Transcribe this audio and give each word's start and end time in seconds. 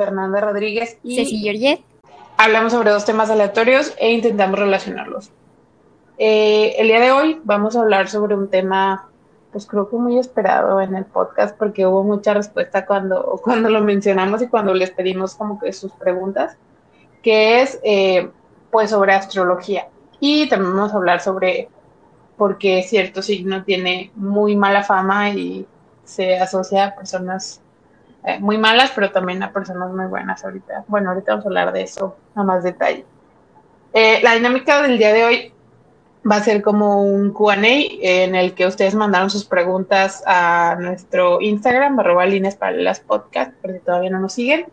Fernanda 0.00 0.40
Rodríguez 0.40 0.96
y 1.02 1.16
Ceci 1.16 1.40
Georget 1.40 1.80
hablamos 2.38 2.72
sobre 2.72 2.90
dos 2.90 3.04
temas 3.04 3.28
aleatorios 3.28 3.92
e 3.98 4.12
intentamos 4.12 4.58
relacionarlos. 4.58 5.30
Eh, 6.16 6.74
el 6.78 6.86
día 6.88 6.98
de 6.98 7.12
hoy 7.12 7.38
vamos 7.44 7.76
a 7.76 7.80
hablar 7.80 8.08
sobre 8.08 8.34
un 8.34 8.48
tema, 8.48 9.10
pues 9.52 9.66
creo 9.66 9.90
que 9.90 9.96
muy 9.96 10.18
esperado 10.18 10.80
en 10.80 10.94
el 10.94 11.04
podcast 11.04 11.54
porque 11.58 11.86
hubo 11.86 12.02
mucha 12.02 12.32
respuesta 12.32 12.86
cuando, 12.86 13.38
cuando 13.44 13.68
lo 13.68 13.82
mencionamos 13.82 14.40
y 14.40 14.48
cuando 14.48 14.72
les 14.72 14.90
pedimos 14.90 15.34
como 15.34 15.60
que 15.60 15.70
sus 15.74 15.92
preguntas, 15.92 16.56
que 17.22 17.60
es 17.60 17.78
eh, 17.82 18.30
pues 18.70 18.88
sobre 18.88 19.12
astrología. 19.12 19.88
Y 20.18 20.48
también 20.48 20.74
vamos 20.74 20.94
a 20.94 20.96
hablar 20.96 21.20
sobre 21.20 21.68
por 22.38 22.56
qué 22.56 22.82
cierto 22.84 23.20
signo 23.20 23.64
tiene 23.64 24.12
muy 24.14 24.56
mala 24.56 24.82
fama 24.82 25.28
y 25.28 25.66
se 26.04 26.38
asocia 26.38 26.86
a 26.86 26.94
personas 26.94 27.60
eh, 28.24 28.38
muy 28.38 28.58
malas, 28.58 28.92
pero 28.94 29.10
también 29.10 29.42
a 29.42 29.52
personas 29.52 29.90
muy 29.92 30.06
buenas 30.06 30.44
ahorita. 30.44 30.84
Bueno, 30.88 31.10
ahorita 31.10 31.32
vamos 31.32 31.46
a 31.46 31.48
hablar 31.48 31.72
de 31.72 31.82
eso 31.82 32.16
a 32.34 32.42
más 32.42 32.62
detalle. 32.62 33.04
Eh, 33.92 34.20
la 34.22 34.34
dinámica 34.34 34.82
del 34.82 34.98
día 34.98 35.12
de 35.12 35.24
hoy 35.24 35.52
va 36.30 36.36
a 36.36 36.44
ser 36.44 36.60
como 36.62 37.02
un 37.02 37.32
QA 37.32 37.56
en 37.56 38.34
el 38.34 38.54
que 38.54 38.66
ustedes 38.66 38.94
mandaron 38.94 39.30
sus 39.30 39.44
preguntas 39.44 40.22
a 40.26 40.76
nuestro 40.78 41.40
Instagram, 41.40 41.98
arroba 41.98 42.26
líneas 42.26 42.56
para 42.56 42.72
las 42.72 43.00
podcasts, 43.00 43.54
por 43.62 43.72
si 43.72 43.78
todavía 43.80 44.10
no 44.10 44.20
nos 44.20 44.34
siguen. 44.34 44.66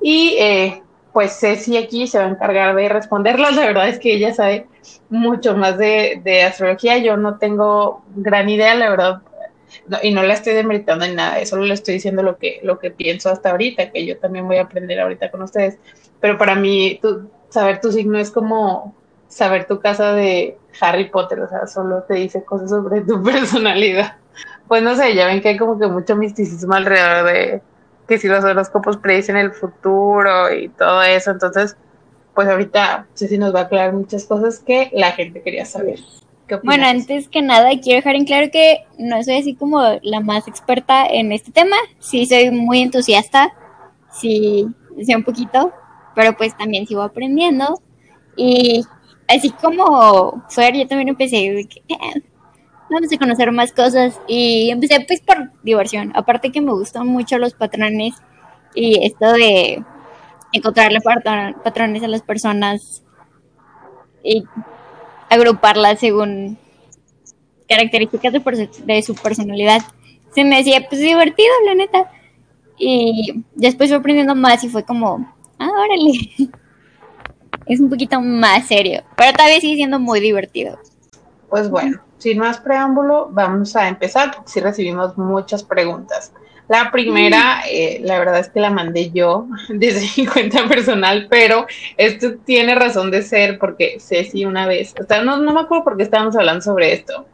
Y 0.00 0.36
eh, 0.38 0.82
pues 1.12 1.38
Ceci 1.38 1.76
aquí 1.76 2.06
se 2.06 2.18
va 2.18 2.24
a 2.24 2.28
encargar 2.28 2.74
de 2.76 2.88
responderlas. 2.88 3.56
La 3.56 3.66
verdad 3.66 3.88
es 3.88 3.98
que 3.98 4.14
ella 4.14 4.32
sabe 4.32 4.68
mucho 5.10 5.56
más 5.56 5.76
de, 5.76 6.20
de 6.22 6.44
astrología. 6.44 6.98
Yo 6.98 7.16
no 7.16 7.38
tengo 7.38 8.02
gran 8.14 8.48
idea, 8.48 8.74
la 8.76 8.90
verdad, 8.90 9.22
y 10.02 10.12
no 10.12 10.22
la 10.22 10.34
estoy 10.34 10.54
demeritando 10.54 11.04
en 11.04 11.16
nada, 11.16 11.44
solo 11.46 11.64
le 11.64 11.74
estoy 11.74 11.94
diciendo 11.94 12.22
lo 12.22 12.38
que, 12.38 12.60
lo 12.62 12.78
que 12.78 12.90
pienso 12.90 13.30
hasta 13.30 13.50
ahorita, 13.50 13.90
que 13.90 14.06
yo 14.06 14.18
también 14.18 14.46
voy 14.46 14.56
a 14.56 14.62
aprender 14.62 15.00
ahorita 15.00 15.30
con 15.30 15.42
ustedes. 15.42 15.78
Pero 16.20 16.38
para 16.38 16.54
mí, 16.54 17.00
saber 17.48 17.80
tu 17.80 17.92
signo 17.92 18.18
es 18.18 18.30
como 18.30 18.94
saber 19.28 19.66
tu 19.66 19.80
casa 19.80 20.12
de 20.12 20.58
Harry 20.80 21.08
Potter, 21.08 21.40
o 21.40 21.48
sea, 21.48 21.66
solo 21.66 22.02
te 22.02 22.14
dice 22.14 22.44
cosas 22.44 22.70
sobre 22.70 23.00
tu 23.00 23.22
personalidad. 23.24 24.16
Pues 24.68 24.82
no 24.82 24.94
sé, 24.94 25.14
ya 25.14 25.26
ven 25.26 25.40
que 25.40 25.50
hay 25.50 25.56
como 25.56 25.78
que 25.78 25.86
mucho 25.86 26.16
misticismo 26.16 26.74
alrededor 26.74 27.26
de 27.26 27.62
que 28.06 28.18
si 28.18 28.28
los 28.28 28.44
horóscopos 28.44 28.96
predicen 28.96 29.36
el 29.36 29.52
futuro 29.52 30.52
y 30.52 30.68
todo 30.68 31.02
eso, 31.02 31.30
entonces, 31.30 31.76
pues 32.34 32.48
ahorita 32.48 33.06
sí 33.14 33.38
nos 33.38 33.54
va 33.54 33.60
a 33.60 33.62
aclarar 33.64 33.92
muchas 33.92 34.24
cosas 34.24 34.58
que 34.58 34.90
la 34.92 35.12
gente 35.12 35.42
quería 35.42 35.64
saber. 35.64 35.98
Bueno, 36.62 36.86
antes 36.86 37.28
que 37.28 37.42
nada 37.42 37.70
quiero 37.80 37.98
dejar 37.98 38.16
en 38.16 38.24
claro 38.24 38.50
que 38.50 38.84
no 38.98 39.22
soy 39.22 39.36
así 39.36 39.54
como 39.54 39.80
la 40.02 40.20
más 40.20 40.48
experta 40.48 41.06
en 41.06 41.32
este 41.32 41.52
tema. 41.52 41.76
Sí 41.98 42.26
soy 42.26 42.50
muy 42.50 42.80
entusiasta, 42.80 43.52
sí 44.12 44.66
sé 45.00 45.16
un 45.16 45.24
poquito, 45.24 45.72
pero 46.14 46.36
pues 46.36 46.56
también 46.56 46.86
sigo 46.86 47.02
aprendiendo. 47.02 47.80
Y 48.36 48.82
así 49.28 49.50
como 49.50 50.44
Fer, 50.48 50.74
yo 50.74 50.86
también 50.86 51.08
empecé, 51.08 51.60
eh, 51.60 51.68
vamos 52.90 53.12
a 53.12 53.18
conocer 53.18 53.52
más 53.52 53.72
cosas 53.72 54.20
y 54.26 54.70
empecé 54.70 55.00
pues 55.06 55.20
por 55.20 55.50
diversión. 55.62 56.12
Aparte 56.14 56.52
que 56.52 56.60
me 56.60 56.72
gustan 56.72 57.06
mucho 57.06 57.38
los 57.38 57.54
patrones 57.54 58.14
y 58.74 59.04
esto 59.04 59.32
de 59.32 59.82
encontrarle 60.52 61.00
patrones 61.64 62.02
a 62.02 62.08
las 62.08 62.22
personas 62.22 63.02
y 64.22 64.44
agruparla 65.32 65.96
según 65.96 66.58
características 67.68 68.32
de, 68.32 69.02
su 69.02 69.14
personalidad. 69.14 69.82
Se 70.34 70.44
me 70.44 70.58
hacía 70.58 70.86
pues 70.88 71.00
divertido, 71.00 71.50
la 71.66 71.74
neta. 71.74 72.10
Y 72.78 73.44
después 73.54 73.90
fue 73.90 73.98
aprendiendo 73.98 74.34
más 74.34 74.62
y 74.64 74.68
fue 74.68 74.84
como, 74.84 75.34
ah, 75.58 75.70
órale. 75.70 76.12
es 77.66 77.80
un 77.80 77.88
poquito 77.88 78.20
más 78.20 78.66
serio, 78.66 79.02
pero 79.16 79.32
todavía 79.32 79.60
sigue 79.60 79.76
siendo 79.76 79.98
muy 79.98 80.20
divertido. 80.20 80.78
Pues 81.48 81.70
bueno, 81.70 82.00
sin 82.18 82.38
más 82.38 82.58
preámbulo, 82.60 83.28
vamos 83.30 83.76
a 83.76 83.88
empezar 83.88 84.34
porque 84.34 84.50
sí 84.50 84.60
recibimos 84.60 85.16
muchas 85.18 85.62
preguntas. 85.62 86.32
La 86.68 86.90
primera, 86.90 87.62
eh, 87.68 88.00
la 88.02 88.18
verdad 88.18 88.38
es 88.38 88.48
que 88.48 88.60
la 88.60 88.70
mandé 88.70 89.10
yo 89.10 89.46
desde 89.68 90.08
mi 90.16 90.26
cuenta 90.26 90.66
personal, 90.68 91.26
pero 91.28 91.66
esto 91.96 92.36
tiene 92.44 92.74
razón 92.74 93.10
de 93.10 93.22
ser 93.22 93.58
porque 93.58 93.98
Ceci 93.98 94.44
una 94.44 94.66
vez, 94.66 94.94
o 95.00 95.04
sea, 95.04 95.22
no, 95.22 95.38
no 95.38 95.52
me 95.52 95.60
acuerdo 95.60 95.84
por 95.84 95.96
qué 95.96 96.04
estábamos 96.04 96.36
hablando 96.36 96.62
sobre 96.62 96.92
esto. 96.92 97.26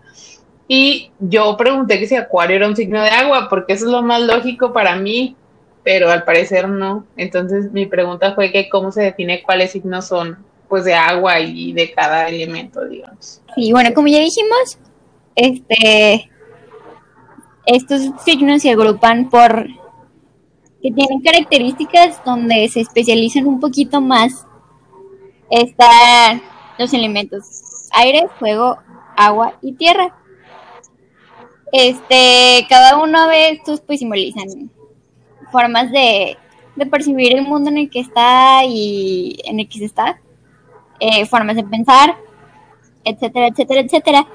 Y 0.66 1.10
yo 1.18 1.56
pregunté 1.56 1.98
que 1.98 2.06
si 2.06 2.14
Acuario 2.14 2.56
era 2.56 2.68
un 2.68 2.76
signo 2.76 3.02
de 3.02 3.08
agua, 3.08 3.48
porque 3.48 3.72
eso 3.72 3.86
es 3.86 3.90
lo 3.90 4.02
más 4.02 4.20
lógico 4.20 4.72
para 4.72 4.96
mí, 4.96 5.34
pero 5.82 6.10
al 6.10 6.24
parecer 6.24 6.68
no. 6.68 7.06
Entonces 7.16 7.72
mi 7.72 7.86
pregunta 7.86 8.34
fue 8.34 8.52
que 8.52 8.68
cómo 8.68 8.92
se 8.92 9.02
define 9.02 9.42
cuáles 9.42 9.72
signos 9.72 10.06
son 10.06 10.36
pues 10.68 10.84
de 10.84 10.92
agua 10.92 11.40
y 11.40 11.72
de 11.72 11.92
cada 11.92 12.28
elemento, 12.28 12.84
digamos. 12.84 13.40
Sí, 13.54 13.72
bueno, 13.72 13.94
como 13.94 14.08
ya 14.08 14.18
dijimos, 14.18 14.78
este 15.34 16.30
estos 17.68 18.00
signos 18.24 18.62
se 18.62 18.70
agrupan 18.70 19.28
por 19.28 19.66
que 20.80 20.90
tienen 20.90 21.20
características 21.20 22.24
donde 22.24 22.66
se 22.68 22.80
especializan 22.80 23.46
un 23.46 23.60
poquito 23.60 24.00
más. 24.00 24.46
Están 25.50 26.40
los 26.78 26.94
elementos 26.94 27.88
aire, 27.92 28.26
fuego, 28.38 28.78
agua 29.16 29.58
y 29.60 29.72
tierra. 29.72 30.16
Este, 31.70 32.64
cada 32.70 32.96
uno 33.02 33.28
de 33.28 33.50
estos 33.50 33.82
pues 33.82 33.98
simbolizan 33.98 34.70
formas 35.52 35.92
de, 35.92 36.38
percibir 36.90 37.36
el 37.36 37.42
mundo 37.42 37.68
en 37.68 37.76
el 37.76 37.90
que 37.90 38.00
está 38.00 38.64
y 38.64 39.40
en 39.44 39.60
el 39.60 39.68
que 39.68 39.80
se 39.80 39.84
está, 39.84 40.20
eh, 41.00 41.26
formas 41.26 41.56
de 41.56 41.64
pensar, 41.64 42.16
etcétera, 43.04 43.48
etcétera, 43.48 43.80
etcétera. 43.82 44.26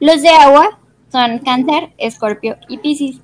Los 0.00 0.22
de 0.22 0.30
agua 0.30 0.78
son 1.10 1.38
Cáncer, 1.38 1.92
Escorpio 1.98 2.56
y 2.68 2.78
Piscis. 2.78 3.20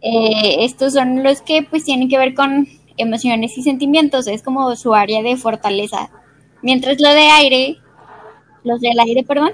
Eh, 0.00 0.64
estos 0.64 0.94
son 0.94 1.22
los 1.22 1.42
que 1.42 1.62
pues 1.62 1.84
tienen 1.84 2.08
que 2.08 2.18
ver 2.18 2.34
con 2.34 2.66
emociones 2.96 3.56
y 3.56 3.62
sentimientos, 3.62 4.26
es 4.26 4.42
como 4.42 4.74
su 4.76 4.94
área 4.94 5.22
de 5.22 5.36
fortaleza. 5.36 6.10
Mientras 6.60 7.00
lo 7.00 7.08
de 7.08 7.28
aire, 7.28 7.78
los 8.64 8.80
del 8.80 8.98
aire, 8.98 9.24
perdón, 9.24 9.52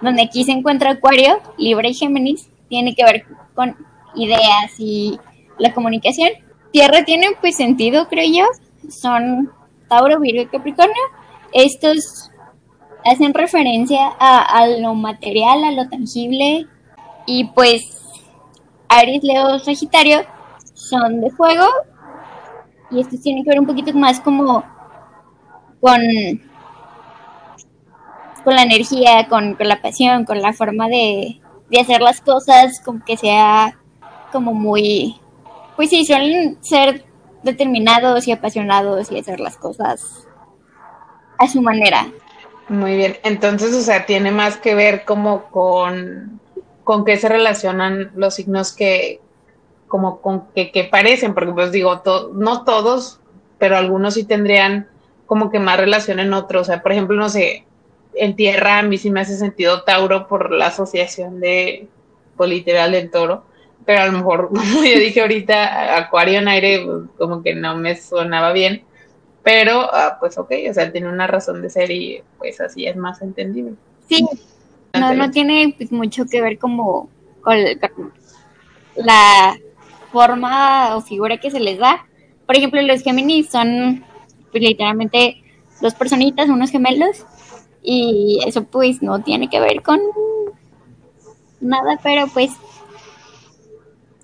donde 0.00 0.22
aquí 0.22 0.44
se 0.44 0.52
encuentra 0.52 0.90
Acuario, 0.90 1.40
Libra 1.56 1.88
y 1.88 1.94
Géminis, 1.94 2.48
tiene 2.68 2.94
que 2.94 3.04
ver 3.04 3.24
con 3.54 3.76
ideas 4.14 4.74
y 4.78 5.18
la 5.58 5.72
comunicación. 5.74 6.30
Tierra 6.72 7.04
tiene 7.04 7.28
pues 7.40 7.56
sentido, 7.56 8.08
creo 8.08 8.30
yo, 8.30 8.90
son 8.90 9.50
Tauro, 9.88 10.20
Virgo 10.20 10.42
y 10.42 10.46
Capricornio. 10.46 10.94
Estos 11.52 12.30
hacen 13.04 13.32
referencia 13.32 14.12
a, 14.18 14.40
a 14.40 14.66
lo 14.66 14.94
material, 14.94 15.64
a 15.64 15.72
lo 15.72 15.88
tangible, 15.88 16.66
y 17.28 17.44
pues 17.44 17.82
Aries, 18.88 19.22
Leo, 19.22 19.58
Sagitario 19.58 20.20
son 20.72 21.20
de 21.20 21.30
fuego. 21.30 21.66
Y 22.90 23.00
estos 23.00 23.20
tienen 23.20 23.44
que 23.44 23.50
ver 23.50 23.60
un 23.60 23.66
poquito 23.66 23.92
más 23.92 24.18
como 24.18 24.64
con, 25.78 26.00
con 28.42 28.54
la 28.54 28.62
energía, 28.62 29.28
con, 29.28 29.58
la 29.58 29.82
pasión, 29.82 30.24
con 30.24 30.40
la 30.40 30.54
forma 30.54 30.88
de, 30.88 31.38
de 31.70 31.80
hacer 31.80 32.00
las 32.00 32.22
cosas, 32.22 32.80
como 32.82 33.04
que 33.04 33.18
sea 33.18 33.78
como 34.32 34.54
muy, 34.54 35.20
pues 35.76 35.90
sí, 35.90 36.06
suelen 36.06 36.56
ser 36.62 37.04
determinados 37.42 38.26
y 38.26 38.32
apasionados 38.32 39.12
y 39.12 39.18
hacer 39.18 39.38
las 39.38 39.58
cosas 39.58 40.26
a 41.38 41.46
su 41.46 41.60
manera. 41.60 42.08
Muy 42.70 42.96
bien, 42.96 43.18
entonces, 43.22 43.74
o 43.74 43.82
sea, 43.82 44.06
tiene 44.06 44.30
más 44.30 44.56
que 44.56 44.74
ver 44.74 45.04
como 45.04 45.44
con 45.50 46.40
con 46.88 47.04
qué 47.04 47.18
se 47.18 47.28
relacionan 47.28 48.12
los 48.16 48.36
signos 48.36 48.72
que, 48.72 49.20
como 49.88 50.22
con 50.22 50.46
que, 50.54 50.88
parecen, 50.90 51.34
porque 51.34 51.52
pues 51.52 51.70
digo, 51.70 52.02
no 52.32 52.64
todos, 52.64 53.20
pero 53.58 53.76
algunos 53.76 54.14
sí 54.14 54.24
tendrían 54.24 54.88
como 55.26 55.50
que 55.50 55.58
más 55.58 55.78
relación 55.78 56.18
en 56.18 56.32
otros. 56.32 56.62
O 56.62 56.64
sea, 56.64 56.82
por 56.82 56.92
ejemplo, 56.92 57.14
no 57.14 57.28
sé, 57.28 57.66
en 58.14 58.36
tierra 58.36 58.78
a 58.78 58.82
mí 58.82 58.96
sí 58.96 59.10
me 59.10 59.20
hace 59.20 59.36
sentido 59.36 59.82
Tauro 59.82 60.28
por 60.28 60.50
la 60.50 60.68
asociación 60.68 61.40
de, 61.40 61.88
pues 62.38 62.48
literal, 62.48 62.92
del 62.92 63.10
toro, 63.10 63.44
pero 63.84 64.00
a 64.00 64.06
lo 64.06 64.12
mejor, 64.12 64.48
como 64.54 64.82
yo 64.82 64.98
dije 64.98 65.20
ahorita, 65.20 65.94
Acuario 65.94 66.38
en 66.38 66.48
aire, 66.48 66.86
pues, 66.86 67.02
como 67.18 67.42
que 67.42 67.54
no 67.54 67.76
me 67.76 67.96
sonaba 67.96 68.54
bien, 68.54 68.82
pero 69.42 69.90
ah, 69.92 70.16
pues 70.18 70.38
ok, 70.38 70.52
o 70.70 70.72
sea, 70.72 70.90
tiene 70.90 71.10
una 71.10 71.26
razón 71.26 71.60
de 71.60 71.68
ser 71.68 71.90
y 71.90 72.22
pues 72.38 72.62
así 72.62 72.86
es 72.86 72.96
más 72.96 73.20
entendible. 73.20 73.74
Sí, 74.08 74.26
no, 74.98 75.14
no 75.14 75.30
tiene 75.30 75.74
pues, 75.76 75.92
mucho 75.92 76.26
que 76.26 76.40
ver 76.40 76.58
como 76.58 77.08
con 77.42 77.56
la 78.96 79.56
forma 80.12 80.96
o 80.96 81.00
figura 81.00 81.38
que 81.38 81.50
se 81.50 81.60
les 81.60 81.78
da. 81.78 82.06
Por 82.46 82.56
ejemplo, 82.56 82.80
los 82.82 83.02
Géminis 83.02 83.50
son 83.50 84.04
pues, 84.50 84.62
literalmente 84.62 85.42
dos 85.80 85.94
personitas, 85.94 86.48
unos 86.48 86.70
gemelos, 86.70 87.24
y 87.82 88.40
eso 88.46 88.64
pues 88.64 89.02
no 89.02 89.22
tiene 89.22 89.48
que 89.48 89.60
ver 89.60 89.82
con 89.82 90.00
nada, 91.60 91.98
pero 92.02 92.26
pues 92.28 92.50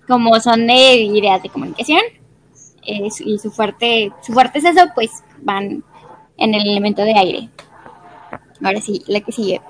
como 0.08 0.38
son 0.40 0.66
de 0.66 0.96
ideas 0.96 1.42
de 1.42 1.48
comunicación 1.48 2.02
y 2.82 3.38
su 3.38 3.50
fuerte, 3.50 4.12
su 4.22 4.32
fuerte 4.32 4.58
es 4.58 4.64
eso, 4.64 4.82
pues 4.94 5.10
van 5.40 5.82
en 6.36 6.54
el 6.54 6.68
elemento 6.68 7.02
de 7.02 7.14
aire. 7.16 7.48
Ahora 8.62 8.80
sí, 8.80 9.02
la 9.06 9.20
que 9.20 9.32
sigue. 9.32 9.60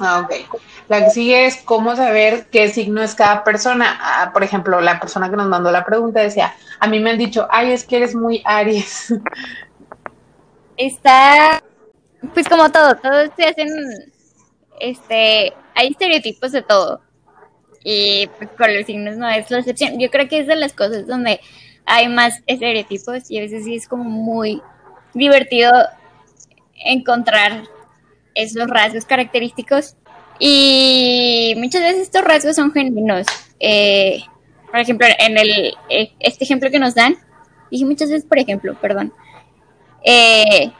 Ah, 0.00 0.20
ok. 0.20 0.60
La 0.88 1.04
que 1.04 1.10
sigue 1.10 1.46
es 1.46 1.56
cómo 1.58 1.96
saber 1.96 2.46
qué 2.50 2.68
signo 2.68 3.02
es 3.02 3.14
cada 3.14 3.44
persona. 3.44 3.98
Ah, 4.00 4.30
por 4.32 4.42
ejemplo, 4.42 4.80
la 4.80 5.00
persona 5.00 5.30
que 5.30 5.36
nos 5.36 5.48
mandó 5.48 5.70
la 5.70 5.84
pregunta 5.84 6.20
decía, 6.20 6.54
a 6.80 6.86
mí 6.86 7.00
me 7.00 7.10
han 7.10 7.18
dicho, 7.18 7.46
ay, 7.50 7.72
es 7.72 7.84
que 7.84 7.96
eres 7.96 8.14
muy 8.14 8.42
Aries. 8.44 9.14
Está, 10.76 11.62
pues 12.32 12.48
como 12.48 12.70
todo, 12.70 12.96
todos 12.96 13.30
se 13.36 13.44
hacen, 13.44 13.68
este, 14.80 15.52
hay 15.74 15.88
estereotipos 15.88 16.52
de 16.52 16.62
todo. 16.62 17.00
Y 17.84 18.28
pues, 18.38 18.50
con 18.56 18.74
los 18.74 18.86
signos 18.86 19.16
no 19.16 19.28
es 19.28 19.50
la 19.50 19.58
excepción. 19.58 19.98
Yo 19.98 20.10
creo 20.10 20.28
que 20.28 20.40
es 20.40 20.46
de 20.46 20.56
las 20.56 20.72
cosas 20.72 21.06
donde 21.06 21.40
hay 21.86 22.08
más 22.08 22.42
estereotipos 22.46 23.30
y 23.30 23.38
a 23.38 23.42
veces 23.42 23.64
sí 23.64 23.76
es 23.76 23.86
como 23.86 24.04
muy 24.04 24.62
divertido 25.12 25.70
encontrar 26.74 27.64
esos 28.34 28.68
rasgos 28.68 29.04
característicos 29.04 29.96
y 30.38 31.54
muchas 31.56 31.82
veces 31.82 32.02
estos 32.02 32.22
rasgos 32.22 32.56
son 32.56 32.72
genuinos. 32.72 33.26
Eh, 33.60 34.22
por 34.70 34.80
ejemplo, 34.80 35.06
en 35.18 35.38
el 35.38 35.74
eh, 35.88 36.12
este 36.18 36.44
ejemplo 36.44 36.70
que 36.70 36.78
nos 36.78 36.94
dan, 36.94 37.16
dije 37.70 37.84
muchas 37.84 38.10
veces, 38.10 38.26
por 38.26 38.38
ejemplo, 38.38 38.74
perdón, 38.80 39.12
eh, 40.04 40.72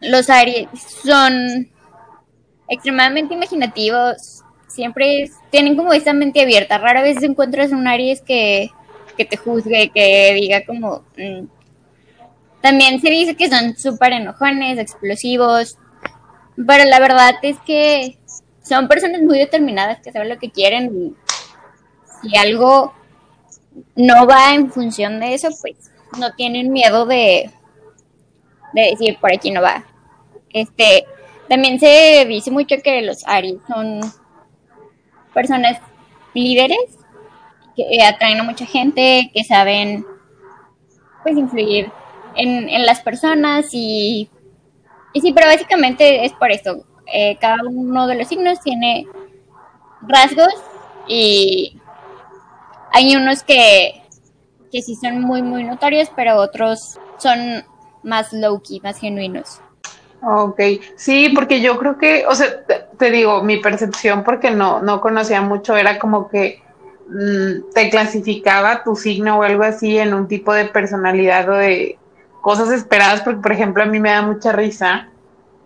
los 0.00 0.28
Aries 0.28 0.68
son 1.04 1.68
extremadamente 2.68 3.34
imaginativos, 3.34 4.42
siempre 4.66 5.30
tienen 5.50 5.76
como 5.76 5.92
esa 5.92 6.12
mente 6.12 6.42
abierta. 6.42 6.78
Rara 6.78 7.02
vez 7.02 7.22
encuentras 7.22 7.72
un 7.72 7.86
Aries 7.86 8.20
que, 8.20 8.70
que 9.16 9.24
te 9.24 9.36
juzgue, 9.36 9.90
que 9.94 10.34
diga 10.34 10.64
como... 10.64 11.04
Mm". 11.16 11.46
También 12.60 13.00
se 13.00 13.08
dice 13.08 13.36
que 13.36 13.48
son 13.48 13.76
súper 13.76 14.14
enojones, 14.14 14.78
explosivos, 14.78 15.78
pero 16.66 16.84
la 16.84 16.98
verdad 17.00 17.34
es 17.42 17.56
que 17.60 18.18
son 18.62 18.88
personas 18.88 19.22
muy 19.22 19.38
determinadas 19.38 20.00
que 20.00 20.12
saben 20.12 20.28
lo 20.28 20.38
que 20.38 20.50
quieren 20.50 20.90
y 20.94 21.14
si 22.20 22.36
algo 22.36 22.92
no 23.94 24.26
va 24.26 24.54
en 24.54 24.70
función 24.70 25.20
de 25.20 25.34
eso, 25.34 25.48
pues 25.60 25.90
no 26.18 26.34
tienen 26.34 26.72
miedo 26.72 27.06
de, 27.06 27.50
de 28.72 28.82
decir 28.82 29.18
por 29.20 29.32
aquí 29.32 29.50
no 29.50 29.62
va. 29.62 29.84
Este, 30.50 31.04
también 31.48 31.78
se 31.78 32.24
dice 32.28 32.50
mucho 32.50 32.76
que 32.82 33.02
los 33.02 33.26
Aries 33.26 33.60
son 33.68 34.00
personas 35.32 35.78
líderes 36.34 36.98
que 37.76 38.02
atraen 38.02 38.40
a 38.40 38.42
mucha 38.42 38.66
gente, 38.66 39.30
que 39.32 39.44
saben 39.44 40.04
pues 41.22 41.36
influir 41.36 41.90
en, 42.34 42.68
en 42.68 42.84
las 42.84 43.00
personas 43.00 43.68
y, 43.72 44.28
y 45.12 45.20
sí, 45.20 45.32
pero 45.32 45.46
básicamente 45.46 46.24
es 46.24 46.32
por 46.32 46.50
esto. 46.50 46.84
Eh, 47.12 47.36
cada 47.40 47.64
uno 47.64 48.06
de 48.06 48.16
los 48.16 48.28
signos 48.28 48.60
tiene 48.60 49.06
rasgos 50.02 50.52
y 51.06 51.80
hay 52.92 53.16
unos 53.16 53.42
que, 53.42 54.02
que 54.70 54.82
sí 54.82 54.94
son 54.96 55.20
muy, 55.20 55.42
muy 55.42 55.64
notorios, 55.64 56.10
pero 56.14 56.36
otros 56.36 56.98
son 57.18 57.64
más 58.02 58.32
low-key, 58.32 58.80
más 58.80 58.98
genuinos. 58.98 59.60
Ok, 60.20 60.60
sí, 60.96 61.30
porque 61.34 61.60
yo 61.60 61.78
creo 61.78 61.96
que, 61.96 62.26
o 62.26 62.34
sea, 62.34 62.64
te, 62.98 63.10
digo, 63.10 63.42
mi 63.42 63.58
percepción, 63.58 64.24
porque 64.24 64.50
no, 64.50 64.82
no 64.82 65.00
conocía 65.00 65.40
mucho, 65.42 65.76
era 65.76 65.98
como 65.98 66.28
que 66.28 66.60
mm, 67.08 67.72
te 67.72 67.88
clasificaba 67.88 68.82
tu 68.82 68.96
signo 68.96 69.38
o 69.38 69.42
algo 69.42 69.62
así 69.62 69.96
en 69.96 70.14
un 70.14 70.26
tipo 70.26 70.52
de 70.52 70.64
personalidad 70.64 71.48
o 71.48 71.54
de 71.54 71.97
cosas 72.40 72.70
esperadas, 72.70 73.22
porque 73.22 73.40
por 73.40 73.52
ejemplo 73.52 73.82
a 73.82 73.86
mí 73.86 73.98
me 74.00 74.10
da 74.10 74.22
mucha 74.22 74.52
risa 74.52 75.08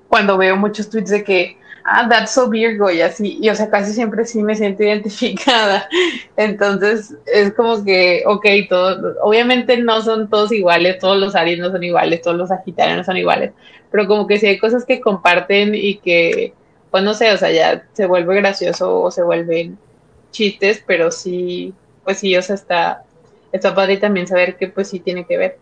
cuando 0.08 0.36
veo 0.36 0.56
muchos 0.56 0.90
tweets 0.90 1.10
de 1.10 1.24
que, 1.24 1.56
ah, 1.84 2.06
that's 2.08 2.32
so 2.32 2.48
Virgo 2.48 2.90
y 2.90 3.00
así, 3.00 3.38
y 3.40 3.48
o 3.48 3.54
sea, 3.54 3.70
casi 3.70 3.92
siempre 3.92 4.24
sí 4.26 4.42
me 4.42 4.54
siento 4.54 4.82
identificada. 4.84 5.88
Entonces 6.36 7.14
es 7.26 7.54
como 7.54 7.82
que, 7.82 8.22
ok, 8.26 8.46
todo, 8.68 9.14
obviamente 9.22 9.76
no 9.78 10.02
son 10.02 10.28
todos 10.28 10.52
iguales, 10.52 10.98
todos 10.98 11.16
los 11.18 11.34
Aries 11.34 11.58
no 11.58 11.70
son 11.70 11.82
iguales, 11.82 12.20
todos 12.20 12.36
los 12.36 12.48
Sagitarios 12.50 12.98
no 12.98 13.04
son 13.04 13.16
iguales, 13.16 13.52
pero 13.90 14.06
como 14.06 14.26
que 14.26 14.38
sí 14.38 14.46
hay 14.46 14.58
cosas 14.58 14.84
que 14.84 15.00
comparten 15.00 15.74
y 15.74 15.96
que, 15.96 16.52
pues 16.90 17.02
no 17.04 17.14
sé, 17.14 17.32
o 17.32 17.38
sea, 17.38 17.50
ya 17.50 17.86
se 17.92 18.06
vuelve 18.06 18.36
gracioso 18.36 19.00
o 19.00 19.10
se 19.10 19.22
vuelven 19.22 19.78
chistes, 20.30 20.82
pero 20.86 21.10
sí, 21.10 21.72
pues 22.04 22.18
sí, 22.18 22.36
o 22.36 22.42
sea, 22.42 22.54
está, 22.56 23.04
está 23.52 23.74
padre 23.74 23.96
también 23.98 24.26
saber 24.26 24.56
que 24.56 24.68
pues 24.68 24.88
sí 24.88 25.00
tiene 25.00 25.24
que 25.24 25.38
ver. 25.38 25.58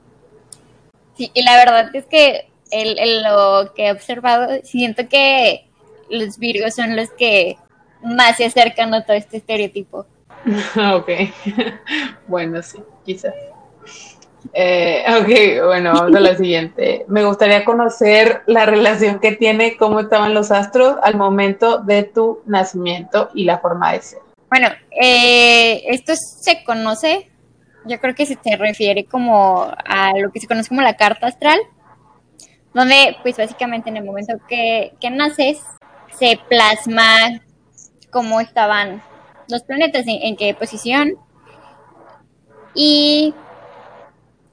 Sí, 1.17 1.31
y 1.35 1.43
la 1.43 1.57
verdad 1.57 1.95
es 1.95 2.07
que 2.07 2.49
el, 2.71 3.23
lo 3.23 3.73
que 3.75 3.87
he 3.87 3.93
observado, 3.93 4.61
siento 4.65 5.09
que 5.09 5.67
los 6.09 6.39
virgos 6.39 6.75
son 6.75 6.97
los 6.97 7.11
que 7.11 7.57
más 8.03 8.37
se 8.37 8.47
acercan 8.47 8.95
a 8.95 9.05
todo 9.05 9.17
este 9.17 9.39
estereotipo. 9.39 10.07
ok, 10.95 11.09
bueno, 12.27 12.63
sí, 12.63 12.79
quizás. 13.05 13.35
Eh, 14.53 15.05
ok, 15.21 15.67
bueno, 15.67 15.93
vamos 15.93 16.17
a 16.17 16.21
la 16.21 16.37
siguiente. 16.37 17.05
Me 17.09 17.25
gustaría 17.25 17.65
conocer 17.65 18.43
la 18.47 18.67
relación 18.67 19.21
que 19.21 19.33
tiene, 19.33 19.77
cómo 19.77 20.01
estaban 20.01 20.35
los 20.35 20.51
astros 20.51 20.97
al 21.03 21.17
momento 21.17 21.79
de 21.79 22.05
tu 22.05 22.41
nacimiento 22.47 23.31
y 23.35 23.45
la 23.45 23.59
forma 23.59 23.93
de 23.93 24.03
ser. 24.03 24.19
Bueno, 24.49 24.69
eh, 24.91 25.83
esto 25.89 26.15
se 26.17 26.65
conoce, 26.65 27.31
yo 27.85 28.01
creo 28.01 28.15
que 28.15 28.27
se 28.27 28.37
te 28.37 28.57
refiere 28.57 29.05
como 29.05 29.73
a 29.85 30.13
lo 30.19 30.31
que 30.31 30.41
se 30.41 30.47
conoce 30.47 30.69
como 30.69 30.83
la 30.83 30.97
carta 30.97 31.27
astral, 31.27 31.59
donde 32.75 33.17
pues 33.23 33.37
básicamente 33.37 33.91
en 33.91 33.97
el 33.97 34.05
momento 34.05 34.35
que, 34.49 34.93
naces 35.11 35.61
se 36.19 36.39
plasma 36.49 37.41
cómo 38.11 38.41
estaban 38.41 39.03
los 39.49 39.63
planetas, 39.63 40.05
en, 40.07 40.37
qué 40.37 40.55
posición. 40.55 41.15
Y 42.75 43.35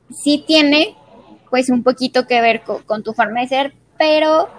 sí 0.09 0.43
tiene 0.47 0.95
pues 1.49 1.69
un 1.69 1.83
poquito 1.83 2.25
que 2.25 2.41
ver 2.41 2.61
con, 2.61 3.03
tu 3.03 3.13
forma 3.13 3.41
de 3.41 3.47
ser, 3.47 3.73
pero 3.97 4.49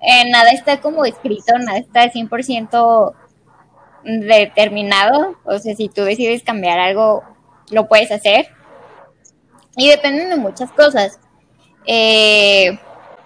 eh, 0.00 0.30
nada 0.30 0.50
está 0.50 0.80
como 0.80 1.04
escrito, 1.04 1.58
nada 1.58 1.78
está 1.78 2.10
100% 2.10 3.14
determinado. 4.04 5.36
O 5.44 5.58
sea, 5.58 5.74
si 5.74 5.88
tú 5.88 6.04
decides 6.04 6.42
cambiar 6.42 6.78
algo, 6.78 7.24
lo 7.70 7.88
puedes 7.88 8.10
hacer. 8.10 8.48
Y 9.76 9.88
dependen 9.88 10.30
de 10.30 10.36
muchas 10.36 10.72
cosas. 10.72 11.20
Eh, 11.86 12.78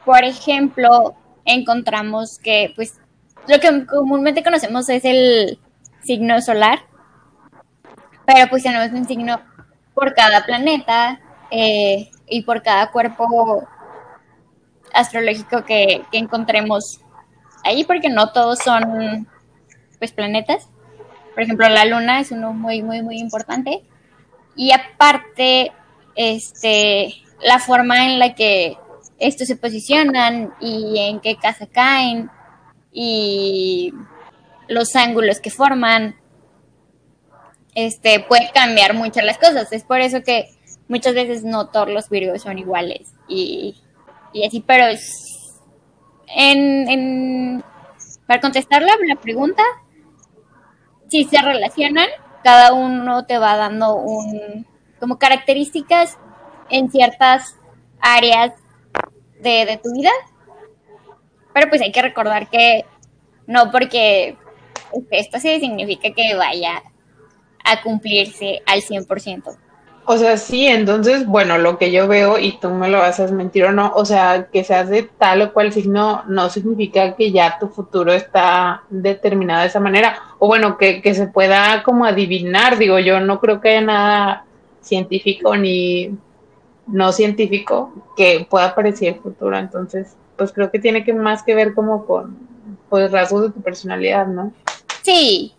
por 0.04 0.22
ejemplo, 0.24 1.14
encontramos 1.44 2.38
que, 2.38 2.72
pues, 2.76 3.00
lo 3.48 3.58
que 3.58 3.86
comúnmente 3.86 4.42
conocemos 4.42 4.88
es 4.88 5.04
el 5.04 5.58
signo 6.02 6.40
solar, 6.40 6.80
pero 8.26 8.48
pues 8.48 8.62
tenemos 8.62 8.92
un 8.92 9.06
signo 9.06 9.40
por 9.94 10.14
cada 10.14 10.44
planeta 10.44 11.20
eh, 11.50 12.10
y 12.28 12.42
por 12.42 12.62
cada 12.62 12.90
cuerpo 12.90 13.66
astrológico 14.94 15.64
que, 15.64 16.04
que, 16.10 16.18
encontremos 16.18 17.00
ahí, 17.64 17.84
porque 17.84 18.08
no 18.08 18.32
todos 18.32 18.60
son 18.60 19.26
pues 19.98 20.12
planetas. 20.12 20.68
Por 21.34 21.42
ejemplo, 21.42 21.68
la 21.68 21.84
luna 21.84 22.20
es 22.20 22.30
uno 22.30 22.52
muy, 22.52 22.82
muy, 22.82 23.02
muy 23.02 23.18
importante. 23.18 23.82
Y 24.56 24.72
aparte, 24.72 25.72
este, 26.14 27.14
la 27.42 27.58
forma 27.58 28.06
en 28.06 28.18
la 28.18 28.34
que 28.34 28.76
estos 29.18 29.48
se 29.48 29.56
posicionan 29.56 30.52
y 30.60 30.98
en 30.98 31.20
qué 31.20 31.36
casa 31.36 31.66
caen 31.66 32.30
y 32.92 33.92
los 34.68 34.94
ángulos 34.96 35.40
que 35.40 35.50
forman, 35.50 36.16
este, 37.74 38.20
puede 38.20 38.50
cambiar 38.52 38.94
muchas 38.94 39.24
las 39.24 39.38
cosas. 39.38 39.72
Es 39.72 39.84
por 39.84 40.00
eso 40.00 40.22
que 40.22 40.50
muchas 40.88 41.14
veces 41.14 41.44
no 41.44 41.68
todos 41.68 41.88
los 41.88 42.08
virgos 42.10 42.42
son 42.42 42.58
iguales 42.58 43.14
y, 43.28 43.76
así, 44.46 44.62
pero 44.66 44.86
es, 44.86 45.60
en, 46.26 47.62
para 48.26 48.40
contestar 48.40 48.82
la, 48.82 48.92
la 49.06 49.16
pregunta, 49.16 49.62
si 51.08 51.24
se 51.24 51.40
relacionan, 51.40 52.08
cada 52.42 52.72
uno 52.72 53.24
te 53.24 53.38
va 53.38 53.56
dando 53.56 53.96
un, 53.96 54.66
como 54.98 55.18
características 55.18 56.18
en 56.70 56.90
ciertas 56.90 57.56
áreas 58.00 58.52
de, 59.40 59.66
de 59.66 59.80
tu 59.82 59.92
vida. 59.92 60.10
Pero 61.52 61.68
pues 61.68 61.82
hay 61.82 61.92
que 61.92 62.02
recordar 62.02 62.48
que 62.48 62.84
no 63.46 63.70
porque 63.70 64.36
esto 65.10 65.38
sí 65.38 65.60
significa 65.60 66.12
que 66.14 66.34
vaya 66.34 66.82
a 67.64 67.82
cumplirse 67.82 68.62
al 68.66 68.80
100%. 68.80 69.56
O 70.04 70.16
sea, 70.16 70.36
sí, 70.36 70.66
entonces, 70.66 71.26
bueno, 71.26 71.58
lo 71.58 71.78
que 71.78 71.92
yo 71.92 72.08
veo, 72.08 72.36
y 72.36 72.58
tú 72.58 72.70
me 72.70 72.88
lo 72.88 72.98
vas 72.98 73.20
a 73.20 73.28
mentir 73.28 73.64
o 73.64 73.72
no, 73.72 73.92
o 73.94 74.04
sea, 74.04 74.48
que 74.52 74.64
seas 74.64 74.88
de 74.88 75.04
tal 75.04 75.42
o 75.42 75.52
cual 75.52 75.72
signo 75.72 76.24
no 76.26 76.50
significa 76.50 77.14
que 77.14 77.30
ya 77.30 77.58
tu 77.60 77.68
futuro 77.68 78.12
está 78.12 78.82
determinado 78.90 79.60
de 79.60 79.68
esa 79.68 79.78
manera. 79.78 80.20
O 80.40 80.48
bueno, 80.48 80.76
que, 80.76 81.00
que 81.02 81.14
se 81.14 81.28
pueda 81.28 81.84
como 81.84 82.04
adivinar, 82.04 82.78
digo, 82.78 82.98
yo 82.98 83.20
no 83.20 83.38
creo 83.38 83.60
que 83.60 83.70
haya 83.70 83.80
nada 83.80 84.44
científico 84.80 85.56
ni 85.56 86.16
no 86.88 87.12
científico 87.12 87.92
que 88.16 88.46
pueda 88.50 88.74
predecir 88.74 89.08
el 89.08 89.20
futuro. 89.20 89.56
Entonces, 89.56 90.16
pues 90.36 90.52
creo 90.52 90.72
que 90.72 90.80
tiene 90.80 91.04
que 91.04 91.14
más 91.14 91.44
que 91.44 91.54
ver 91.54 91.74
como 91.74 92.04
con 92.06 92.36
pues 92.88 93.12
rasgos 93.12 93.42
de 93.42 93.50
tu 93.50 93.62
personalidad, 93.62 94.26
¿no? 94.26 94.52
Sí, 95.02 95.54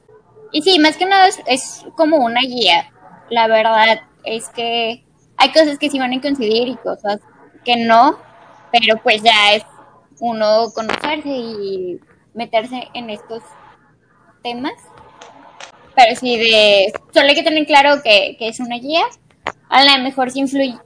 y 0.51 0.62
sí, 0.62 0.79
más 0.79 0.97
que 0.97 1.05
nada 1.05 1.27
es, 1.27 1.41
es 1.47 1.85
como 1.95 2.17
una 2.17 2.41
guía. 2.41 2.91
La 3.29 3.47
verdad, 3.47 4.01
es 4.23 4.49
que 4.49 5.03
hay 5.37 5.51
cosas 5.51 5.77
que 5.77 5.89
sí 5.89 5.99
van 5.99 6.13
a 6.13 6.21
coincidir 6.21 6.67
y 6.67 6.75
cosas 6.77 7.19
que 7.63 7.77
no, 7.77 8.17
pero 8.71 8.97
pues 9.01 9.21
ya 9.21 9.53
es 9.53 9.63
uno 10.19 10.71
conocerse 10.73 11.29
y 11.29 11.99
meterse 12.33 12.87
en 12.93 13.09
estos 13.09 13.43
temas. 14.41 14.73
Pero 15.95 16.15
sí, 16.15 16.37
de, 16.37 16.93
solo 17.13 17.27
hay 17.27 17.35
que 17.35 17.43
tener 17.43 17.65
claro 17.65 18.01
que, 18.03 18.35
que 18.37 18.47
es 18.47 18.59
una 18.59 18.77
guía. 18.77 19.03
A 19.69 19.83
lo 19.83 20.03
mejor 20.03 20.31
sí 20.31 20.39
influye, 20.39 20.77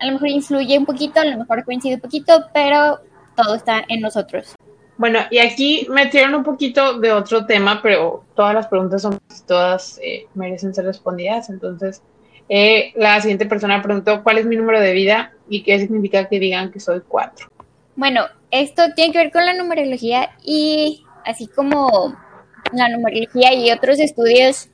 a 0.00 0.06
lo 0.06 0.12
mejor 0.12 0.28
influye 0.28 0.78
un 0.78 0.86
poquito, 0.86 1.20
a 1.20 1.24
lo 1.24 1.36
mejor 1.36 1.64
coincide 1.64 1.96
un 1.96 2.00
poquito, 2.00 2.46
pero 2.54 3.00
todo 3.36 3.54
está 3.54 3.84
en 3.88 4.00
nosotros. 4.00 4.54
Bueno, 4.96 5.20
y 5.30 5.38
aquí 5.38 5.86
metieron 5.90 6.34
un 6.34 6.42
poquito 6.42 6.98
de 6.98 7.12
otro 7.12 7.46
tema, 7.46 7.80
pero 7.82 8.24
todas 8.34 8.52
las 8.52 8.66
preguntas 8.66 9.02
son 9.02 9.18
todas 9.46 10.00
eh, 10.02 10.26
merecen 10.34 10.74
ser 10.74 10.86
respondidas. 10.86 11.50
Entonces, 11.50 12.02
eh, 12.48 12.92
la 12.96 13.20
siguiente 13.20 13.46
persona 13.46 13.82
preguntó 13.82 14.22
cuál 14.22 14.38
es 14.38 14.46
mi 14.46 14.56
número 14.56 14.80
de 14.80 14.92
vida 14.92 15.32
y 15.48 15.62
qué 15.62 15.78
significa 15.78 16.28
que 16.28 16.38
digan 16.38 16.72
que 16.72 16.80
soy 16.80 17.02
cuatro. 17.06 17.48
Bueno, 17.96 18.26
esto 18.50 18.82
tiene 18.94 19.12
que 19.12 19.18
ver 19.18 19.32
con 19.32 19.44
la 19.44 19.54
numerología 19.54 20.30
y 20.42 21.04
así 21.24 21.46
como 21.46 22.16
la 22.72 22.88
numerología 22.88 23.52
y 23.54 23.70
otros 23.70 23.98
estudios 23.98 24.68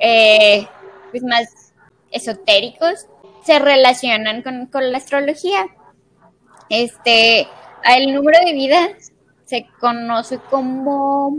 eh, 0.00 0.66
pues 1.10 1.22
más 1.22 1.72
esotéricos 2.10 3.06
se 3.44 3.58
relacionan 3.58 4.42
con, 4.42 4.66
con 4.66 4.92
la 4.92 4.98
astrología. 4.98 5.66
Este, 6.68 7.48
el 7.84 8.14
número 8.14 8.38
de 8.44 8.52
vida 8.52 8.88
se 9.46 9.66
conoce 9.80 10.38
como, 10.50 11.38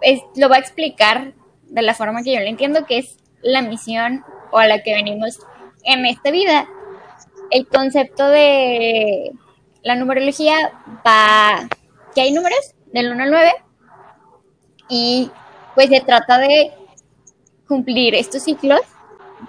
es, 0.00 0.20
lo 0.36 0.48
va 0.48 0.56
a 0.56 0.60
explicar 0.60 1.34
de 1.64 1.82
la 1.82 1.94
forma 1.94 2.22
que 2.22 2.34
yo 2.34 2.40
lo 2.40 2.46
entiendo, 2.46 2.86
que 2.86 2.98
es 2.98 3.18
la 3.42 3.62
misión 3.62 4.24
o 4.50 4.58
a 4.58 4.66
la 4.66 4.82
que 4.82 4.94
venimos 4.94 5.38
en 5.84 6.06
esta 6.06 6.30
vida. 6.30 6.68
El 7.50 7.66
concepto 7.66 8.28
de 8.28 9.32
la 9.82 9.96
numerología 9.96 10.72
va 11.06 11.68
que 12.14 12.20
hay 12.20 12.32
números 12.32 12.74
del 12.92 13.12
1 13.12 13.22
al 13.22 13.30
9 13.30 13.52
y 14.88 15.30
pues 15.74 15.88
se 15.88 16.00
trata 16.00 16.38
de 16.38 16.72
cumplir 17.66 18.14
estos 18.14 18.42
ciclos 18.42 18.80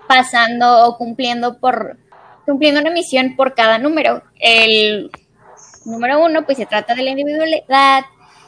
pasando 0.08 0.88
o 0.88 0.98
cumpliendo 0.98 1.60
por 1.60 1.98
cumpliendo 2.46 2.82
una 2.82 2.92
misión 2.92 3.36
por 3.36 3.54
cada 3.54 3.78
número. 3.78 4.24
El 4.40 5.12
número 5.86 6.24
uno, 6.24 6.46
pues 6.46 6.58
se 6.58 6.66
trata 6.66 6.96
de 6.96 7.04
la 7.04 7.12
individualidad. 7.12 8.04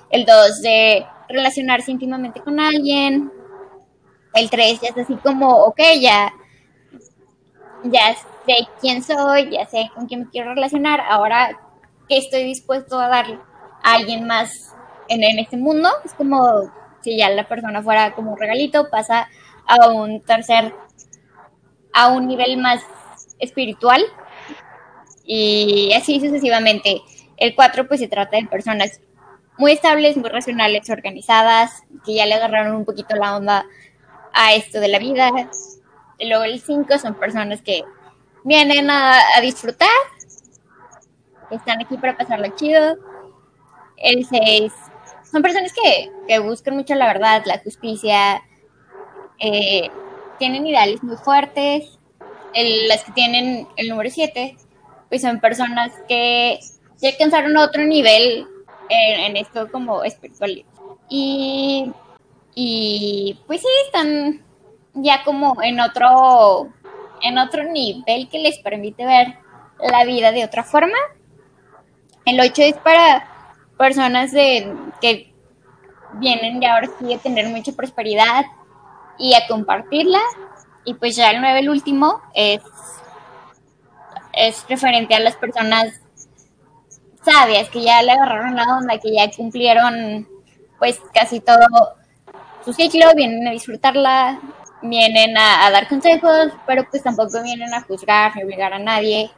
El 0.10 0.25
dos, 0.25 0.62
de 0.62 1.05
relacionarse 1.29 1.91
íntimamente 1.91 2.41
con 2.41 2.60
alguien. 2.60 3.31
El 4.33 4.50
tres, 4.50 4.79
es 4.83 4.98
así 4.98 5.15
como, 5.15 5.50
ok, 5.63 5.79
ya 6.00 6.33
ya 7.83 8.15
sé 8.45 8.67
quién 8.81 9.03
soy, 9.03 9.49
ya 9.51 9.65
sé 9.67 9.89
con 9.93 10.07
quién 10.07 10.21
me 10.21 10.29
quiero 10.29 10.53
relacionar, 10.53 11.01
ahora 11.01 11.59
que 12.07 12.17
estoy 12.17 12.43
dispuesto 12.43 12.99
a 12.99 13.07
dar 13.07 13.25
a 13.83 13.93
alguien 13.93 14.27
más 14.27 14.73
en, 15.09 15.23
este 15.39 15.57
mundo, 15.57 15.89
es 16.05 16.13
como 16.13 16.71
si 17.01 17.17
ya 17.17 17.29
la 17.29 17.47
persona 17.47 17.81
fuera 17.81 18.13
como 18.13 18.33
un 18.33 18.39
regalito, 18.39 18.89
pasa 18.89 19.27
a 19.67 19.89
un 19.89 20.21
tercer, 20.21 20.73
a 21.93 22.07
un 22.07 22.27
nivel 22.27 22.57
más 22.57 22.81
espiritual. 23.39 24.01
Y 25.25 25.93
así 25.93 26.19
sucesivamente. 26.19 27.01
El 27.37 27.55
4 27.55 27.87
pues 27.87 27.99
se 27.99 28.07
trata 28.07 28.37
de 28.37 28.45
personas 28.45 29.01
muy 29.57 29.73
estables, 29.73 30.17
muy 30.17 30.29
racionales, 30.29 30.89
organizadas, 30.89 31.83
que 32.05 32.15
ya 32.15 32.25
le 32.25 32.35
agarraron 32.35 32.75
un 32.75 32.85
poquito 32.85 33.15
la 33.15 33.35
onda 33.35 33.65
a 34.33 34.53
esto 34.53 34.79
de 34.79 34.87
la 34.87 34.99
vida, 34.99 35.29
y 36.17 36.27
luego 36.27 36.43
el 36.43 36.60
5 36.60 36.98
son 36.98 37.15
personas 37.15 37.62
que 37.62 37.84
vienen 38.43 38.89
a, 38.89 39.20
disfrutar, 39.41 39.89
están 41.50 41.82
aquí 41.82 41.98
para 41.98 42.17
pasarlo 42.17 42.48
chido. 42.55 42.98
El 43.98 44.25
6 44.25 44.72
son 45.32 45.41
personas 45.41 45.74
que, 45.74 46.39
buscan 46.39 46.75
mucho 46.75 46.96
la 46.96 47.08
verdad, 47.08 47.43
la 47.46 47.60
justicia, 47.60 48.41
eh, 49.39 49.89
tienen 50.39 50.65
ideales 50.67 51.03
muy 51.03 51.17
fuertes. 51.17 52.00
las 52.53 53.03
que 53.03 53.12
tienen 53.13 53.67
el 53.77 53.89
número 53.89 54.10
7, 54.10 54.58
pues 55.10 55.22
son 55.22 55.39
personas 55.39 55.91
que 56.08 56.60
ya 56.98 57.10
alcanzaron 57.10 57.58
otro 57.58 57.84
nivel 57.84 58.48
en, 58.89 59.38
esto 59.38 59.72
como 59.72 60.03
espiritual. 60.03 60.65
Y, 61.10 61.91
y 62.55 63.39
pues 63.48 63.62
sí, 63.62 63.67
están 63.86 64.41
ya 64.93 65.23
como 65.23 65.62
en 65.62 65.79
otro, 65.79 66.69
en 67.21 67.38
otro 67.38 67.63
nivel 67.63 68.29
que 68.29 68.39
les 68.39 68.59
permite 68.59 69.05
ver 69.05 69.35
la 69.79 70.03
vida 70.05 70.31
de 70.31 70.45
otra 70.45 70.63
forma. 70.63 70.97
El 72.25 72.39
8 72.39 72.62
es 72.62 72.77
para 72.77 73.27
personas 73.77 74.31
de, 74.31 74.73
que 75.01 75.33
vienen 76.13 76.62
ya 76.62 76.75
ahora 76.75 76.89
sí 77.00 77.13
a 77.13 77.17
tener 77.17 77.47
mucha 77.50 77.71
prosperidad 77.73 78.45
y 79.17 79.33
a 79.33 79.47
compartirla. 79.47 80.19
Y 80.85 80.93
pues 80.95 81.15
ya 81.15 81.31
el 81.31 81.41
9, 81.41 81.59
el 81.59 81.69
último, 81.69 82.21
es, 82.33 82.62
es 84.33 84.65
referente 84.67 85.15
a 85.15 85.19
las 85.19 85.35
personas 85.35 86.01
sabias 87.23 87.69
que 87.69 87.81
ya 87.81 88.01
le 88.01 88.12
agarraron 88.12 88.55
la 88.55 88.77
onda, 88.77 89.00
que 89.00 89.13
ya 89.13 89.31
cumplieron 89.31 90.27
pues 90.77 91.00
casi 91.13 91.39
todo 91.39 91.65
su 92.65 92.73
ciclo, 92.73 93.05
vienen 93.15 93.47
a 93.47 93.51
disfrutarla, 93.51 94.39
vienen 94.83 95.37
a, 95.37 95.71
dar 95.71 95.87
consejos, 95.87 96.51
pero 96.67 96.87
pues 96.89 97.01
tampoco 97.01 97.41
vienen 97.41 97.73
a 97.73 97.81
juzgar 97.81 98.35
ni 98.35 98.43
obligar 98.43 98.73
a 98.73 98.79
nadie. 98.79 99.31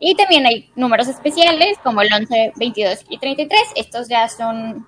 Y 0.00 0.14
también 0.14 0.46
hay 0.46 0.70
números 0.74 1.08
especiales 1.08 1.78
como 1.82 2.02
el 2.02 2.12
11, 2.12 2.54
22 2.56 3.04
y 3.08 3.18
33. 3.18 3.60
Estos 3.76 4.08
ya 4.08 4.28
son, 4.28 4.86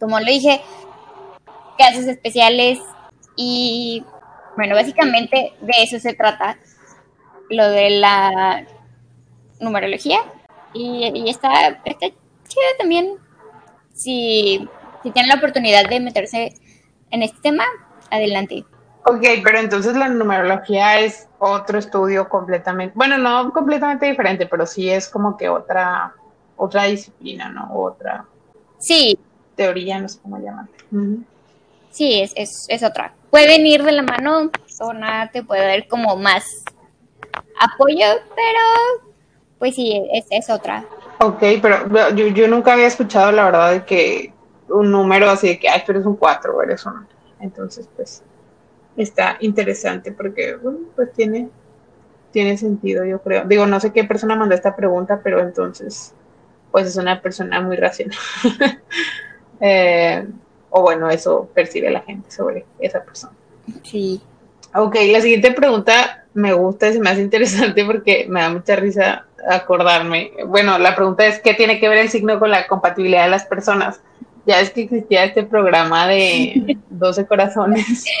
como 0.00 0.18
lo 0.18 0.26
dije, 0.26 0.60
casos 1.76 2.04
especiales 2.04 2.78
y 3.36 4.04
bueno, 4.56 4.74
básicamente 4.74 5.54
de 5.60 5.72
eso 5.82 5.98
se 5.98 6.14
trata 6.14 6.58
lo 7.50 7.68
de 7.68 7.90
la 7.90 8.66
numerología. 9.60 10.20
Y, 10.74 11.28
está, 11.28 11.80
está 11.84 12.06
chido 12.06 12.66
también 12.78 13.16
si, 13.92 14.66
si 15.02 15.10
tienen 15.10 15.28
la 15.28 15.36
oportunidad 15.36 15.86
de 15.86 16.00
meterse 16.00 16.54
en 17.10 17.22
este 17.22 17.38
tema, 17.42 17.64
adelante. 18.12 18.64
Ok, 19.04 19.24
pero 19.42 19.58
entonces 19.58 19.96
la 19.96 20.08
numerología 20.08 21.00
es 21.00 21.28
otro 21.38 21.78
estudio 21.78 22.28
completamente, 22.28 22.92
bueno, 22.96 23.18
no 23.18 23.52
completamente 23.52 24.06
diferente, 24.06 24.46
pero 24.46 24.64
sí 24.64 24.88
es 24.88 25.08
como 25.08 25.36
que 25.36 25.48
otra, 25.48 26.14
otra 26.56 26.84
disciplina, 26.84 27.48
¿no? 27.48 27.68
Otra. 27.74 28.24
Sí. 28.78 29.18
Teoría, 29.56 30.00
no 30.00 30.08
sé 30.08 30.20
cómo 30.22 30.38
llaman. 30.38 30.68
Sí, 31.90 32.20
es, 32.20 32.32
es, 32.36 32.66
es, 32.68 32.82
otra. 32.82 33.12
Pueden 33.30 33.66
ir 33.66 33.82
de 33.82 33.92
la 33.92 34.02
mano 34.02 34.50
o 34.80 34.92
nada 34.92 35.30
te 35.30 35.42
puede 35.42 35.66
dar 35.66 35.88
como 35.88 36.16
más 36.16 36.44
apoyo, 37.60 38.06
pero 38.34 39.04
pues 39.58 39.74
sí, 39.74 40.00
es, 40.12 40.26
es 40.30 40.48
otra. 40.48 40.84
Ok, 41.20 41.42
pero 41.60 41.88
yo, 42.14 42.28
yo 42.28 42.48
nunca 42.48 42.72
había 42.72 42.86
escuchado 42.86 43.30
la 43.32 43.44
verdad 43.44 43.72
de 43.72 43.84
que 43.84 44.32
un 44.68 44.90
número 44.90 45.28
así 45.28 45.48
de 45.48 45.58
que, 45.58 45.68
ay, 45.68 45.82
tú 45.84 45.92
eres 45.92 46.06
un 46.06 46.16
4 46.16 46.56
o 46.56 46.62
eres 46.62 46.84
un 46.86 47.06
entonces, 47.42 47.88
pues 47.96 48.22
está 48.96 49.36
interesante 49.40 50.12
porque, 50.12 50.56
bueno, 50.56 50.78
pues 50.96 51.12
tiene, 51.12 51.48
tiene 52.30 52.56
sentido, 52.56 53.04
yo 53.04 53.20
creo. 53.20 53.44
Digo, 53.44 53.66
no 53.66 53.80
sé 53.80 53.92
qué 53.92 54.04
persona 54.04 54.36
mandó 54.36 54.54
esta 54.54 54.76
pregunta, 54.76 55.20
pero 55.22 55.40
entonces, 55.40 56.14
pues 56.70 56.86
es 56.86 56.96
una 56.96 57.20
persona 57.20 57.60
muy 57.60 57.76
racional. 57.76 58.18
Eh, 59.64 60.26
o 60.70 60.82
bueno, 60.82 61.08
eso 61.08 61.48
percibe 61.54 61.88
la 61.88 62.00
gente 62.00 62.28
sobre 62.32 62.64
esa 62.80 63.04
persona. 63.04 63.32
Sí. 63.84 64.20
Ok, 64.74 64.96
la 65.06 65.20
siguiente 65.20 65.52
pregunta 65.52 66.22
me 66.34 66.52
gusta 66.52 66.90
me 67.00 67.10
hace 67.10 67.20
interesante 67.20 67.84
porque 67.84 68.26
me 68.28 68.40
da 68.40 68.50
mucha 68.50 68.76
risa 68.76 69.26
acordarme. 69.48 70.32
Bueno, 70.46 70.78
la 70.78 70.94
pregunta 70.94 71.26
es, 71.26 71.40
¿qué 71.40 71.54
tiene 71.54 71.78
que 71.78 71.88
ver 71.88 71.98
el 71.98 72.08
signo 72.08 72.38
con 72.38 72.50
la 72.50 72.66
compatibilidad 72.66 73.24
de 73.24 73.30
las 73.30 73.44
personas? 73.44 74.00
Ya 74.44 74.60
es 74.60 74.70
que 74.70 74.82
existía 74.82 75.24
este 75.24 75.44
programa 75.44 76.08
de 76.08 76.76
12 76.90 77.26
corazones. 77.26 78.04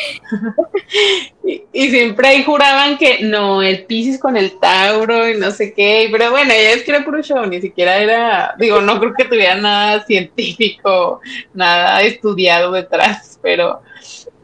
Y, 1.44 1.90
siempre 1.90 2.28
ahí 2.28 2.44
juraban 2.44 2.98
que 2.98 3.22
no, 3.22 3.62
el 3.62 3.84
Pisces 3.84 4.20
con 4.20 4.36
el 4.36 4.58
Tauro 4.60 5.28
y 5.28 5.38
no 5.38 5.50
sé 5.50 5.72
qué, 5.72 6.08
pero 6.12 6.30
bueno, 6.30 6.50
ya 6.50 6.70
es 6.70 6.82
que 6.82 6.92
era 6.92 7.04
puro 7.04 7.22
show, 7.22 7.44
ni 7.46 7.60
siquiera 7.60 7.96
era, 7.96 8.54
digo, 8.58 8.80
no 8.80 9.00
creo 9.00 9.14
que 9.14 9.24
tuviera 9.24 9.56
nada 9.56 10.04
científico, 10.04 11.20
nada 11.54 12.02
estudiado 12.02 12.70
detrás, 12.72 13.38
pero 13.42 13.82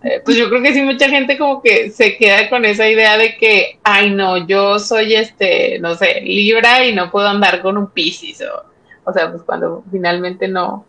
eh, 0.02 0.20
pues 0.24 0.36
yo 0.36 0.48
creo 0.48 0.62
que 0.62 0.72
sí 0.72 0.82
mucha 0.82 1.08
gente 1.08 1.36
como 1.36 1.60
que 1.62 1.90
se 1.90 2.16
queda 2.16 2.48
con 2.48 2.64
esa 2.64 2.88
idea 2.88 3.16
de 3.18 3.36
que, 3.36 3.78
ay 3.84 4.10
no, 4.10 4.46
yo 4.46 4.78
soy 4.78 5.14
este, 5.14 5.78
no 5.80 5.94
sé, 5.94 6.20
Libra 6.22 6.84
y 6.86 6.94
no 6.94 7.10
puedo 7.10 7.28
andar 7.28 7.60
con 7.62 7.76
un 7.76 7.90
Piscis 7.90 8.42
o, 8.42 8.64
o 9.08 9.12
sea, 9.12 9.30
pues 9.30 9.42
cuando 9.42 9.84
finalmente 9.90 10.48
no, 10.48 10.86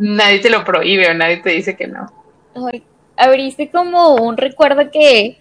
nadie 0.00 0.40
te 0.40 0.50
lo 0.50 0.64
prohíbe 0.64 1.10
o 1.10 1.14
nadie 1.14 1.36
te 1.36 1.50
dice 1.50 1.76
que 1.76 1.86
no. 1.86 2.06
Ay, 2.54 2.82
abriste 3.16 3.70
como 3.70 4.16
un 4.16 4.36
recuerdo 4.36 4.90
que 4.90 5.38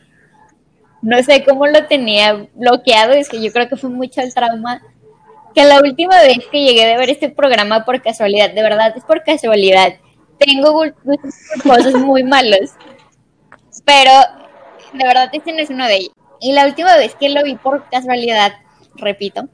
no 1.01 1.24
sé 1.24 1.44
cómo 1.46 1.66
lo 1.66 1.88
tenía 1.88 2.48
bloqueado, 2.54 3.13
es 3.13 3.30
que 3.30 3.42
yo 3.42 3.51
creo 3.51 3.70
que 3.70 3.78
fue 3.78 3.89
mucho 3.89 4.22
el 4.22 4.34
trauma. 4.34 4.82
Que 5.56 5.63
la 5.63 5.80
última 5.80 6.22
vez 6.22 6.39
que 6.51 6.62
llegué 6.62 6.86
de 6.86 6.98
ver 6.98 7.10
este 7.10 7.30
programa 7.30 7.86
por 7.86 8.01
casualidad, 8.01 8.54
de 8.54 8.62
verdad 8.62 8.94
es 8.96 9.04
por 9.04 9.24
casualidad, 9.24 9.94
tengo 10.38 10.84
cosas 11.63 11.94
muy 11.96 12.24
malos, 12.24 12.72
pero 13.86 14.12
de 14.94 15.06
verdad 15.06 15.30
este 15.32 15.54
no 15.54 15.60
es 15.60 15.70
uno 15.70 15.88
de 15.88 15.96
ellos. 15.96 16.13
Y 16.42 16.51
la 16.51 16.66
última 16.66 16.96
vez 16.98 17.16
que 17.16 17.30
lo 17.30 17.44
vi 17.44 17.56
por 17.56 17.89
casualidad, 17.89 18.54
repito, 18.96 19.48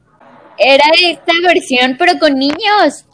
era 0.58 0.86
esta 1.02 1.34
versión, 1.44 1.96
pero 1.98 2.20
con 2.20 2.36
niños. 2.36 3.06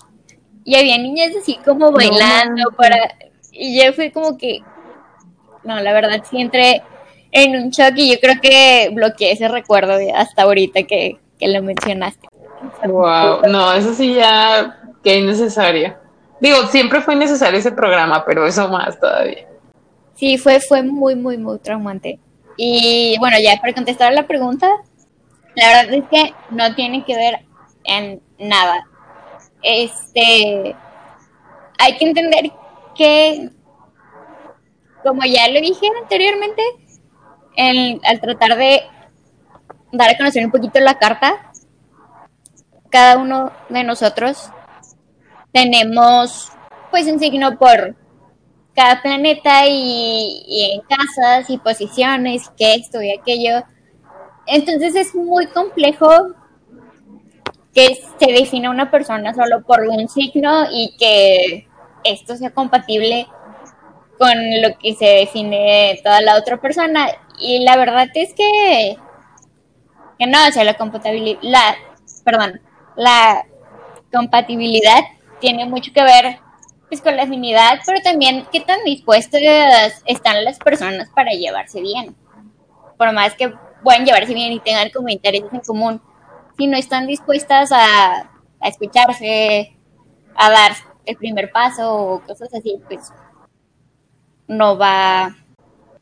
Y 0.63 0.75
había 0.75 0.97
niñas 0.97 1.31
así 1.39 1.57
como 1.65 1.91
bailando 1.91 2.71
para... 2.77 3.15
Y 3.51 3.81
yo 3.81 3.93
fui 3.93 4.11
como 4.11 4.37
que... 4.37 4.61
No, 5.63 5.79
la 5.79 5.93
verdad 5.93 6.23
sí 6.29 6.41
entré 6.41 6.81
en 7.31 7.55
un 7.55 7.69
shock 7.69 7.93
y 7.95 8.13
yo 8.13 8.19
creo 8.19 8.35
que 8.41 8.89
bloqueé 8.93 9.31
ese 9.31 9.47
recuerdo 9.47 9.93
hasta 10.15 10.43
ahorita 10.43 10.83
que, 10.83 11.17
que 11.39 11.47
lo 11.47 11.61
mencionaste. 11.61 12.27
Wow, 12.85 13.41
no, 13.47 13.73
eso 13.73 13.93
sí 13.93 14.13
ya 14.15 14.79
que 15.03 15.17
innecesario. 15.17 15.95
Digo, 16.39 16.65
siempre 16.67 17.01
fue 17.01 17.15
necesario 17.15 17.59
ese 17.59 17.71
programa, 17.71 18.25
pero 18.25 18.45
eso 18.45 18.67
más 18.69 18.99
todavía. 18.99 19.47
Sí, 20.15 20.37
fue, 20.37 20.59
fue 20.59 20.83
muy, 20.83 21.15
muy, 21.15 21.37
muy 21.37 21.59
traumante. 21.59 22.19
Y 22.57 23.15
bueno, 23.19 23.37
ya 23.41 23.59
para 23.59 23.73
contestar 23.73 24.13
la 24.13 24.27
pregunta, 24.27 24.67
la 25.55 25.67
verdad 25.67 25.93
es 25.93 26.03
que 26.09 26.33
no 26.49 26.75
tiene 26.75 27.03
que 27.05 27.15
ver 27.15 27.39
en 27.83 28.21
nada. 28.39 28.87
Este, 29.61 30.75
hay 31.77 31.97
que 31.97 32.05
entender 32.05 32.51
que, 32.95 33.49
como 35.03 35.23
ya 35.23 35.47
lo 35.49 35.59
dije 35.59 35.87
anteriormente, 36.01 36.61
al 38.03 38.21
tratar 38.21 38.57
de 38.57 38.83
dar 39.91 40.09
a 40.09 40.17
conocer 40.17 40.45
un 40.45 40.51
poquito 40.51 40.79
la 40.79 40.97
carta, 40.97 41.51
cada 42.89 43.17
uno 43.17 43.51
de 43.69 43.83
nosotros 43.83 44.49
tenemos 45.51 46.51
pues 46.91 47.07
un 47.07 47.19
signo 47.19 47.57
por 47.57 47.95
cada 48.75 49.01
planeta 49.01 49.67
y, 49.67 50.73
en 50.73 50.81
casas 50.81 51.49
y 51.49 51.57
posiciones, 51.57 52.49
que 52.57 52.75
esto 52.75 53.01
y 53.01 53.11
aquello. 53.11 53.63
Entonces 54.45 54.95
es 54.95 55.15
muy 55.15 55.47
complejo 55.47 56.35
que 57.73 58.01
se 58.19 58.31
defina 58.31 58.69
una 58.69 58.91
persona 58.91 59.33
solo 59.33 59.63
por 59.63 59.81
un 59.81 60.07
signo 60.09 60.65
y 60.71 60.95
que 60.97 61.67
esto 62.03 62.35
sea 62.35 62.51
compatible 62.51 63.27
con 64.17 64.31
lo 64.61 64.77
que 64.77 64.93
se 64.93 65.05
define 65.05 65.99
toda 66.03 66.21
la 66.21 66.37
otra 66.37 66.57
persona. 66.57 67.07
Y 67.39 67.63
la 67.63 67.77
verdad 67.77 68.07
es 68.13 68.33
que, 68.33 68.97
que 70.19 70.27
no, 70.27 70.37
o 70.47 70.51
sea, 70.51 70.63
la 70.63 70.75
compatibilidad, 70.75 71.75
perdón, 72.23 72.61
la 72.95 73.45
compatibilidad 74.11 74.99
tiene 75.39 75.65
mucho 75.65 75.91
que 75.93 76.03
ver 76.03 76.39
pues, 76.89 77.01
con 77.01 77.15
la 77.15 77.23
afinidad, 77.23 77.79
pero 77.85 78.01
también 78.01 78.45
qué 78.51 78.59
tan 78.59 78.83
dispuestas 78.83 79.41
están 80.05 80.43
las 80.43 80.59
personas 80.59 81.09
para 81.15 81.31
llevarse 81.31 81.81
bien. 81.81 82.15
Por 82.97 83.11
más 83.13 83.33
que 83.33 83.51
puedan 83.81 84.05
llevarse 84.05 84.33
bien 84.33 84.51
y 84.51 84.59
tengan 84.59 84.89
como 84.89 85.09
intereses 85.09 85.51
en 85.51 85.61
común, 85.61 86.01
si 86.57 86.67
no 86.67 86.77
están 86.77 87.07
dispuestas 87.07 87.71
a, 87.71 88.29
a 88.59 88.67
escucharse, 88.67 89.75
a 90.35 90.49
dar 90.49 90.71
el 91.05 91.17
primer 91.17 91.51
paso 91.51 91.93
o 91.93 92.19
cosas 92.21 92.53
así, 92.53 92.79
pues 92.87 93.11
no 94.47 94.77
va, 94.77 95.35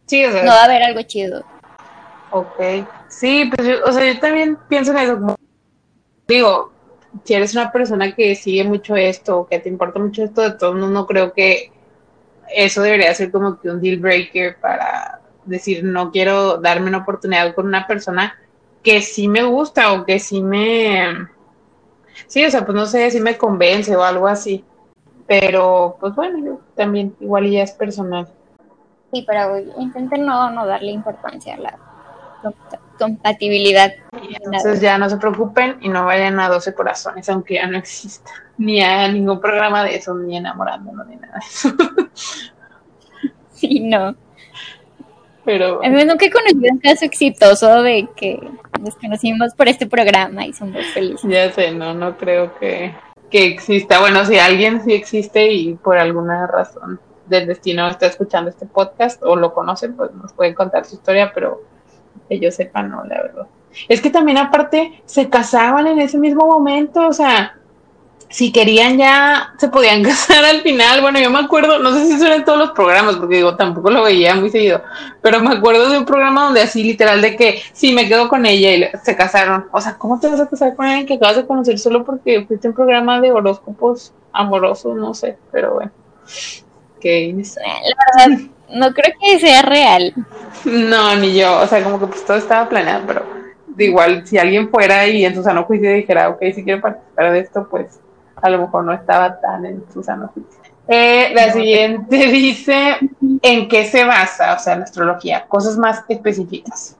sí, 0.05 0.25
o 0.25 0.31
sea, 0.31 0.43
no 0.43 0.51
va 0.51 0.61
a 0.61 0.65
haber 0.65 0.83
algo 0.83 1.01
chido. 1.03 1.43
Ok, 2.31 2.59
sí, 3.07 3.49
pues 3.55 3.67
yo, 3.67 3.83
o 3.85 3.91
sea, 3.91 4.11
yo 4.11 4.19
también 4.19 4.57
pienso 4.67 4.91
en 4.91 4.97
eso, 4.97 5.15
como, 5.15 5.35
digo, 6.27 6.71
si 7.23 7.33
eres 7.33 7.53
una 7.53 7.71
persona 7.71 8.13
que 8.13 8.35
sigue 8.35 8.63
mucho 8.63 8.95
esto, 8.95 9.47
que 9.49 9.59
te 9.59 9.69
importa 9.69 9.99
mucho 9.99 10.23
esto, 10.23 10.41
de 10.41 10.51
todo 10.51 10.73
no 10.73 11.05
creo 11.07 11.33
que 11.33 11.71
eso 12.53 12.81
debería 12.81 13.13
ser 13.13 13.31
como 13.31 13.59
que 13.59 13.69
un 13.69 13.81
deal 13.81 13.97
breaker 13.97 14.57
para 14.59 15.21
decir, 15.45 15.83
no 15.83 16.11
quiero 16.11 16.57
darme 16.57 16.89
una 16.89 16.99
oportunidad 16.99 17.53
con 17.55 17.67
una 17.67 17.87
persona 17.87 18.37
que 18.83 19.01
sí 19.01 19.27
me 19.27 19.43
gusta 19.43 19.93
o 19.93 20.05
que 20.05 20.19
sí 20.19 20.41
me... 20.41 21.27
Sí, 22.27 22.45
o 22.45 22.51
sea, 22.51 22.65
pues 22.65 22.75
no 22.75 22.85
sé 22.85 23.09
si 23.11 23.19
me 23.19 23.37
convence 23.37 23.95
o 23.95 24.03
algo 24.03 24.27
así. 24.27 24.63
Pero, 25.27 25.97
pues 25.99 26.15
bueno, 26.15 26.43
yo 26.43 26.61
también, 26.75 27.15
igual 27.19 27.49
ya 27.49 27.63
es 27.63 27.71
personal. 27.71 28.27
Sí, 29.11 29.23
pero 29.27 29.57
intenten 29.77 30.25
no, 30.25 30.49
no 30.51 30.65
darle 30.65 30.91
importancia 30.91 31.55
a 31.55 31.59
la 31.59 31.79
compatibilidad. 32.97 33.91
entonces 34.11 34.81
ya 34.81 34.97
no 34.97 35.09
se 35.09 35.17
preocupen 35.17 35.77
y 35.81 35.89
no 35.89 36.05
vayan 36.05 36.39
a 36.39 36.49
12 36.49 36.73
corazones, 36.73 37.29
aunque 37.29 37.55
ya 37.55 37.67
no 37.67 37.77
exista. 37.77 38.31
Ni 38.57 38.81
a 38.81 39.07
ningún 39.07 39.39
programa 39.39 39.83
de 39.83 39.95
eso, 39.95 40.13
ni 40.13 40.35
enamorándonos, 40.35 41.07
ni 41.07 41.15
nada 41.15 41.39
de 41.39 41.45
eso. 41.47 41.69
Sí, 43.53 43.81
no. 43.81 44.15
Pero. 45.49 45.83
A 45.83 45.89
mí 45.89 46.05
nunca 46.05 46.27
he 46.27 46.29
conocido 46.29 46.71
un 46.71 46.77
caso 46.77 47.05
exitoso 47.05 47.81
de 47.81 48.07
que 48.15 48.39
nos 48.79 48.95
conocimos 48.97 49.55
por 49.55 49.67
este 49.67 49.87
programa 49.87 50.45
y 50.45 50.53
somos 50.53 50.85
felices. 50.93 51.27
Ya 51.27 51.51
sé, 51.51 51.71
no, 51.71 51.95
no 51.95 52.15
creo 52.19 52.55
que, 52.59 52.93
que 53.31 53.45
exista. 53.47 53.99
Bueno, 53.99 54.23
si 54.25 54.37
alguien 54.37 54.83
sí 54.83 54.93
existe 54.93 55.51
y 55.51 55.73
por 55.73 55.97
alguna 55.97 56.45
razón 56.45 56.99
del 57.25 57.47
destino 57.47 57.87
está 57.87 58.05
escuchando 58.05 58.51
este 58.51 58.67
podcast 58.67 59.23
o 59.23 59.35
lo 59.35 59.51
conocen, 59.51 59.95
pues 59.95 60.11
nos 60.11 60.33
pueden 60.33 60.53
contar 60.53 60.85
su 60.85 60.97
historia, 60.97 61.31
pero 61.33 61.63
que 62.27 62.39
yo 62.39 62.51
sepa, 62.51 62.83
no, 62.83 63.03
la 63.05 63.19
verdad. 63.19 63.47
Es 63.87 64.01
que 64.01 64.11
también 64.11 64.37
aparte 64.37 65.01
se 65.05 65.29
casaban 65.29 65.87
en 65.87 65.97
ese 65.97 66.19
mismo 66.19 66.45
momento, 66.45 67.07
o 67.07 67.13
sea, 67.13 67.58
si 68.29 68.51
querían 68.51 68.97
ya 68.97 69.53
se 69.57 69.67
podían 69.67 70.03
casar 70.03 70.45
al 70.45 70.61
final. 70.61 71.01
Bueno, 71.01 71.19
yo 71.19 71.29
me 71.29 71.39
acuerdo, 71.39 71.79
no 71.79 71.91
sé 71.93 72.05
si 72.05 72.17
son 72.17 72.31
en 72.31 72.45
todos 72.45 72.59
los 72.59 72.71
programas, 72.71 73.15
porque 73.17 73.37
digo, 73.37 73.55
tampoco 73.55 73.89
lo 73.89 74.03
veía 74.03 74.35
muy 74.35 74.49
seguido, 74.49 74.81
pero 75.21 75.39
me 75.41 75.55
acuerdo 75.55 75.89
de 75.89 75.97
un 75.97 76.05
programa 76.05 76.45
donde 76.45 76.61
así 76.61 76.83
literal 76.83 77.21
de 77.21 77.35
que 77.35 77.61
sí 77.73 77.91
me 77.93 78.07
quedo 78.07 78.29
con 78.29 78.45
ella 78.45 78.71
y 78.71 78.97
se 79.03 79.15
casaron. 79.15 79.67
O 79.71 79.81
sea, 79.81 79.97
¿cómo 79.97 80.19
te 80.19 80.27
vas 80.27 80.39
a 80.39 80.47
casar 80.47 80.75
con 80.75 80.85
alguien 80.85 81.07
que 81.07 81.15
acabas 81.15 81.37
de 81.37 81.47
conocer 81.47 81.79
solo 81.79 82.05
porque 82.05 82.45
fuiste 82.45 82.67
un 82.67 82.75
programa 82.75 83.19
de 83.19 83.31
horóscopos 83.31 84.13
amorosos? 84.31 84.95
No 84.95 85.13
sé, 85.13 85.37
pero 85.51 85.73
bueno. 85.73 85.91
Que 87.01 87.33
la 87.33 88.27
verdad, 88.27 88.41
no 88.69 88.93
creo 88.93 89.15
que 89.19 89.39
sea 89.39 89.61
real. 89.61 90.13
No, 90.65 91.15
ni 91.15 91.33
yo. 91.33 91.59
O 91.61 91.67
sea, 91.67 91.83
como 91.83 91.99
que 91.99 92.07
pues 92.07 92.25
todo 92.25 92.37
estaba 92.37 92.67
planeado, 92.67 93.03
pero 93.07 93.23
de 93.67 93.85
igual, 93.85 94.27
si 94.27 94.37
alguien 94.37 94.69
fuera 94.69 95.07
y 95.07 95.23
en 95.23 95.33
su 95.33 95.41
sano 95.41 95.63
juicio 95.63 95.91
dijera, 95.93 96.29
ok, 96.29 96.39
si 96.53 96.65
quiero 96.65 96.81
participar 96.81 97.31
de 97.31 97.39
esto, 97.39 97.67
pues 97.69 97.99
a 98.41 98.49
lo 98.49 98.59
mejor 98.59 98.83
no 98.83 98.93
estaba 98.93 99.39
tan 99.39 99.65
en 99.65 99.83
su 99.91 100.03
sano. 100.03 100.31
Eh, 100.87 101.31
la 101.33 101.53
siguiente 101.53 102.15
dice, 102.31 102.97
¿en 103.41 103.67
qué 103.67 103.85
se 103.85 104.03
basa? 104.05 104.55
O 104.55 104.59
sea, 104.59 104.75
la 104.75 104.83
astrología, 104.83 105.45
cosas 105.47 105.77
más 105.77 106.03
específicas. 106.09 106.97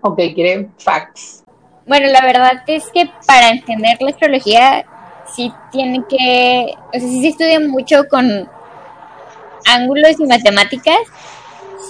Ok, 0.00 0.16
quiere 0.34 0.68
facts. 0.78 1.42
Bueno, 1.86 2.06
la 2.08 2.22
verdad 2.22 2.62
es 2.66 2.88
que 2.90 3.10
para 3.26 3.50
entender 3.50 3.96
la 4.00 4.10
astrología 4.10 4.86
sí 5.34 5.52
tiene 5.72 6.04
que, 6.08 6.74
o 6.88 6.92
sea, 6.92 7.00
sí 7.00 7.20
se 7.20 7.28
estudia 7.28 7.60
mucho 7.60 8.04
con 8.08 8.48
ángulos 9.66 10.20
y 10.20 10.26
matemáticas, 10.26 10.98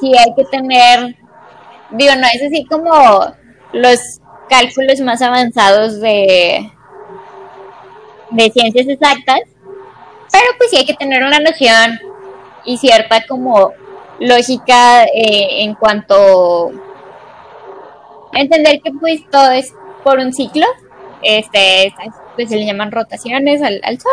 sí 0.01 0.13
hay 0.17 0.35
que 0.35 0.45
tener, 0.45 1.17
digo, 1.91 2.15
no 2.17 2.27
es 2.33 2.43
así 2.43 2.65
como 2.65 2.91
los 3.73 4.01
cálculos 4.49 5.01
más 5.01 5.23
avanzados 5.23 6.01
de, 6.01 6.71
de 8.35 8.51
ciencias 8.51 8.89
exactas, 8.89 9.41
Pero 10.31 10.45
pues 10.59 10.71
sí 10.71 10.77
hay 10.77 10.87
que 10.87 10.95
tener 10.95 11.23
una 11.23 11.39
noción 11.39 11.99
y 12.65 12.79
cierta 12.79 13.25
como 13.27 13.73
lógica 14.19 15.05
eh, 15.05 15.63
en 15.63 15.75
cuanto 15.75 16.71
a 18.33 18.41
entender 18.41 18.81
que 18.81 18.91
pues 18.93 19.23
todo 19.31 19.51
es 19.53 19.73
por 20.03 20.19
un 20.19 20.33
ciclo, 20.33 20.67
este, 21.23 21.95
pues 22.35 22.49
se 22.49 22.57
le 22.57 22.67
llaman 22.67 22.93
rotaciones 22.93 23.63
al, 23.63 23.81
al 23.85 24.01
Sol. 24.01 24.11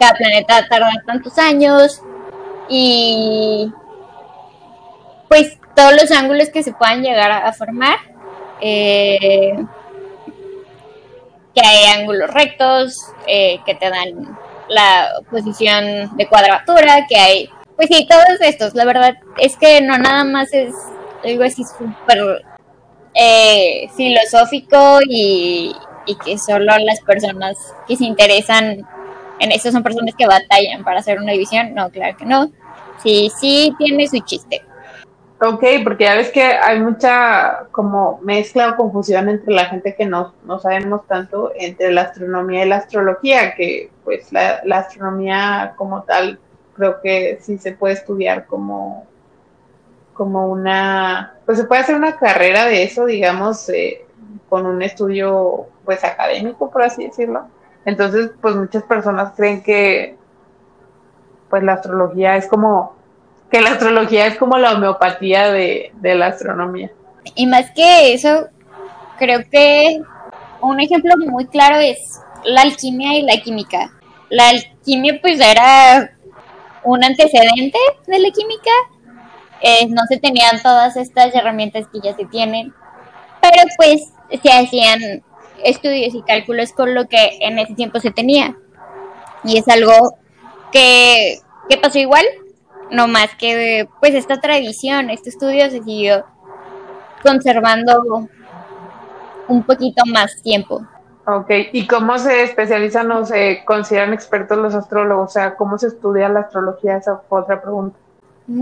Cada 0.00 0.14
planeta 0.14 0.66
tarda 0.68 0.90
tantos 1.06 1.38
años 1.38 2.02
y 2.68 3.72
pues 5.28 5.58
todos 5.74 5.92
los 5.92 6.10
ángulos 6.10 6.48
que 6.50 6.62
se 6.62 6.72
puedan 6.72 7.02
llegar 7.02 7.30
a, 7.30 7.52
formar. 7.52 7.98
Eh, 8.60 9.54
que 11.56 11.66
hay 11.66 11.98
ángulos 11.98 12.30
rectos, 12.30 12.94
eh, 13.26 13.58
que 13.64 13.74
te 13.74 13.88
dan 13.88 14.38
la 14.68 15.08
posición 15.30 16.14
de 16.16 16.28
cuadratura, 16.28 17.06
que 17.08 17.16
hay, 17.16 17.50
pues 17.76 17.88
sí, 17.90 18.06
todos 18.06 18.40
estos. 18.40 18.74
La 18.74 18.84
verdad 18.84 19.14
es 19.38 19.56
que 19.56 19.80
no 19.80 19.96
nada 19.96 20.24
más 20.24 20.52
es 20.52 20.74
algo 21.24 21.44
así 21.44 21.64
súper 21.64 22.44
eh, 23.14 23.88
filosófico 23.96 24.98
y, 25.08 25.74
y 26.04 26.14
que 26.16 26.36
solo 26.36 26.76
las 26.78 27.00
personas 27.00 27.56
que 27.88 27.96
se 27.96 28.04
interesan 28.04 28.86
en 29.38 29.52
eso 29.52 29.72
son 29.72 29.82
personas 29.82 30.14
que 30.14 30.26
batallan 30.26 30.84
para 30.84 31.00
hacer 31.00 31.18
una 31.18 31.32
división. 31.32 31.74
No, 31.74 31.88
claro 31.90 32.16
que 32.18 32.26
no. 32.26 32.50
Sí, 33.02 33.30
sí 33.40 33.72
tiene 33.78 34.06
su 34.08 34.18
chiste. 34.20 34.62
Ok, 35.38 35.62
porque 35.84 36.04
ya 36.04 36.14
ves 36.14 36.30
que 36.30 36.42
hay 36.42 36.80
mucha 36.80 37.66
como 37.70 38.18
mezcla 38.22 38.70
o 38.70 38.76
confusión 38.76 39.28
entre 39.28 39.52
la 39.52 39.66
gente 39.66 39.94
que 39.94 40.06
no, 40.06 40.32
no 40.44 40.58
sabemos 40.58 41.06
tanto 41.06 41.52
entre 41.54 41.92
la 41.92 42.02
astronomía 42.02 42.64
y 42.64 42.68
la 42.68 42.76
astrología, 42.76 43.54
que 43.54 43.90
pues 44.02 44.32
la, 44.32 44.62
astronomía 44.72 45.74
como 45.76 46.04
tal 46.04 46.38
creo 46.74 47.02
que 47.02 47.38
sí 47.42 47.58
se 47.58 47.72
puede 47.72 47.94
estudiar 47.94 48.46
como, 48.46 49.06
como 50.14 50.48
una, 50.48 51.34
pues 51.44 51.58
se 51.58 51.64
puede 51.64 51.82
hacer 51.82 51.96
una 51.96 52.16
carrera 52.16 52.64
de 52.64 52.84
eso, 52.84 53.04
digamos, 53.04 53.68
eh, 53.68 54.06
con 54.48 54.64
un 54.64 54.80
estudio 54.80 55.66
pues 55.84 56.02
académico, 56.02 56.70
por 56.70 56.82
así 56.82 57.04
decirlo. 57.04 57.46
Entonces, 57.84 58.30
pues 58.40 58.56
muchas 58.56 58.84
personas 58.84 59.34
creen 59.36 59.62
que 59.62 60.16
pues 61.50 61.62
la 61.62 61.74
astrología 61.74 62.36
es 62.36 62.46
como 62.48 62.96
que 63.50 63.60
la 63.60 63.70
astrología 63.70 64.26
es 64.26 64.36
como 64.36 64.58
la 64.58 64.72
homeopatía 64.72 65.50
de, 65.52 65.92
la 66.02 66.26
astronomía. 66.26 66.90
Y 67.34 67.46
más 67.46 67.70
que 67.72 68.12
eso, 68.12 68.48
creo 69.18 69.40
que 69.50 70.00
un 70.60 70.80
ejemplo 70.80 71.14
muy 71.18 71.46
claro 71.46 71.76
es 71.76 72.20
la 72.44 72.62
alquimia 72.62 73.14
y 73.18 73.22
la 73.22 73.36
química. 73.38 73.92
La 74.30 74.48
alquimia 74.48 75.18
pues 75.20 75.40
era 75.40 76.16
un 76.82 77.04
antecedente 77.04 77.78
de 78.06 78.18
la 78.18 78.30
química. 78.30 78.70
Eh, 79.60 79.86
no 79.88 80.02
se 80.08 80.18
tenían 80.18 80.62
todas 80.62 80.96
estas 80.96 81.34
herramientas 81.34 81.86
que 81.92 82.00
ya 82.02 82.14
se 82.14 82.26
tienen, 82.26 82.74
pero 83.40 83.62
pues 83.76 84.12
se 84.42 84.52
hacían 84.52 85.22
estudios 85.64 86.14
y 86.14 86.22
cálculos 86.22 86.72
con 86.72 86.94
lo 86.94 87.08
que 87.08 87.38
en 87.40 87.58
ese 87.58 87.74
tiempo 87.74 88.00
se 88.00 88.10
tenía. 88.10 88.56
Y 89.44 89.58
es 89.58 89.68
algo 89.68 90.16
que, 90.72 91.38
que 91.68 91.76
pasó 91.78 91.98
igual 91.98 92.24
no 92.90 93.08
más 93.08 93.34
que 93.36 93.88
pues 94.00 94.14
esta 94.14 94.40
tradición, 94.40 95.10
este 95.10 95.30
estudio 95.30 95.70
se 95.70 95.82
siguió 95.82 96.24
conservando 97.22 98.28
un 99.48 99.62
poquito 99.64 100.04
más 100.06 100.42
tiempo. 100.42 100.86
Ok, 101.26 101.50
¿y 101.72 101.86
cómo 101.88 102.18
se 102.18 102.44
especializan 102.44 103.10
o 103.10 103.24
se 103.24 103.64
consideran 103.64 104.12
expertos 104.12 104.58
los 104.58 104.74
astrólogos? 104.74 105.30
O 105.30 105.32
sea, 105.32 105.56
¿cómo 105.56 105.76
se 105.76 105.88
estudia 105.88 106.28
la 106.28 106.40
astrología? 106.40 106.96
Esa 106.96 107.20
fue 107.28 107.40
otra 107.40 107.60
pregunta. 107.60 107.98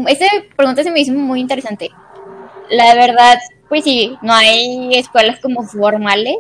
Esa 0.09 0.25
pregunta 0.57 0.83
se 0.83 0.91
me 0.91 1.01
hizo 1.01 1.13
muy 1.13 1.41
interesante. 1.41 1.91
La 2.71 2.95
verdad, 2.95 3.39
pues 3.69 3.85
sí, 3.85 4.17
no 4.23 4.33
hay 4.33 4.95
escuelas 4.95 5.41
como 5.41 5.63
formales, 5.65 6.39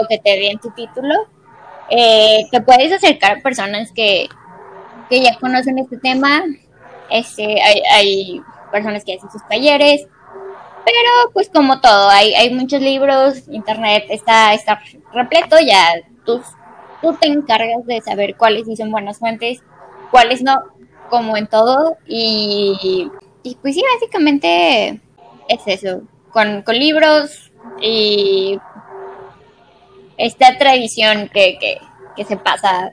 o 0.00 0.06
que 0.08 0.18
te 0.18 0.30
den 0.38 0.58
tu 0.58 0.70
título. 0.70 1.26
Eh, 1.90 2.46
te 2.50 2.60
puedes 2.60 2.92
acercar 2.92 3.38
a 3.38 3.40
personas 3.40 3.90
que 3.92 4.28
que 5.12 5.20
ya 5.20 5.38
conocen 5.38 5.78
este 5.78 5.98
tema. 5.98 6.42
Este, 7.10 7.60
hay, 7.60 7.82
hay 7.92 8.42
personas 8.70 9.04
que 9.04 9.14
hacen 9.14 9.30
sus 9.30 9.46
talleres, 9.46 10.06
pero 10.86 11.30
pues 11.34 11.50
como 11.50 11.82
todo, 11.82 12.08
hay, 12.08 12.32
hay 12.32 12.54
muchos 12.54 12.80
libros, 12.80 13.46
internet 13.48 14.06
está, 14.08 14.54
está 14.54 14.80
repleto, 15.12 15.56
ya 15.60 16.00
tú, 16.24 16.40
tú 17.02 17.14
te 17.20 17.26
encargas 17.26 17.84
de 17.84 18.00
saber 18.00 18.36
cuáles 18.38 18.64
sí 18.64 18.74
son 18.74 18.90
buenas 18.90 19.18
fuentes, 19.18 19.62
cuáles 20.10 20.42
no, 20.42 20.56
como 21.10 21.36
en 21.36 21.46
todo, 21.46 21.98
y, 22.06 23.10
y 23.42 23.54
pues 23.56 23.74
sí, 23.74 23.82
básicamente 23.94 24.98
es 25.46 25.60
eso, 25.66 26.00
con, 26.30 26.62
con 26.62 26.78
libros 26.78 27.52
y 27.82 28.58
esta 30.16 30.56
tradición 30.56 31.28
que, 31.28 31.58
que, 31.58 31.78
que 32.16 32.24
se 32.24 32.38
pasa 32.38 32.92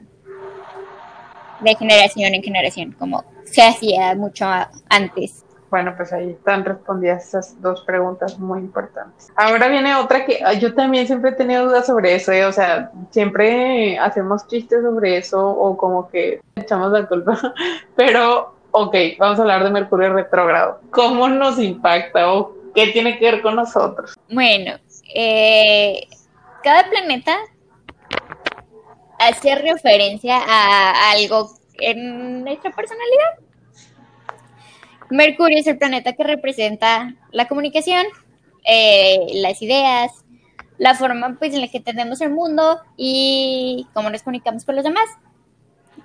de 1.60 1.74
generación 1.74 2.34
en 2.34 2.42
generación, 2.42 2.92
como 2.98 3.24
se 3.44 3.62
hacía 3.62 4.14
mucho 4.14 4.46
antes. 4.88 5.44
Bueno, 5.70 5.94
pues 5.96 6.12
ahí 6.12 6.30
están 6.30 6.64
respondidas 6.64 7.28
esas 7.28 7.62
dos 7.62 7.82
preguntas 7.82 8.38
muy 8.38 8.58
importantes. 8.58 9.28
Ahora 9.36 9.68
viene 9.68 9.94
otra 9.94 10.24
que 10.24 10.40
yo 10.58 10.74
también 10.74 11.06
siempre 11.06 11.30
he 11.30 11.34
tenido 11.34 11.66
dudas 11.66 11.86
sobre 11.86 12.16
eso, 12.16 12.32
¿eh? 12.32 12.44
o 12.44 12.52
sea, 12.52 12.90
siempre 13.10 13.96
hacemos 13.98 14.48
chistes 14.48 14.82
sobre 14.82 15.18
eso 15.18 15.48
o 15.48 15.76
como 15.76 16.08
que 16.08 16.40
echamos 16.56 16.90
la 16.90 17.06
culpa, 17.06 17.38
pero 17.96 18.54
ok, 18.72 18.96
vamos 19.18 19.38
a 19.38 19.42
hablar 19.42 19.62
de 19.62 19.70
Mercurio 19.70 20.12
retrógrado. 20.12 20.80
¿Cómo 20.90 21.28
nos 21.28 21.58
impacta 21.60 22.32
o 22.32 22.52
qué 22.74 22.88
tiene 22.88 23.18
que 23.18 23.30
ver 23.30 23.42
con 23.42 23.54
nosotros? 23.54 24.14
Bueno, 24.28 24.72
eh, 25.14 26.06
cada 26.64 26.88
planeta 26.90 27.36
hace 29.20 29.54
referencia 29.54 30.38
a 30.38 31.10
algo 31.12 31.50
en 31.78 32.42
nuestra 32.42 32.70
personalidad. 32.70 33.38
Mercurio 35.10 35.58
es 35.58 35.66
el 35.66 35.78
planeta 35.78 36.14
que 36.14 36.24
representa 36.24 37.14
la 37.30 37.46
comunicación, 37.46 38.06
eh, 38.64 39.26
las 39.34 39.60
ideas, 39.60 40.24
la 40.78 40.94
forma 40.94 41.36
pues, 41.38 41.52
en 41.52 41.60
la 41.60 41.68
que 41.68 41.80
tenemos 41.80 42.20
el 42.22 42.30
mundo 42.30 42.80
y 42.96 43.86
cómo 43.92 44.08
nos 44.08 44.22
comunicamos 44.22 44.64
con 44.64 44.76
los 44.76 44.84
demás. 44.84 45.08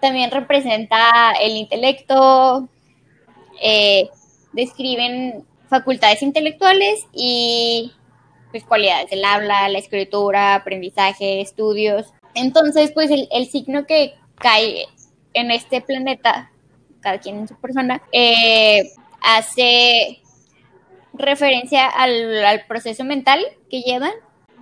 También 0.01 0.31
representa 0.31 1.31
el 1.39 1.55
intelecto, 1.55 2.67
eh, 3.61 4.09
describen 4.51 5.45
facultades 5.69 6.21
intelectuales 6.21 7.07
y 7.13 7.93
pues, 8.51 8.65
cualidades 8.65 9.09
del 9.09 9.23
habla, 9.23 9.69
la 9.69 9.79
escritura, 9.79 10.55
aprendizaje, 10.55 11.39
estudios. 11.39 12.11
Entonces, 12.35 12.91
pues 12.91 13.09
el, 13.09 13.47
signo 13.47 13.85
que 13.85 14.13
cae 14.35 14.85
en 15.33 15.51
este 15.51 15.81
planeta, 15.81 16.51
cada 16.99 17.19
quien 17.19 17.39
en 17.39 17.47
su 17.47 17.55
persona, 17.55 18.01
eh, 18.11 18.91
hace 19.21 20.21
referencia 21.13 21.87
al, 21.87 22.65
proceso 22.67 23.03
mental 23.03 23.39
que 23.69 23.81
llevan. 23.81 24.11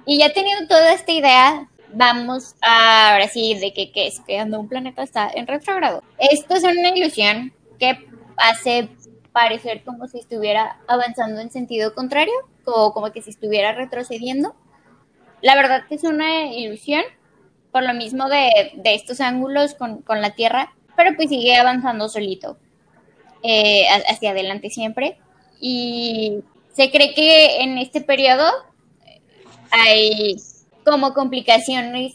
Y 0.05 0.19
ya 0.19 0.31
teniendo 0.33 0.67
toda 0.67 0.93
esta 0.93 1.11
idea, 1.11 1.69
vamos 1.93 2.55
a, 2.61 3.13
ahora 3.13 3.27
sí, 3.27 3.55
de 3.55 3.73
que, 3.73 3.91
es 4.07 4.19
que 4.19 4.35
cuando 4.35 4.59
un 4.59 4.69
planeta 4.69 5.03
está 5.03 5.29
en 5.33 5.47
retrogrado. 5.47 6.03
Esto 6.17 6.55
es 6.55 6.63
una 6.63 6.89
ilusión 6.89 7.53
que 7.79 8.07
hace 8.37 8.89
parecer 9.31 9.83
como 9.83 10.07
si 10.07 10.19
estuviera 10.19 10.77
avanzando 10.87 11.41
en 11.41 11.51
sentido 11.51 11.95
contrario, 11.95 12.33
o 12.65 12.93
como 12.93 13.11
que 13.11 13.21
si 13.21 13.31
estuviera 13.31 13.73
retrocediendo. 13.73 14.55
La 15.41 15.55
verdad 15.55 15.85
que 15.87 15.95
es 15.95 16.03
una 16.03 16.53
ilusión 16.53 17.03
por 17.73 17.83
lo 17.83 17.93
mismo 17.95 18.29
de, 18.29 18.49
estos 18.85 19.19
ángulos 19.19 19.73
con, 19.73 20.03
la 20.21 20.35
Tierra, 20.35 20.73
pero 20.95 21.15
pues 21.15 21.29
sigue 21.29 21.55
avanzando 21.55 22.07
solito 22.07 22.57
eh, 23.41 23.87
hacia 24.07 24.29
adelante 24.29 24.69
siempre. 24.69 25.17
Y 25.59 26.43
se 26.71 26.91
cree 26.91 27.15
que 27.15 27.63
en 27.63 27.79
este 27.79 28.01
periodo 28.01 28.45
hay 29.71 30.35
como 30.85 31.13
complicaciones 31.13 32.13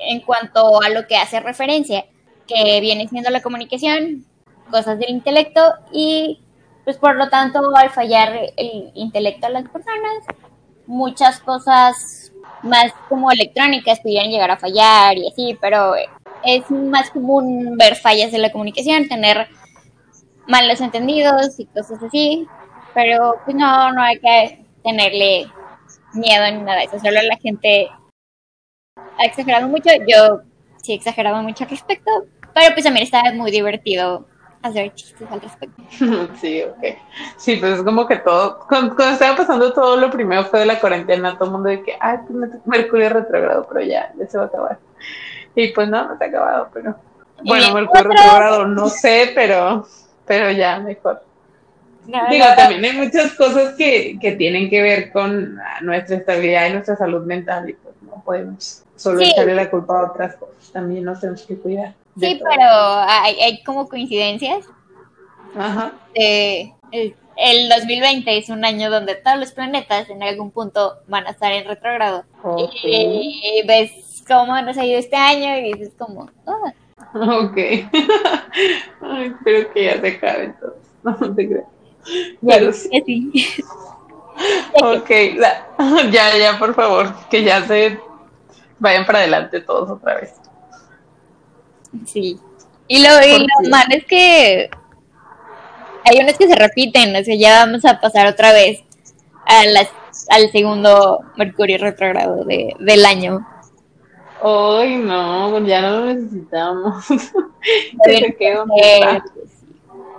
en 0.00 0.20
cuanto 0.20 0.82
a 0.82 0.88
lo 0.88 1.06
que 1.06 1.16
hace 1.16 1.40
referencia, 1.40 2.06
que 2.48 2.80
viene 2.80 3.06
siendo 3.06 3.28
la 3.28 3.42
comunicación, 3.42 4.24
cosas 4.70 4.98
del 4.98 5.10
intelecto 5.10 5.60
y 5.92 6.40
pues 6.84 6.96
por 6.96 7.16
lo 7.16 7.28
tanto 7.28 7.60
al 7.76 7.90
fallar 7.90 8.32
el 8.56 8.92
intelecto 8.94 9.46
de 9.48 9.52
las 9.52 9.68
personas, 9.68 10.24
muchas 10.86 11.40
cosas 11.40 12.32
más 12.66 12.92
como 13.08 13.30
electrónicas 13.30 14.00
pudieran 14.00 14.30
llegar 14.30 14.50
a 14.50 14.58
fallar 14.58 15.16
y 15.16 15.28
así, 15.28 15.56
pero 15.60 15.94
es 16.44 16.70
más 16.70 17.10
común 17.10 17.76
ver 17.76 17.96
fallas 17.96 18.32
en 18.32 18.42
la 18.42 18.52
comunicación, 18.52 19.08
tener 19.08 19.48
malos 20.46 20.80
entendidos 20.80 21.58
y 21.58 21.66
cosas 21.66 22.02
así, 22.02 22.46
pero 22.94 23.36
pues 23.44 23.56
no, 23.56 23.92
no 23.92 24.02
hay 24.02 24.18
que 24.18 24.64
tenerle 24.82 25.50
miedo 26.14 26.44
ni 26.52 26.62
nada 26.62 26.78
de 26.78 26.84
eso, 26.84 26.98
solo 26.98 27.20
la 27.22 27.36
gente 27.38 27.88
ha 29.18 29.24
exagerado 29.24 29.68
mucho, 29.68 29.90
yo 30.06 30.42
sí 30.82 30.94
exageraba 30.94 31.42
mucho 31.42 31.64
al 31.64 31.70
respecto, 31.70 32.10
pero 32.54 32.72
pues 32.74 32.84
también 32.84 33.04
estaba 33.04 33.32
muy 33.32 33.50
divertido 33.50 34.26
hacer 34.66 34.94
chistes 34.94 35.28
al 35.30 35.40
respecto. 35.40 35.82
Sí, 36.40 36.62
ok. 36.62 36.84
Sí, 37.36 37.56
pues 37.56 37.78
es 37.78 37.82
como 37.82 38.06
que 38.06 38.16
todo, 38.16 38.60
cuando, 38.68 38.96
estaba 39.08 39.36
pasando 39.36 39.72
todo 39.72 39.96
lo 39.96 40.10
primero 40.10 40.44
fue 40.44 40.60
de 40.60 40.66
la 40.66 40.80
cuarentena, 40.80 41.34
todo 41.34 41.46
el 41.46 41.50
mundo 41.52 41.68
de 41.68 41.82
que, 41.82 41.96
ay, 42.00 42.18
pues 42.26 42.50
Mercurio 42.64 43.08
retrogrado, 43.08 43.66
pero 43.68 43.84
ya, 43.84 44.12
ya 44.18 44.26
se 44.26 44.38
va 44.38 44.44
a 44.44 44.46
acabar. 44.46 44.78
Y 45.54 45.68
pues 45.68 45.88
no, 45.88 46.08
no 46.08 46.18
se 46.18 46.24
ha 46.24 46.28
acabado, 46.28 46.68
pero... 46.72 46.96
Bueno, 47.44 47.74
Mercurio 47.74 48.10
retrogrado, 48.10 48.66
no 48.66 48.88
sé, 48.88 49.32
pero, 49.34 49.86
pero 50.26 50.50
ya, 50.50 50.78
mejor. 50.80 51.22
Digo, 52.30 52.46
también 52.56 52.84
hay 52.84 52.92
muchas 52.92 53.32
cosas 53.34 53.74
que, 53.74 54.16
que 54.20 54.32
tienen 54.32 54.70
que 54.70 54.80
ver 54.80 55.10
con 55.10 55.58
nuestra 55.82 56.16
estabilidad 56.16 56.68
y 56.68 56.72
nuestra 56.74 56.96
salud 56.96 57.24
mental 57.24 57.68
y 57.68 57.72
pues 57.72 57.94
no 58.02 58.22
podemos 58.24 58.84
solo 58.94 59.20
echarle 59.20 59.54
la 59.54 59.68
culpa 59.68 60.00
a 60.00 60.10
otras 60.10 60.36
cosas, 60.36 60.70
también 60.72 61.04
nos 61.04 61.20
tenemos 61.20 61.42
que 61.42 61.56
cuidar. 61.56 61.94
Sí, 62.18 62.40
pero 62.42 62.70
hay, 63.08 63.38
hay, 63.40 63.62
como 63.62 63.88
coincidencias. 63.88 64.64
Ajá. 65.56 65.92
el, 66.14 66.72
el, 67.36 67.68
2020 67.68 68.38
es 68.38 68.48
un 68.48 68.64
año 68.64 68.90
donde 68.90 69.14
todos 69.16 69.38
los 69.38 69.52
planetas 69.52 70.08
en 70.10 70.22
algún 70.22 70.50
punto 70.50 70.98
van 71.08 71.26
a 71.26 71.30
estar 71.30 71.52
en 71.52 71.66
retrogrado. 71.66 72.24
Y, 72.84 73.62
ves 73.66 74.24
cómo 74.26 74.60
nos 74.62 74.76
ha 74.76 74.84
ido 74.84 74.98
este 74.98 75.16
año 75.16 75.56
y 75.58 75.72
dices 75.72 75.92
como, 75.98 76.30
oh. 76.46 76.72
Ok. 77.14 77.56
espero 79.24 79.72
que 79.72 79.84
ya 79.84 80.00
se 80.00 80.08
acabe 80.08 80.44
entonces. 80.44 80.82
No 81.04 81.34
te 81.34 81.48
creo. 81.48 81.66
Pero 82.44 82.72
sí. 82.72 83.32
ok, 84.82 85.08
ya, 86.10 86.36
ya, 86.36 86.58
por 86.58 86.74
favor, 86.74 87.14
que 87.30 87.42
ya 87.44 87.62
se 87.62 87.98
vayan 88.78 89.06
para 89.06 89.20
adelante 89.20 89.60
todos 89.60 89.90
otra 89.90 90.16
vez. 90.16 90.34
Sí. 92.06 92.38
Y 92.88 93.02
lo, 93.02 93.08
y 93.24 93.46
malo 93.68 93.86
es 93.90 94.04
que 94.04 94.70
hay 96.04 96.20
unos 96.20 96.38
que 96.38 96.46
se 96.46 96.54
repiten, 96.54 97.16
o 97.16 97.24
sea, 97.24 97.34
ya 97.34 97.64
vamos 97.64 97.84
a 97.84 98.00
pasar 98.00 98.28
otra 98.28 98.52
vez 98.52 98.84
a 99.44 99.64
las, 99.66 99.88
al 100.28 100.50
segundo 100.52 101.20
Mercurio 101.36 101.78
retrogrado 101.78 102.44
de, 102.44 102.74
del 102.78 103.04
año. 103.04 103.46
Ay, 104.42 104.96
no, 104.96 105.58
ya 105.66 105.80
no 105.82 106.00
lo 106.00 106.06
necesitamos. 106.06 107.04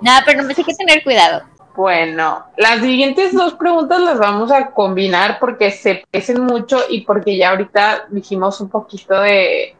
Nada, 0.01 0.23
pero 0.25 0.41
no 0.41 0.47
me 0.47 0.53
hay 0.58 0.63
que 0.63 0.73
tener 0.73 1.03
cuidado. 1.03 1.43
Bueno, 1.75 2.43
las 2.58 2.82
siguientes 2.82 3.34
dos 3.34 3.53
preguntas 3.53 4.01
las 4.01 4.17
vamos 4.17 4.51
a 4.51 4.71
combinar 4.71 5.38
porque 5.39 5.71
se 5.71 6.03
parecen 6.12 6.41
mucho 6.41 6.80
y 6.89 7.01
porque 7.01 7.38
ya 7.38 7.51
ahorita 7.51 8.08
dijimos 8.10 8.60
un 8.60 8.69
poquito 8.69 9.21
de, 9.21 9.77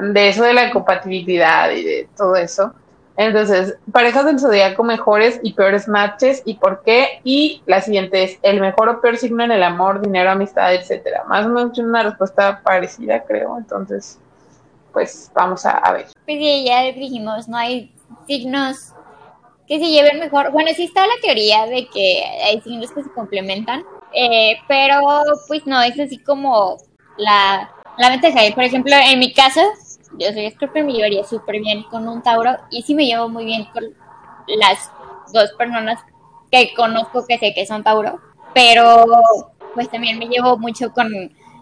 de 0.00 0.28
eso 0.28 0.42
de 0.44 0.54
la 0.54 0.70
compatibilidad 0.70 1.70
y 1.70 1.82
de 1.82 2.08
todo 2.16 2.36
eso. 2.36 2.72
Entonces, 3.16 3.76
parejas 3.92 4.24
del 4.24 4.40
zodiaco 4.40 4.82
mejores 4.84 5.38
y 5.42 5.52
peores 5.52 5.86
matches 5.86 6.42
y 6.44 6.54
por 6.54 6.82
qué. 6.82 7.20
Y 7.24 7.62
la 7.66 7.80
siguiente 7.80 8.24
es 8.24 8.38
el 8.42 8.60
mejor 8.60 8.88
o 8.88 9.00
peor 9.00 9.18
signo 9.18 9.44
en 9.44 9.52
el 9.52 9.62
amor, 9.62 10.00
dinero, 10.00 10.30
amistad, 10.30 10.74
etcétera. 10.74 11.24
Más 11.28 11.44
o 11.46 11.50
menos 11.50 11.78
una 11.78 12.02
respuesta 12.02 12.62
parecida, 12.64 13.22
creo. 13.24 13.58
Entonces, 13.58 14.18
pues 14.92 15.30
vamos 15.34 15.66
a, 15.66 15.72
a 15.72 15.92
ver. 15.92 16.06
Pues 16.24 16.38
sí, 16.38 16.64
ya 16.66 16.82
dijimos, 16.84 17.48
no 17.48 17.56
hay 17.58 17.92
signos 18.26 18.92
que 19.68 19.78
se 19.78 19.90
lleven 19.90 20.18
mejor. 20.18 20.50
Bueno, 20.50 20.70
sí 20.74 20.84
está 20.84 21.06
la 21.06 21.14
teoría 21.22 21.66
de 21.66 21.88
que 21.88 22.24
hay 22.44 22.60
signos 22.62 22.90
que 22.92 23.02
se 23.02 23.10
complementan, 23.12 23.84
eh, 24.14 24.56
pero 24.68 25.00
pues 25.48 25.66
no, 25.66 25.82
es 25.82 25.98
así 26.00 26.18
como 26.18 26.78
la, 27.16 27.70
la 27.98 28.10
ventaja. 28.10 28.40
Por 28.54 28.64
ejemplo, 28.64 28.94
en 28.94 29.18
mi 29.18 29.32
caso, 29.32 29.60
yo 30.18 30.32
soy 30.32 30.50
Scorpio, 30.50 30.84
me 30.84 30.92
llevaría 30.92 31.24
súper 31.24 31.60
bien 31.60 31.82
con 31.84 32.08
un 32.08 32.22
Tauro 32.22 32.56
y 32.70 32.82
sí 32.82 32.94
me 32.94 33.06
llevo 33.06 33.28
muy 33.28 33.44
bien 33.44 33.64
con 33.72 33.84
las 34.46 34.90
dos 35.32 35.52
personas 35.52 36.00
que 36.50 36.74
conozco 36.74 37.26
que 37.26 37.38
sé 37.38 37.54
que 37.54 37.66
son 37.66 37.82
Tauro, 37.82 38.20
pero 38.54 39.06
pues 39.74 39.90
también 39.90 40.18
me 40.18 40.26
llevo 40.26 40.58
mucho 40.58 40.92
con 40.92 41.08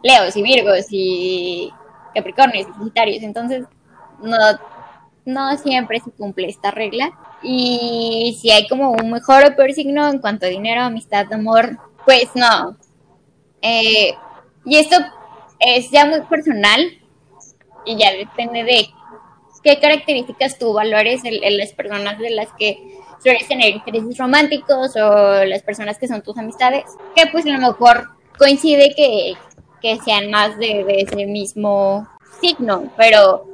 Leos 0.03 0.37
y 0.37 0.43
Virgos 0.43 0.87
y 0.91 1.73
Capricornios 2.15 2.69
y 2.69 2.73
Sagitarios, 2.73 3.23
entonces 3.23 3.65
no, 4.23 4.37
no 5.25 5.57
siempre 5.57 6.01
se 6.01 6.11
cumple 6.11 6.49
esta 6.49 6.71
regla. 6.71 7.11
Y 7.43 8.39
si 8.41 8.51
hay 8.51 8.69
como 8.69 8.91
un 8.91 9.11
mejor 9.11 9.45
o 9.45 9.57
peor 9.57 9.73
signo 9.73 10.09
en 10.09 10.19
cuanto 10.19 10.47
a 10.47 10.51
dinero, 10.51 10.83
amistad, 10.83 11.33
amor, 11.33 11.79
pues 12.05 12.29
no. 12.35 12.77
Eh, 13.63 14.13
y 14.65 14.77
esto 14.77 14.97
es 15.59 15.91
ya 15.91 16.05
muy 16.05 16.21
personal 16.23 17.00
y 17.85 17.97
ya 17.97 18.13
depende 18.13 18.65
de 18.65 18.89
qué 19.63 19.79
características 19.79 20.59
tú 20.59 20.73
valores 20.73 21.23
en, 21.25 21.59
las 21.59 21.73
personas 21.73 22.19
de 22.19 22.31
las 22.31 22.49
que 22.59 22.99
sueles 23.23 23.47
tener 23.47 23.75
intereses 23.75 24.17
románticos 24.17 24.97
o 24.97 25.45
las 25.45 25.63
personas 25.63 25.99
que 25.99 26.09
son 26.09 26.23
tus 26.23 26.39
amistades, 26.39 26.85
que 27.15 27.27
pues 27.31 27.45
a 27.47 27.51
lo 27.51 27.59
mejor 27.59 28.09
coincide 28.39 28.95
que, 28.95 29.35
que 29.81 29.99
sean 29.99 30.31
más 30.31 30.59
de, 30.59 30.85
de, 30.85 31.01
ese 31.03 31.27
mismo 31.27 32.09
signo, 32.41 32.91
pero 32.97 33.47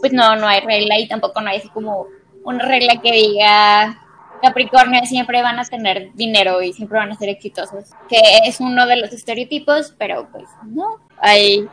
pues 0.00 0.12
no, 0.12 0.36
no 0.36 0.46
hay 0.46 0.60
regla 0.60 0.98
y 0.98 1.08
tampoco 1.08 1.40
no 1.40 1.48
hay 1.48 1.58
así 1.58 1.68
como 1.70 2.06
una 2.44 2.66
regla 2.66 3.00
que 3.00 3.12
diga 3.12 3.98
Capricornio 4.44 5.04
siempre 5.06 5.42
van 5.42 5.58
a 5.58 5.64
tener 5.64 6.12
dinero 6.14 6.60
y 6.62 6.72
siempre 6.74 6.98
van 6.98 7.10
a 7.10 7.16
ser 7.16 7.30
exitosos, 7.30 7.84
que 8.08 8.20
es 8.44 8.60
uno 8.60 8.86
de 8.86 8.96
los 8.96 9.12
estereotipos, 9.12 9.94
pero 9.96 10.28
pues 10.30 10.44
no, 10.66 10.98
hay, 11.18 11.66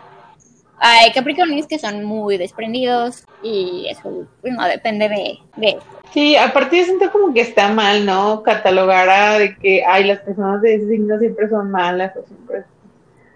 hay 0.84 1.12
Capricornios 1.12 1.68
que 1.68 1.78
son 1.78 2.04
muy 2.04 2.38
desprendidos 2.38 3.24
y 3.44 3.88
eso 3.90 4.26
pues, 4.42 4.54
no 4.54 4.66
depende 4.66 5.08
de, 5.08 5.40
de 5.56 5.78
Sí, 6.12 6.36
aparte 6.36 6.78
yo 6.78 6.84
siento 6.86 7.12
como 7.12 7.34
que 7.34 7.42
está 7.42 7.70
mal, 7.70 8.06
¿no? 8.06 8.44
Catalogar 8.44 9.08
a 9.10 9.40
de 9.40 9.56
que, 9.56 9.86
ay, 9.86 10.04
las 10.06 10.20
personas 10.20 10.62
de 10.62 10.76
ese 10.76 10.90
signo 10.90 11.18
siempre 11.20 11.48
son 11.48 11.72
malas 11.72 12.14
o 12.18 12.26
siempre 12.26 12.64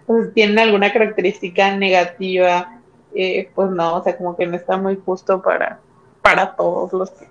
pues, 0.06 0.34
tienen 0.34 0.58
alguna 0.58 0.92
característica 0.92 1.74
negativa, 1.76 2.80
eh, 3.14 3.48
pues 3.54 3.70
no, 3.70 3.94
o 3.94 4.02
sea, 4.02 4.16
como 4.16 4.36
que 4.36 4.46
no 4.46 4.56
está 4.56 4.76
muy 4.76 4.96
justo 4.96 5.40
para, 5.40 5.78
para 6.20 6.54
todos 6.54 6.92
los 6.92 7.10
que 7.10 7.26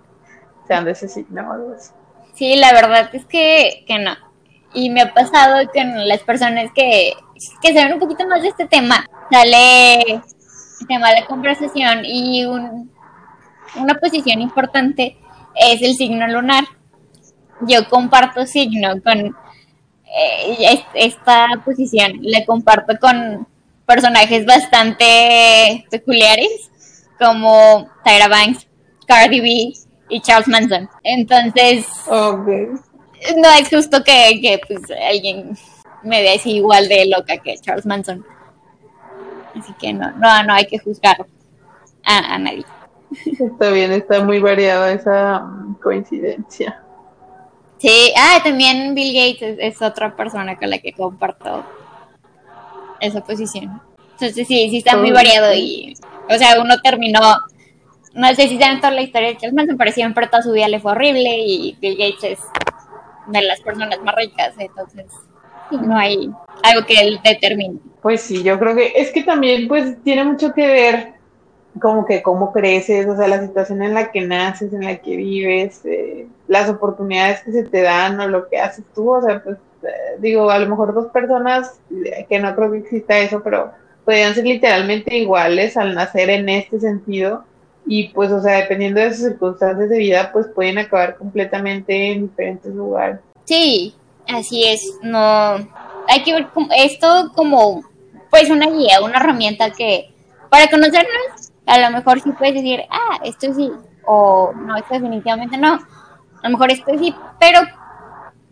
sean 0.67 0.85
de 0.85 0.91
ese 0.91 1.07
signo 1.09 1.75
Sí, 2.33 2.55
la 2.55 2.73
verdad 2.73 3.09
es 3.13 3.25
que, 3.25 3.83
que 3.87 3.99
no. 3.99 4.15
Y 4.73 4.89
me 4.89 5.01
ha 5.01 5.13
pasado 5.13 5.69
con 5.71 6.07
las 6.07 6.21
personas 6.23 6.71
que, 6.73 7.13
que 7.61 7.73
saben 7.73 7.93
un 7.93 7.99
poquito 7.99 8.27
más 8.27 8.41
de 8.41 8.49
este 8.49 8.65
tema. 8.65 9.05
Sale 9.31 10.01
el 10.01 10.87
tema 10.87 11.09
de 11.09 11.21
la 11.21 11.27
conversación 11.27 12.05
y 12.05 12.45
un, 12.45 12.91
una 13.75 13.95
posición 13.95 14.41
importante 14.41 15.17
es 15.55 15.81
el 15.81 15.95
signo 15.95 16.27
lunar. 16.27 16.65
Yo 17.61 17.87
comparto 17.89 18.45
signo 18.45 19.01
con 19.01 19.35
eh, 20.17 20.83
esta 20.93 21.47
posición, 21.63 22.19
le 22.21 22.45
comparto 22.45 22.97
con 22.99 23.47
personajes 23.85 24.45
bastante 24.45 25.85
peculiares 25.89 26.69
como 27.19 27.89
Tyra 28.03 28.27
Banks, 28.27 28.67
Cardi 29.07 29.39
B 29.39 29.73
y 30.09 30.21
Charles 30.21 30.47
Manson. 30.47 30.89
Entonces, 31.03 31.85
no 32.07 33.49
es 33.59 33.69
justo 33.69 34.03
que, 34.03 34.39
que 34.41 34.59
pues, 34.67 34.81
alguien 35.09 35.57
me 36.05 36.21
vea 36.21 36.35
así 36.35 36.57
igual 36.57 36.87
de 36.87 37.07
loca 37.07 37.37
que 37.37 37.57
Charles 37.57 37.85
Manson. 37.85 38.25
Así 39.55 39.73
que 39.73 39.93
no, 39.93 40.11
no, 40.11 40.43
no 40.43 40.53
hay 40.53 40.67
que 40.67 40.79
juzgar 40.79 41.25
a, 42.03 42.37
nadie. 42.37 42.65
Está 43.25 43.71
bien, 43.71 43.91
está 43.91 44.23
muy 44.23 44.39
variada 44.39 44.91
esa 44.91 45.45
coincidencia. 45.81 46.81
Sí, 47.77 48.13
ah, 48.17 48.39
también 48.43 48.93
Bill 48.95 49.13
Gates 49.13 49.57
es, 49.59 49.81
otra 49.81 50.15
persona 50.15 50.57
con 50.57 50.69
la 50.69 50.79
que 50.79 50.93
comparto 50.93 51.63
esa 52.99 53.21
posición. 53.21 53.81
Entonces 54.13 54.47
sí, 54.47 54.69
sí 54.69 54.77
está 54.77 54.97
muy 54.97 55.11
variado 55.11 55.53
y, 55.53 55.95
o 56.29 56.37
sea, 56.37 56.61
uno 56.61 56.79
terminó 56.81 57.19
no 58.15 58.33
sé 58.33 58.47
si 58.47 58.57
saben 58.57 58.79
toda 58.79 58.91
la 58.91 59.01
historia 59.01 59.29
de 59.29 59.37
Charles 59.37 59.53
Manson, 59.53 59.77
pero 59.77 59.91
siempre 59.91 60.27
toda 60.27 60.41
su 60.41 60.53
vida 60.53 60.69
le 60.69 60.79
fue 60.79 60.93
horrible 60.93 61.37
y 61.37 61.77
Bill 61.81 61.97
Gates 61.97 62.23
es 62.23 62.39
de 63.27 63.41
las 63.41 63.59
personas 63.59 63.99
más 64.01 64.15
ricas, 64.15 64.53
entonces 64.57 65.05
no 65.71 65.97
hay 65.97 66.31
algo 66.63 66.85
que 66.85 66.93
él 66.99 67.19
determine. 67.23 67.79
Pues 68.01 68.21
sí, 68.21 68.43
yo 68.43 68.59
creo 68.59 68.75
que 68.75 68.93
es 68.95 69.11
que 69.11 69.23
también 69.23 69.67
pues 69.67 70.01
tiene 70.03 70.23
mucho 70.23 70.53
que 70.53 70.67
ver 70.67 71.13
como 71.81 72.05
que 72.05 72.21
cómo 72.21 72.53
creces, 72.53 73.07
o 73.07 73.17
sea, 73.17 73.27
la 73.27 73.41
situación 73.41 73.83
en 73.83 73.93
la 73.93 74.11
que 74.11 74.21
naces, 74.21 74.71
en 74.73 74.85
la 74.85 74.97
que 74.97 75.15
vives, 75.17 75.81
eh, 75.85 76.27
las 76.47 76.69
oportunidades 76.69 77.41
que 77.43 77.51
se 77.51 77.63
te 77.63 77.81
dan 77.81 78.19
o 78.19 78.27
lo 78.27 78.47
que 78.47 78.59
haces 78.59 78.85
tú, 78.93 79.11
o 79.11 79.21
sea, 79.21 79.43
pues 79.43 79.57
eh, 79.83 80.17
digo, 80.19 80.49
a 80.49 80.59
lo 80.59 80.69
mejor 80.69 80.93
dos 80.93 81.07
personas, 81.07 81.79
eh, 81.91 82.25
que 82.29 82.39
no 82.39 82.55
creo 82.55 82.71
que 82.71 82.77
exista 82.79 83.17
eso, 83.17 83.41
pero 83.43 83.71
podrían 84.05 84.33
ser 84.33 84.45
literalmente 84.45 85.17
iguales 85.17 85.75
al 85.75 85.95
nacer 85.95 86.29
en 86.29 86.47
este 86.47 86.79
sentido 86.79 87.43
y 87.85 88.09
pues, 88.09 88.31
o 88.31 88.41
sea, 88.41 88.61
dependiendo 88.61 88.99
de 88.99 89.13
sus 89.13 89.25
circunstancias 89.25 89.89
de 89.89 89.97
vida, 89.97 90.31
pues 90.31 90.47
pueden 90.47 90.77
acabar 90.77 91.17
completamente 91.17 92.11
en 92.11 92.29
diferentes 92.29 92.73
lugares. 92.73 93.19
Sí, 93.43 93.95
así 94.27 94.65
es, 94.65 94.99
no, 95.01 95.55
hay 96.07 96.23
que 96.23 96.33
ver 96.33 96.47
esto 96.77 97.31
como, 97.35 97.83
pues, 98.29 98.49
una 98.49 98.67
guía, 98.67 99.01
una 99.01 99.17
herramienta 99.17 99.71
que, 99.71 100.11
para 100.49 100.69
conocernos 100.69 101.51
A 101.65 101.79
lo 101.79 101.89
mejor 101.89 102.21
sí 102.21 102.31
puedes 102.31 102.55
decir, 102.55 102.83
ah, 102.89 103.19
esto 103.23 103.53
sí, 103.53 103.71
o 104.05 104.53
no, 104.53 104.77
esto 104.77 104.93
definitivamente 104.93 105.57
no. 105.57 105.73
A 105.73 106.43
lo 106.43 106.49
mejor 106.49 106.71
esto 106.71 106.91
sí, 106.97 107.13
pero 107.39 107.61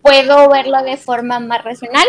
puedo 0.01 0.49
verlo 0.49 0.81
de 0.83 0.97
forma 0.97 1.39
más 1.39 1.63
racional 1.63 2.07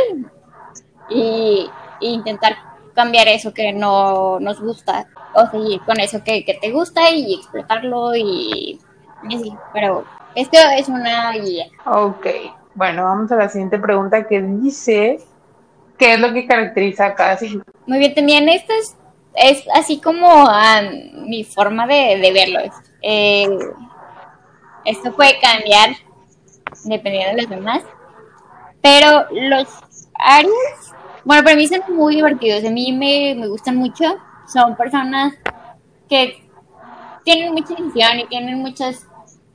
y, 1.10 1.70
e 2.00 2.06
intentar 2.06 2.56
cambiar 2.94 3.28
eso 3.28 3.52
que 3.52 3.72
no 3.72 4.40
nos 4.40 4.60
gusta 4.60 5.06
o 5.34 5.46
seguir 5.50 5.80
con 5.82 6.00
eso 6.00 6.22
que, 6.24 6.44
que 6.44 6.54
te 6.54 6.70
gusta 6.70 7.10
y 7.10 7.34
explotarlo 7.34 8.16
y, 8.16 8.80
y 9.28 9.36
así. 9.36 9.54
Pero 9.72 10.04
esto 10.34 10.58
es 10.76 10.88
una 10.88 11.32
guía. 11.32 11.66
Ok, 11.86 12.26
bueno, 12.74 13.04
vamos 13.04 13.30
a 13.32 13.36
la 13.36 13.48
siguiente 13.48 13.78
pregunta 13.78 14.26
que 14.26 14.42
dice, 14.42 15.20
¿qué 15.98 16.14
es 16.14 16.20
lo 16.20 16.32
que 16.32 16.46
caracteriza 16.46 17.06
a 17.06 17.14
cada 17.14 17.36
signo? 17.36 17.64
Muy 17.86 17.98
bien, 17.98 18.14
también 18.14 18.48
esto 18.48 18.72
es, 18.72 18.96
es 19.34 19.64
así 19.74 20.00
como 20.00 20.44
um, 20.44 21.28
mi 21.28 21.44
forma 21.44 21.86
de, 21.86 22.18
de 22.20 22.32
verlo. 22.32 22.60
Eh, 23.02 23.48
esto 24.84 25.14
puede 25.14 25.38
cambiar 25.40 25.90
dependiendo 26.84 27.36
de 27.36 27.42
los 27.42 27.50
demás, 27.50 27.82
pero 28.82 29.26
los 29.30 29.68
Aries, 30.18 30.92
bueno, 31.24 31.44
para 31.44 31.56
mí 31.56 31.66
son 31.66 31.80
muy 31.94 32.16
divertidos, 32.16 32.64
a 32.64 32.70
mí 32.70 32.92
me, 32.92 33.34
me 33.38 33.48
gustan 33.48 33.76
mucho, 33.76 34.04
son 34.46 34.76
personas 34.76 35.34
que 36.08 36.44
tienen 37.24 37.52
mucha 37.52 37.74
visión 37.74 38.18
y 38.18 38.26
tienen 38.26 38.58
muchas 38.58 39.06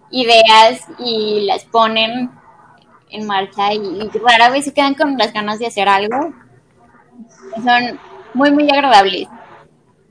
ideas 0.09 0.87
y 0.97 1.41
las 1.45 1.65
ponen 1.65 2.31
en 3.09 3.27
marcha 3.27 3.73
y, 3.73 4.09
rara 4.23 4.49
vez 4.49 4.65
se 4.65 4.73
quedan 4.73 4.95
con 4.95 5.17
las 5.17 5.33
ganas 5.33 5.59
de 5.59 5.67
hacer 5.67 5.87
algo. 5.87 6.33
Son 7.63 7.99
muy, 8.33 8.51
muy 8.51 8.69
agradables. 8.69 9.27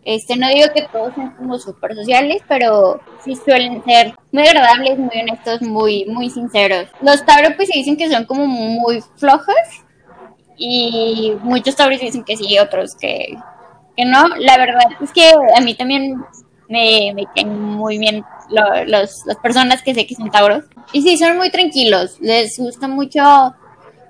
Este, 0.05 0.37
no 0.37 0.49
digo 0.49 0.69
que 0.75 0.89
todos 0.91 1.15
sean 1.15 1.35
como 1.37 1.59
súper 1.59 1.95
sociales, 1.95 2.43
pero 2.49 3.01
sí 3.23 3.37
suelen 3.37 3.85
ser 3.85 4.15
muy 4.33 4.47
agradables, 4.47 4.99
muy 4.99 5.21
honestos, 5.21 5.61
muy, 5.63 6.07
muy 6.07 6.31
sinceros. 6.31 6.89
Los 7.03 7.25
Tauro 7.27 7.55
pues 7.57 7.69
se 7.69 7.79
dicen 7.79 7.97
que 7.97 8.11
son 8.11 8.25
como 8.25 8.47
muy 8.47 9.03
flojos 9.17 9.55
y 10.59 11.35
muchos 11.43 11.77
Tauros 11.77 12.01
dicen 12.01 12.25
que 12.25 12.37
sí, 12.37 12.59
otros 12.59 12.97
que, 12.97 13.37
que 13.97 14.05
no. 14.05 14.29
La 14.39 14.59
verdad 14.59 14.83
es 15.01 15.13
que 15.13 15.31
a 15.57 15.61
mí 15.61 15.75
también 15.75 16.21
me, 16.69 17.13
me 17.15 17.25
caen 17.35 17.61
muy 17.61 17.99
bien 17.99 18.25
lo, 18.51 18.85
los, 18.85 19.25
las 19.27 19.37
personas 19.43 19.83
que 19.83 19.95
sé 19.95 20.07
que 20.07 20.15
son 20.15 20.31
tauros. 20.31 20.65
Y 20.93 21.03
sí, 21.03 21.17
son 21.17 21.37
muy 21.37 21.51
tranquilos, 21.51 22.19
les 22.21 22.59
gusta 22.59 22.89
mucho 22.89 23.21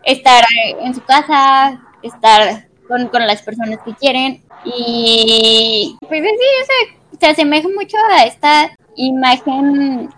estar 0.05 0.45
en 0.81 0.95
su 0.95 1.03
casa, 1.03 1.81
estar 2.03 2.69
con, 2.87 3.09
con 3.09 3.27
las 3.27 3.43
personas 3.43 3.79
que 3.85 3.95
quieren. 3.95 4.43
Y 4.65 5.97
pues 6.09 6.23
sí, 6.23 6.47
se, 6.67 7.19
se 7.19 7.27
asemeja 7.27 7.69
mucho 7.69 7.97
a 8.17 8.25
esta 8.25 8.71
imagen 8.97 10.11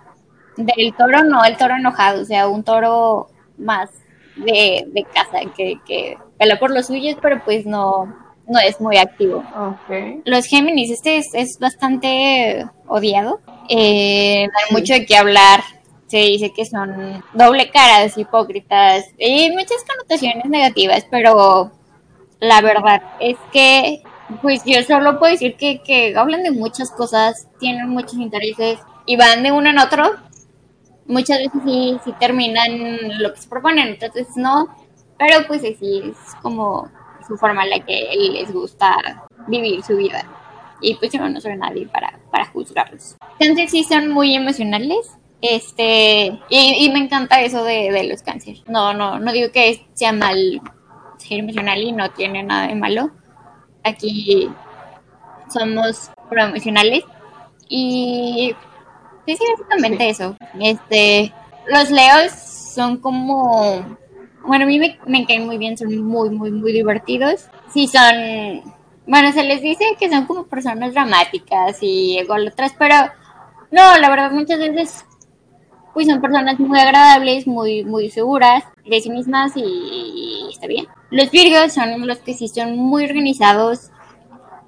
del 0.56 0.94
toro, 0.96 1.24
no 1.24 1.44
el 1.44 1.56
toro 1.56 1.74
enojado, 1.76 2.22
o 2.22 2.24
sea, 2.24 2.48
un 2.48 2.64
toro 2.64 3.28
más 3.58 3.90
de, 4.36 4.84
de 4.88 5.04
casa 5.12 5.40
que, 5.56 5.78
que 5.86 6.16
pela 6.38 6.58
por 6.58 6.70
los 6.70 6.86
suyos, 6.86 7.16
pero 7.20 7.42
pues 7.44 7.66
no, 7.66 8.06
no 8.50 8.58
es 8.58 8.80
muy 8.80 8.96
activo. 8.96 9.44
Los 10.24 10.46
Géminis, 10.46 10.90
este 10.90 11.18
es, 11.18 11.26
es 11.34 11.58
bastante 11.60 12.66
odiado. 12.86 13.40
Eh, 13.72 14.42
hay 14.42 14.72
mucho 14.72 14.94
de 14.94 15.06
qué 15.06 15.16
hablar. 15.16 15.62
Se 16.08 16.18
dice 16.18 16.52
que 16.52 16.66
son 16.66 17.22
doble 17.34 17.70
caras, 17.70 18.18
hipócritas 18.18 19.04
y 19.16 19.48
muchas 19.52 19.84
connotaciones 19.88 20.44
negativas, 20.46 21.06
pero 21.08 21.70
la 22.40 22.60
verdad 22.62 23.00
es 23.20 23.36
que, 23.52 24.02
pues 24.42 24.62
yo 24.64 24.82
solo 24.82 25.20
puedo 25.20 25.32
decir 25.32 25.54
que, 25.56 25.80
que 25.82 26.16
hablan 26.16 26.42
de 26.42 26.50
muchas 26.50 26.90
cosas, 26.90 27.46
tienen 27.60 27.88
muchos 27.88 28.14
intereses 28.14 28.80
y 29.06 29.14
van 29.16 29.44
de 29.44 29.52
uno 29.52 29.70
en 29.70 29.78
otro. 29.78 30.16
Muchas 31.06 31.38
veces 31.38 31.62
sí, 31.64 31.96
sí 32.04 32.12
terminan 32.18 33.20
lo 33.20 33.32
que 33.32 33.40
se 33.40 33.48
proponen, 33.48 33.94
otras 33.94 34.12
veces 34.12 34.36
no, 34.36 34.66
pero 35.16 35.46
pues 35.46 35.60
así 35.60 36.02
es 36.10 36.34
como 36.42 36.90
su 37.28 37.36
forma 37.36 37.62
en 37.62 37.70
la 37.70 37.80
que 37.84 38.08
les 38.32 38.52
gusta 38.52 38.96
vivir 39.46 39.80
su 39.84 39.96
vida. 39.96 40.24
Y 40.80 40.94
pues 40.94 41.12
yo 41.12 41.28
no 41.28 41.40
soy 41.40 41.56
nadie 41.56 41.86
para, 41.86 42.18
para 42.30 42.46
juzgarlos. 42.46 43.16
Cáncer 43.38 43.68
sí 43.68 43.84
son 43.84 44.08
muy 44.10 44.34
emocionales. 44.34 45.18
Este, 45.42 46.38
y, 46.50 46.84
y 46.84 46.90
me 46.92 46.98
encanta 46.98 47.40
eso 47.40 47.64
de, 47.64 47.90
de, 47.90 48.04
los 48.04 48.22
cánceres. 48.22 48.62
No, 48.66 48.92
no, 48.92 49.18
no 49.18 49.32
digo 49.32 49.50
que 49.52 49.86
sea 49.94 50.12
mal 50.12 50.60
ser 51.16 51.38
emocional 51.38 51.82
y 51.82 51.92
no 51.92 52.10
tiene 52.10 52.42
nada 52.42 52.68
de 52.68 52.74
malo. 52.74 53.10
Aquí 53.82 54.50
somos 55.48 56.10
proemocionales 56.28 57.04
y 57.68 58.54
sí, 59.26 59.36
sí, 59.36 59.44
básicamente 59.56 60.10
eso. 60.10 60.36
Este, 60.60 61.32
los 61.68 61.90
leos 61.90 62.32
son 62.32 62.98
como 62.98 63.98
bueno, 64.44 64.64
a 64.64 64.68
mí 64.68 64.78
me, 64.78 64.98
me, 65.06 65.26
caen 65.26 65.46
muy 65.46 65.58
bien, 65.58 65.76
son 65.76 65.96
muy, 66.02 66.30
muy, 66.30 66.50
muy 66.50 66.72
divertidos. 66.72 67.48
Sí, 67.72 67.86
son, 67.86 68.62
bueno, 69.10 69.32
se 69.32 69.42
les 69.42 69.60
dice 69.60 69.96
que 69.98 70.08
son 70.08 70.24
como 70.24 70.44
personas 70.44 70.94
dramáticas 70.94 71.78
y 71.80 72.16
ególatras, 72.16 72.72
pero 72.78 72.94
no, 73.72 73.98
la 73.98 74.08
verdad 74.08 74.30
muchas 74.30 74.60
veces 74.60 75.04
pues 75.92 76.06
son 76.06 76.20
personas 76.20 76.60
muy 76.60 76.78
agradables, 76.78 77.44
muy, 77.44 77.82
muy 77.82 78.08
seguras 78.08 78.62
de 78.88 79.00
sí 79.00 79.10
mismas 79.10 79.50
y, 79.56 80.46
está 80.52 80.68
bien. 80.68 80.86
Los 81.10 81.28
virgos 81.32 81.72
son 81.72 82.06
los 82.06 82.18
que 82.18 82.34
sí 82.34 82.46
son 82.46 82.76
muy 82.76 83.04
organizados, 83.04 83.90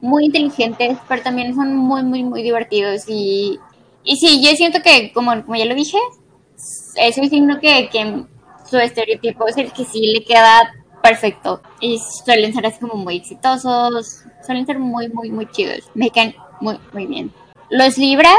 muy 0.01 0.25
inteligentes, 0.25 0.99
pero 1.07 1.23
también 1.23 1.55
son 1.55 1.77
muy, 1.77 2.03
muy, 2.03 2.25
muy 2.25 2.43
divertidos 2.43 3.05
y, 3.07 3.61
y 4.03 4.17
sí, 4.17 4.43
yo 4.45 4.57
siento 4.57 4.83
que, 4.83 5.13
como, 5.13 5.41
como 5.45 5.55
ya 5.55 5.67
lo 5.67 5.77
dije, 5.77 5.99
es 6.97 7.17
el 7.17 7.31
signo 7.31 7.61
que, 7.61 7.89
que 7.93 8.25
su 8.69 8.77
estereotipo 8.77 9.47
es 9.47 9.57
el 9.57 9.73
que 9.73 9.85
sí 9.85 10.15
le 10.15 10.25
queda 10.25 10.82
perfecto. 11.03 11.61
Y 11.81 11.99
suelen 11.99 12.55
ser 12.55 12.67
así 12.67 12.81
como 12.81 12.95
muy 12.95 13.17
exitosos, 13.17 14.25
suelen 14.47 14.67
ser 14.67 14.79
muy, 14.79 15.09
muy, 15.09 15.31
muy 15.31 15.47
chidos. 15.47 15.91
Me 15.95 16.11
caen 16.11 16.35
muy, 16.61 16.79
muy 16.93 17.07
bien. 17.07 17.33
Los 17.69 17.99
Libra 17.99 18.33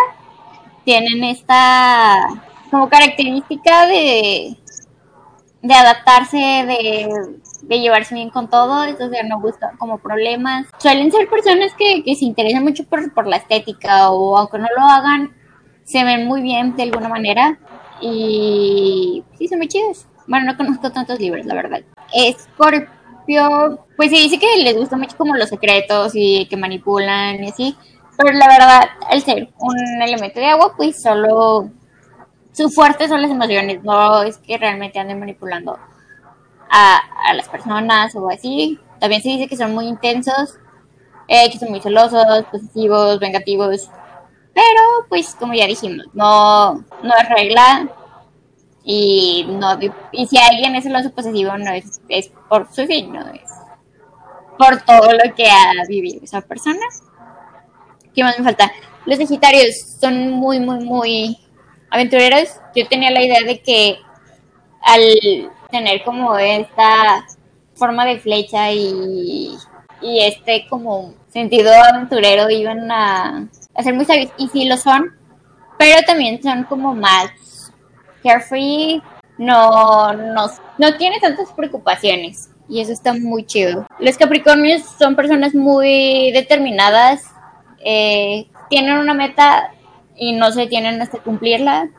tienen 0.86 1.24
esta 1.24 2.28
como 2.72 2.90
característica 2.90 3.86
de, 3.88 4.58
de 5.62 5.74
adaptarse, 5.74 6.38
de, 6.38 7.08
de 7.62 7.80
llevarse 7.80 8.16
bien 8.16 8.30
con 8.30 8.50
todo, 8.50 8.84
entonces 8.86 9.20
no 9.28 9.40
buscan 9.40 9.78
como 9.78 10.00
problemas. 10.00 10.68
Suelen 10.80 11.12
ser 11.12 11.30
personas 11.30 11.74
que, 11.78 12.04
que 12.04 12.16
se 12.16 12.26
interesan 12.26 12.64
mucho 12.64 12.84
por, 12.86 13.14
por 13.14 13.28
la 13.28 13.38
estética 13.38 14.12
o 14.12 14.38
aunque 14.38 14.58
no 14.58 14.68
lo 14.76 14.86
hagan, 14.86 15.36
se 15.84 16.04
ven 16.04 16.26
muy 16.26 16.42
bien 16.42 16.76
de 16.76 16.84
alguna 16.84 17.10
manera 17.10 17.60
y 18.02 19.24
sí, 19.38 19.48
son 19.48 19.60
muy 19.60 19.68
chidos. 19.68 20.08
Bueno, 20.28 20.46
no 20.46 20.58
conozco 20.58 20.92
tantos 20.92 21.20
libros, 21.20 21.46
la 21.46 21.56
verdad. 21.56 21.82
Escorpio, 22.14 23.86
pues 23.96 24.10
se 24.10 24.18
dice 24.18 24.40
que 24.40 24.58
les 24.58 24.76
gusta 24.76 24.98
mucho 24.98 25.18
como 25.18 25.36
los 25.36 25.50
secretos 25.50 26.12
y 26.16 26.48
que 26.48 26.58
manipulan 26.58 27.44
y 27.44 27.50
así. 27.50 27.78
Pero 28.18 28.32
la 28.34 28.48
verdad, 28.48 28.90
al 29.10 29.22
ser 29.22 29.50
un 29.60 30.02
elemento 30.02 30.40
de 30.40 30.48
agua, 30.48 30.74
pues 30.76 31.02
solo 31.02 31.70
su 32.52 32.70
fuerte 32.70 33.08
son 33.08 33.22
las 33.22 33.32
emociones, 33.32 33.84
no 33.84 34.22
es 34.22 34.38
que 34.38 34.58
realmente 34.58 35.00
anden 35.00 35.20
manipulando 35.20 35.78
a, 36.70 37.00
a 37.28 37.34
las 37.34 37.50
personas 37.50 38.16
o 38.16 38.30
así. 38.30 38.80
También 39.00 39.22
se 39.22 39.30
dice 39.30 39.48
que 39.48 39.58
son 39.58 39.74
muy 39.74 39.88
intensos, 39.88 40.58
eh, 41.28 41.50
que 41.52 41.58
son 41.58 41.72
muy 41.72 41.82
celosos, 41.82 42.46
posesivos, 42.52 43.20
vengativos. 43.20 43.90
Pero, 44.54 44.82
pues, 45.10 45.36
como 45.36 45.54
ya 45.54 45.66
dijimos, 45.66 46.06
no, 46.14 46.76
no 46.76 47.14
es 47.20 47.30
regla 47.30 47.90
y 48.84 49.46
no 49.48 49.78
y 50.12 50.28
si 50.28 50.38
alguien 50.38 50.76
es 50.76 50.84
celoso 50.84 51.12
posesivo 51.12 51.58
no 51.58 51.72
es, 51.72 52.02
es 52.10 52.32
por 52.50 52.68
su 52.74 52.86
signo 52.86 53.22
es 53.34 53.50
por 54.58 54.82
todo 54.82 55.12
lo 55.14 55.34
que 55.36 55.48
ha 55.50 55.72
vivido 55.88 56.20
esa 56.24 56.42
persona. 56.42 56.86
Qué 58.14 58.24
más 58.24 58.38
me 58.38 58.44
falta 58.46 58.72
los 59.06 59.18
sagitarios 59.18 59.76
son 60.00 60.32
muy 60.32 60.60
muy 60.60 60.84
muy 60.84 61.38
aventureros. 61.90 62.50
Yo 62.76 62.88
tenía 62.88 63.12
la 63.12 63.24
idea 63.24 63.42
de 63.42 63.62
que 63.62 63.98
al 64.82 65.02
tener 65.72 66.04
como 66.04 66.38
esta 66.38 67.26
forma 67.76 68.06
de 68.06 68.20
flecha 68.20 68.72
y, 68.72 69.56
y 70.02 70.20
este 70.22 70.68
como 70.70 71.14
sentido 71.30 71.72
aventurero 71.74 72.50
iban 72.50 72.92
a, 72.92 73.48
a 73.74 73.84
ser 73.84 73.94
muy 73.94 74.06
sabios. 74.06 74.32
Y 74.38 74.48
sí 74.50 74.66
lo 74.66 74.78
son 74.78 75.24
pero 75.84 76.02
también 76.06 76.42
son 76.42 76.64
como 76.64 76.94
más 76.94 77.32
carefree, 78.24 79.02
no, 79.38 80.14
no, 80.14 80.48
no 80.78 80.98
tiene 80.98 81.20
tantas 81.20 81.52
preocupaciones 81.52 82.50
y 82.70 82.82
eso 82.82 82.92
está 82.92 83.14
muy 83.14 83.46
chido. 83.46 83.86
Los 84.00 84.18
Capricornios 84.18 84.84
son 84.98 85.16
personas 85.16 85.54
muy 85.54 86.32
determinadas, 86.32 87.24
eh, 87.84 88.48
tienen 88.70 88.98
una 88.98 89.14
meta 89.14 89.72
y 90.16 90.34
no 90.34 90.52
se 90.52 90.68
tienen 90.68 91.02
hasta 91.02 91.20
cumplirla. 91.20 91.90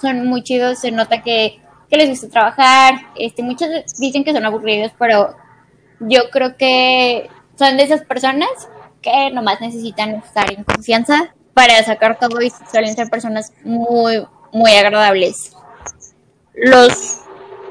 Son 0.00 0.26
muy 0.26 0.42
chidos, 0.42 0.78
se 0.78 0.90
nota 0.90 1.22
que, 1.22 1.60
que 1.90 1.96
les 1.96 2.08
gusta 2.08 2.28
trabajar. 2.28 2.94
Este, 3.16 3.42
muchos 3.42 3.68
dicen 3.98 4.24
que 4.24 4.32
son 4.32 4.44
aburridos, 4.44 4.92
pero 4.98 5.36
yo 6.00 6.30
creo 6.30 6.56
que 6.56 7.28
son 7.58 7.76
de 7.76 7.82
esas 7.82 8.02
personas 8.02 8.48
que 9.02 9.30
nomás 9.30 9.60
necesitan 9.60 10.16
estar 10.16 10.52
en 10.52 10.64
confianza 10.64 11.34
para 11.54 11.82
sacar 11.82 12.18
todo 12.18 12.40
y 12.40 12.52
suelen 12.70 12.94
ser 12.94 13.08
personas 13.08 13.52
muy, 13.64 14.24
muy 14.52 14.70
agradables. 14.72 15.56
Los 16.60 17.20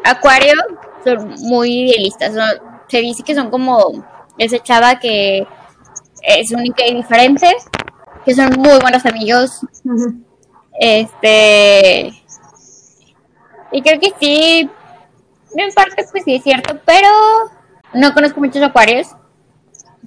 Acuario 0.04 0.54
son 1.04 1.36
muy 1.42 1.90
idealistas, 1.90 2.34
se 2.88 3.00
dice 3.00 3.24
que 3.24 3.36
son 3.36 3.50
como 3.50 4.06
esa 4.38 4.62
chava 4.64 5.00
que 5.00 5.46
es 6.22 6.52
única 6.52 6.86
y 6.86 6.96
diferente, 6.96 7.54
que 8.26 8.34
son 8.34 8.52
muy 8.58 8.80
buenos 8.80 9.06
amigos. 9.06 9.62
Este. 10.80 12.14
Y 13.72 13.82
creo 13.82 14.00
que 14.00 14.14
sí, 14.20 14.70
en 15.56 15.74
parte 15.74 16.06
pues 16.12 16.24
sí 16.24 16.36
es 16.36 16.44
cierto, 16.44 16.80
pero 16.86 17.10
no 17.94 18.14
conozco 18.14 18.40
muchos 18.40 18.62
acuarios, 18.62 19.08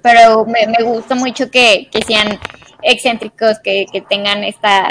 pero 0.03 0.47
me, 0.47 0.83
gusta 0.83 1.14
mucho 1.14 1.51
que, 1.51 1.91
sean 2.07 2.39
excéntricos, 2.83 3.59
que, 3.59 3.85
que 3.93 4.01
tengan 4.01 4.45
esta, 4.45 4.89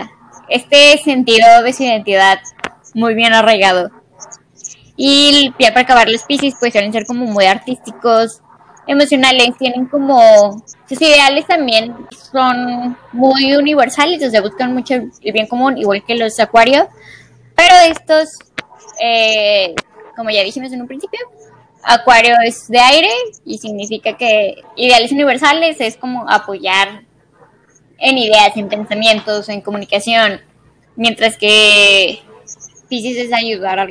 este 0.50 0.98
sentido 1.00 1.64
de 1.64 1.74
su 1.74 1.84
identidad 1.84 2.40
muy 2.94 3.16
bien 3.16 3.34
arraigado. 3.34 3.92
Y 4.96 5.54
ya 5.60 5.70
para 5.70 5.82
acabar 5.82 6.10
los 6.10 6.24
Pisces, 6.24 6.56
pues 6.60 6.74
suelen 6.74 6.92
ser 6.92 7.06
como 7.06 7.26
muy 7.26 7.46
artísticos, 7.46 8.42
emocionales, 8.90 9.56
tienen 9.58 9.86
como 9.86 10.64
sus 10.88 11.02
ideales 11.02 11.46
también 11.46 11.96
son 12.32 12.98
muy 13.14 13.54
universales, 13.56 14.26
o 14.26 14.30
sea, 14.30 14.42
buscan 14.42 14.74
mucho 14.74 14.96
el 14.96 15.32
bien 15.32 15.46
común, 15.46 15.78
igual 15.78 16.04
que 16.04 16.16
los 16.16 16.40
acuarios, 16.40 16.88
pero 17.56 17.76
estos, 17.86 18.30
eh, 19.00 19.76
como 20.16 20.32
ya 20.32 20.44
dijimos 20.44 20.74
en 20.74 20.82
un 20.82 20.88
principio, 20.88 21.20
acuario 21.84 22.36
es 22.44 22.68
de 22.68 22.80
aire 22.80 23.12
y 23.46 23.60
significa 23.60 24.18
que 24.18 24.56
ideales 24.76 25.12
universales 25.12 25.78
es 25.80 25.96
como 25.96 26.28
apoyar 26.28 27.04
en 28.00 28.18
ideas, 28.18 28.58
en 28.58 28.70
pensamientos, 28.70 29.50
en 29.50 29.62
comunicación, 29.62 30.42
mientras 30.96 31.38
que 31.38 32.22
Pisces 32.90 33.18
es 33.18 33.34
ayudar 33.34 33.88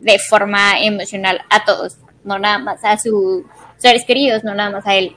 de 0.00 0.18
forma 0.18 0.80
emocional 0.80 1.40
a 1.50 1.64
todos, 1.64 1.96
no 2.24 2.38
nada 2.38 2.58
más 2.58 2.84
a 2.84 2.98
sus 2.98 3.42
seres 3.78 4.04
queridos, 4.04 4.44
no 4.44 4.54
nada 4.54 4.70
más 4.70 4.86
a 4.86 4.94
él. 4.94 5.16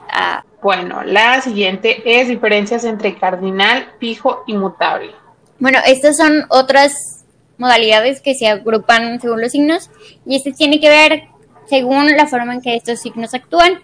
Bueno, 0.62 1.04
la 1.04 1.42
siguiente 1.42 2.02
es 2.06 2.28
diferencias 2.28 2.86
entre 2.86 3.18
cardinal, 3.18 3.88
fijo 4.00 4.44
y 4.48 4.54
mutable. 4.54 5.12
Bueno, 5.60 5.80
estas 5.86 6.18
son 6.18 6.46
otras 6.50 7.24
modalidades 7.58 8.22
que 8.22 8.34
se 8.34 8.48
agrupan 8.48 9.22
según 9.22 9.42
los 9.42 9.52
signos 9.52 9.90
y 10.26 10.36
este 10.36 10.52
tiene 10.52 10.80
que 10.80 10.90
ver 10.90 11.24
según 11.68 12.16
la 12.16 12.28
forma 12.28 12.54
en 12.54 12.62
que 12.62 12.76
estos 12.76 13.00
signos 13.00 13.34
actúan. 13.34 13.80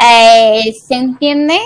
Eh, 0.00 0.72
se 0.86 0.94
entiende 0.94 1.58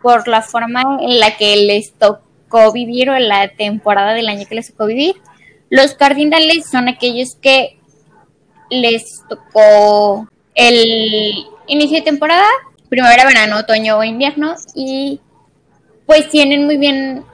por 0.00 0.28
la 0.28 0.42
forma 0.42 0.98
en 1.00 1.20
la 1.20 1.36
que 1.36 1.56
les 1.56 1.92
tocó 1.94 2.72
vivir 2.72 3.10
o 3.10 3.16
en 3.16 3.28
la 3.28 3.48
temporada 3.48 4.14
del 4.14 4.28
año 4.28 4.46
que 4.48 4.54
les 4.54 4.70
tocó 4.70 4.86
vivir. 4.86 5.16
Los 5.70 5.94
cardinales 5.94 6.68
son 6.70 6.88
aquellos 6.88 7.36
que 7.36 7.78
les 8.70 9.22
tocó 9.28 10.28
el 10.54 11.46
inicio 11.66 11.98
de 11.98 12.02
temporada, 12.02 12.46
primavera, 12.88 13.26
verano, 13.26 13.58
otoño 13.58 13.98
o 13.98 14.04
invierno, 14.04 14.54
y 14.74 15.20
pues 16.06 16.28
tienen 16.30 16.64
muy 16.64 16.78
bien 16.78 17.24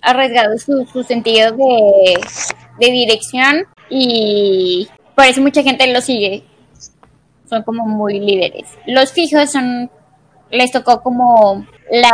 arriesgado 0.00 0.56
su, 0.58 1.02
sentido 1.02 1.52
de, 1.56 2.20
dirección 2.78 3.64
y 3.90 4.88
por 5.16 5.24
eso 5.24 5.40
mucha 5.40 5.62
gente 5.62 5.92
lo 5.92 6.00
sigue. 6.00 6.44
Son 7.50 7.62
como 7.64 7.84
muy 7.84 8.20
líderes. 8.20 8.68
Los 8.86 9.12
fijos 9.12 9.50
son, 9.50 9.90
les 10.50 10.70
tocó 10.70 11.02
como 11.02 11.66
la 11.90 12.12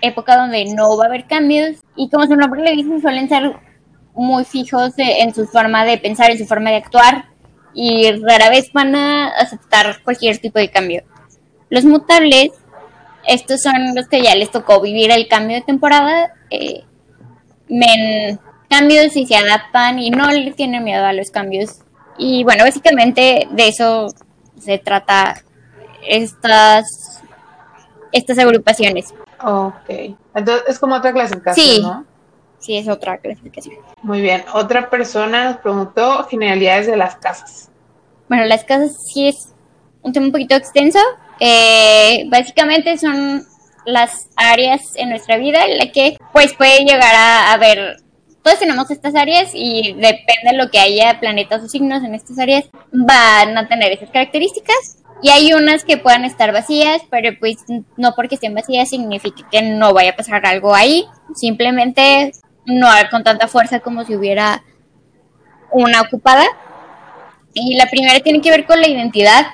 época 0.00 0.36
donde 0.36 0.64
no 0.66 0.96
va 0.96 1.04
a 1.04 1.08
haber 1.08 1.26
cambios 1.26 1.76
y 1.96 2.08
como 2.08 2.26
su 2.26 2.36
nombre 2.36 2.62
le 2.62 2.72
dice, 2.72 3.00
suelen 3.00 3.28
ser 3.28 3.52
muy 4.14 4.44
fijos 4.44 4.92
en 4.96 5.34
su 5.34 5.46
forma 5.46 5.84
de 5.84 5.98
pensar, 5.98 6.30
en 6.30 6.38
su 6.38 6.46
forma 6.46 6.70
de 6.70 6.76
actuar 6.76 7.26
y 7.74 8.10
rara 8.22 8.50
vez 8.50 8.72
van 8.72 8.94
a 8.94 9.28
aceptar 9.28 10.02
cualquier 10.02 10.38
tipo 10.38 10.58
de 10.58 10.70
cambio. 10.70 11.02
Los 11.68 11.84
mutables, 11.84 12.50
estos 13.26 13.62
son 13.62 13.94
los 13.94 14.08
que 14.08 14.22
ya 14.22 14.34
les 14.34 14.50
tocó 14.50 14.80
vivir 14.80 15.10
el 15.10 15.28
cambio 15.28 15.56
de 15.56 15.62
temporada, 15.62 16.34
eh, 16.50 16.84
ven 17.68 18.40
cambios 18.68 19.16
y 19.16 19.26
se 19.26 19.36
adaptan 19.36 19.98
y 19.98 20.10
no 20.10 20.30
le 20.30 20.52
tienen 20.52 20.84
miedo 20.84 21.04
a 21.04 21.12
los 21.12 21.30
cambios. 21.30 21.80
Y 22.18 22.44
bueno, 22.44 22.64
básicamente 22.64 23.48
de 23.50 23.68
eso 23.68 24.08
se 24.58 24.78
trata 24.78 25.42
estas, 26.06 27.22
estas 28.12 28.38
agrupaciones. 28.38 29.14
Ok, 29.42 30.16
entonces 30.34 30.64
es 30.68 30.78
como 30.78 30.96
otra 30.96 31.12
clasificación, 31.12 31.66
sí. 31.66 31.82
¿no? 31.82 32.04
Sí, 32.60 32.76
es 32.76 32.88
otra 32.88 33.18
clasificación. 33.18 33.76
Muy 34.02 34.20
bien. 34.20 34.44
Otra 34.54 34.88
persona 34.90 35.44
nos 35.46 35.56
preguntó 35.58 36.24
generalidades 36.24 36.86
de 36.86 36.96
las 36.96 37.16
casas. 37.16 37.70
Bueno, 38.28 38.44
las 38.44 38.64
casas 38.64 38.96
sí 39.12 39.28
es 39.28 39.52
un 40.02 40.12
tema 40.12 40.26
un 40.26 40.32
poquito 40.32 40.54
extenso. 40.54 41.00
Eh, 41.40 42.26
básicamente 42.28 42.96
son 42.98 43.44
las 43.86 44.28
áreas 44.36 44.82
en 44.96 45.08
nuestra 45.08 45.38
vida 45.38 45.64
en 45.64 45.78
la 45.78 45.90
que 45.90 46.16
pues 46.32 46.52
puede 46.54 46.84
llegar 46.84 47.14
a 47.14 47.52
haber 47.52 47.96
todos 48.42 48.58
tenemos 48.58 48.90
estas 48.90 49.14
áreas 49.14 49.50
y 49.54 49.92
depende 49.94 50.50
de 50.52 50.56
lo 50.56 50.70
que 50.70 50.78
haya 50.78 51.20
planetas 51.20 51.62
o 51.62 51.68
signos 51.68 52.02
en 52.02 52.14
estas 52.14 52.38
áreas 52.38 52.64
van 52.92 53.56
a 53.56 53.68
tener 53.68 53.92
esas 53.92 54.10
características 54.10 54.98
y 55.22 55.28
hay 55.30 55.52
unas 55.52 55.84
que 55.84 55.98
puedan 55.98 56.24
estar 56.24 56.52
vacías 56.52 57.02
pero 57.10 57.36
pues 57.38 57.56
no 57.96 58.14
porque 58.14 58.36
estén 58.36 58.54
vacías 58.54 58.88
significa 58.88 59.46
que 59.50 59.62
no 59.62 59.92
vaya 59.92 60.10
a 60.10 60.16
pasar 60.16 60.44
algo 60.46 60.74
ahí 60.74 61.06
simplemente 61.34 62.32
no 62.66 62.88
con 63.10 63.24
tanta 63.24 63.48
fuerza 63.48 63.80
como 63.80 64.04
si 64.04 64.14
hubiera 64.14 64.62
una 65.70 66.02
ocupada. 66.02 66.44
Y 67.52 67.74
la 67.76 67.86
primera 67.86 68.20
tiene 68.20 68.40
que 68.40 68.50
ver 68.50 68.66
con 68.66 68.80
la 68.80 68.88
identidad. 68.88 69.46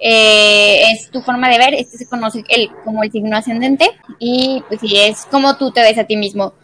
Eh, 0.00 0.92
es 0.92 1.10
tu 1.10 1.22
forma 1.22 1.48
de 1.48 1.58
ver, 1.58 1.74
este 1.74 1.98
se 1.98 2.08
conoce 2.08 2.44
el, 2.48 2.70
como 2.84 3.02
el 3.02 3.10
signo 3.10 3.36
ascendente 3.36 3.90
y 4.20 4.62
pues 4.68 4.80
es 4.84 5.26
como 5.26 5.56
tú 5.56 5.72
te 5.72 5.80
ves 5.80 5.98
a 5.98 6.04
ti 6.04 6.16
mismo. 6.16 6.54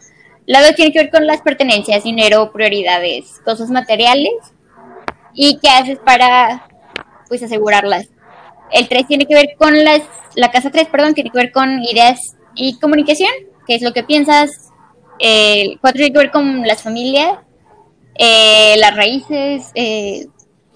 La 0.47 0.62
dos 0.62 0.76
tiene 0.76 0.93
que 0.93 1.01
ver 1.01 1.11
con 1.11 1.26
las 1.26 1.41
pertenencias, 1.41 2.05
dinero, 2.05 2.53
prioridades, 2.53 3.41
cosas 3.45 3.70
materiales 3.70 4.35
y 5.32 5.59
qué 5.59 5.68
haces 5.68 5.99
para 5.99 6.68
pues 7.28 7.43
asegurarlas. 7.43 8.09
El 8.70 8.89
3 8.89 9.07
tiene 9.07 9.26
que 9.26 9.35
ver 9.35 9.57
con 9.59 9.85
las, 9.85 10.03
la 10.35 10.51
casa 10.51 10.70
3, 10.70 10.89
perdón, 10.89 11.14
tiene 11.14 11.30
que 11.30 11.39
ver 11.39 11.53
con 11.53 11.82
ideas 11.82 12.37
y 12.55 12.78
comunicación, 12.78 13.30
qué 13.66 13.74
es 13.74 13.82
lo 13.82 13.93
que 13.93 14.05
piensas, 14.05 14.72
el 15.19 15.79
4 15.81 15.99
tiene 15.99 16.12
que 16.12 16.19
ver 16.19 16.31
con 16.31 16.67
las 16.67 16.83
familias, 16.83 17.39
eh, 18.17 18.77
las 18.79 18.97
raíces, 18.97 19.71
eh, 19.75 20.27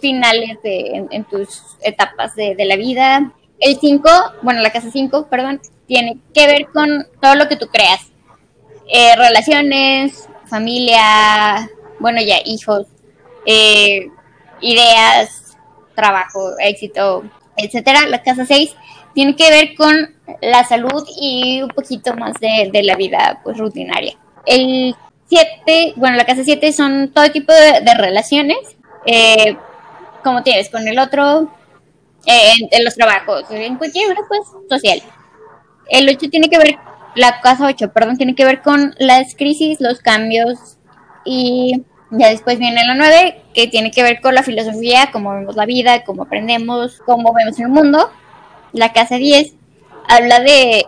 finales 0.01 0.59
de, 0.63 1.07
en, 1.11 1.25
tus 1.25 1.77
etapas 1.83 2.35
de, 2.35 2.55
la 2.65 2.77
vida. 2.77 3.33
El 3.59 3.79
5, 3.79 4.09
bueno, 4.43 4.61
la 4.61 4.71
casa 4.71 4.91
5, 4.93 5.27
perdón, 5.29 5.61
tiene 5.87 6.19
que 6.33 6.47
ver 6.47 6.67
con 6.67 7.07
todo 7.21 7.35
lo 7.35 7.49
que 7.49 7.57
tú 7.57 7.67
creas. 7.69 8.01
Eh, 8.89 9.17
relaciones, 9.17 10.29
familia, 10.47 11.69
bueno, 11.99 12.21
ya 12.23 12.39
hijos, 12.45 12.87
ideas, 14.61 15.57
trabajo, 15.95 16.53
éxito, 16.61 17.25
etcétera. 17.57 18.07
La 18.07 18.23
casa 18.23 18.47
6 18.47 18.75
tiene 19.15 19.35
que 19.35 19.51
ver 19.51 19.75
con 19.75 20.15
la 20.41 20.65
salud 20.65 21.05
y 21.21 21.63
un 21.63 21.71
poquito 21.71 22.15
más 22.15 22.35
de, 22.35 22.71
de 22.73 22.83
la 22.83 22.95
vida 22.95 23.41
pues 23.43 23.59
rutinaria. 23.59 24.17
El 24.49 24.97
7, 25.29 25.93
bueno, 25.97 26.17
la 26.17 26.25
casa 26.25 26.43
7 26.43 26.73
son 26.73 27.13
todo 27.13 27.31
tipo 27.31 27.53
de, 27.53 27.95
relaciones, 27.95 28.59
eh, 29.05 29.57
como 30.25 30.43
tienes 30.43 30.71
con 30.71 30.89
el 30.89 30.99
otro, 30.99 31.53
eh, 32.25 32.53
en, 32.71 32.85
los 32.85 32.95
trabajos, 32.95 33.45
en 33.51 33.77
cualquier 33.77 34.15
grupo 34.15 34.35
social. 34.69 35.03
El 35.91 36.09
8 36.09 36.31
tiene 36.31 36.49
que 36.49 36.59
ver, 36.59 36.77
la 37.15 37.41
casa 37.41 37.67
8, 37.67 37.93
perdón, 37.93 38.17
tiene 38.17 38.35
que 38.35 38.47
ver 38.47 38.63
con 38.63 38.95
las 38.99 39.35
crisis, 39.35 39.81
los 39.81 40.01
cambios 40.01 40.79
y 41.27 41.85
ya 42.11 42.31
después 42.31 42.59
viene 42.59 42.87
la 42.87 42.95
9, 42.95 43.43
que 43.53 43.67
tiene 43.67 43.91
que 43.91 44.03
ver 44.03 44.23
con 44.23 44.35
la 44.35 44.43
filosofía, 44.43 45.11
cómo 45.13 45.33
vemos 45.35 45.57
la 45.57 45.67
vida, 45.67 46.05
cómo 46.05 46.23
aprendemos, 46.23 47.01
cómo 47.05 47.35
vemos 47.35 47.59
el 47.61 47.69
mundo. 47.69 48.11
La 48.73 48.95
casa 48.95 49.17
10 49.17 49.53
habla 50.09 50.41
de 50.41 50.87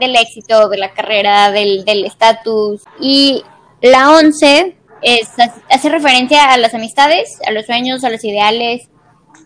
del 0.00 0.16
éxito, 0.16 0.68
de 0.68 0.78
la 0.78 0.92
carrera, 0.92 1.52
del 1.52 2.04
estatus. 2.04 2.82
y 2.98 3.44
la 3.82 4.10
11 4.10 4.76
es, 5.02 5.30
hace 5.70 5.88
referencia 5.88 6.52
a 6.52 6.58
las 6.58 6.74
amistades, 6.74 7.38
a 7.46 7.52
los 7.52 7.66
sueños, 7.66 8.04
a 8.04 8.10
los 8.10 8.22
ideales 8.24 8.88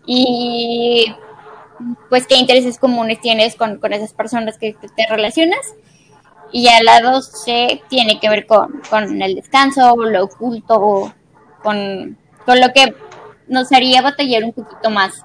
y 0.06 1.14
pues 2.08 2.26
qué 2.26 2.36
intereses 2.36 2.78
comunes 2.78 3.20
tienes 3.20 3.56
con, 3.56 3.80
esas 3.92 4.12
personas 4.12 4.58
que 4.58 4.74
te 4.74 5.06
relacionas. 5.08 5.74
Y 6.52 6.68
a 6.68 6.82
la 6.82 7.00
12 7.00 7.82
tiene 7.88 8.20
que 8.20 8.28
ver 8.28 8.46
con, 8.46 8.80
con 8.88 9.20
el 9.20 9.34
descanso, 9.34 9.96
lo 9.96 10.24
oculto, 10.24 11.12
con, 11.62 12.16
con 12.46 12.60
lo 12.60 12.72
que 12.72 12.94
nos 13.48 13.72
haría 13.72 14.02
batallar 14.02 14.44
un 14.44 14.52
poquito 14.52 14.88
más 14.90 15.24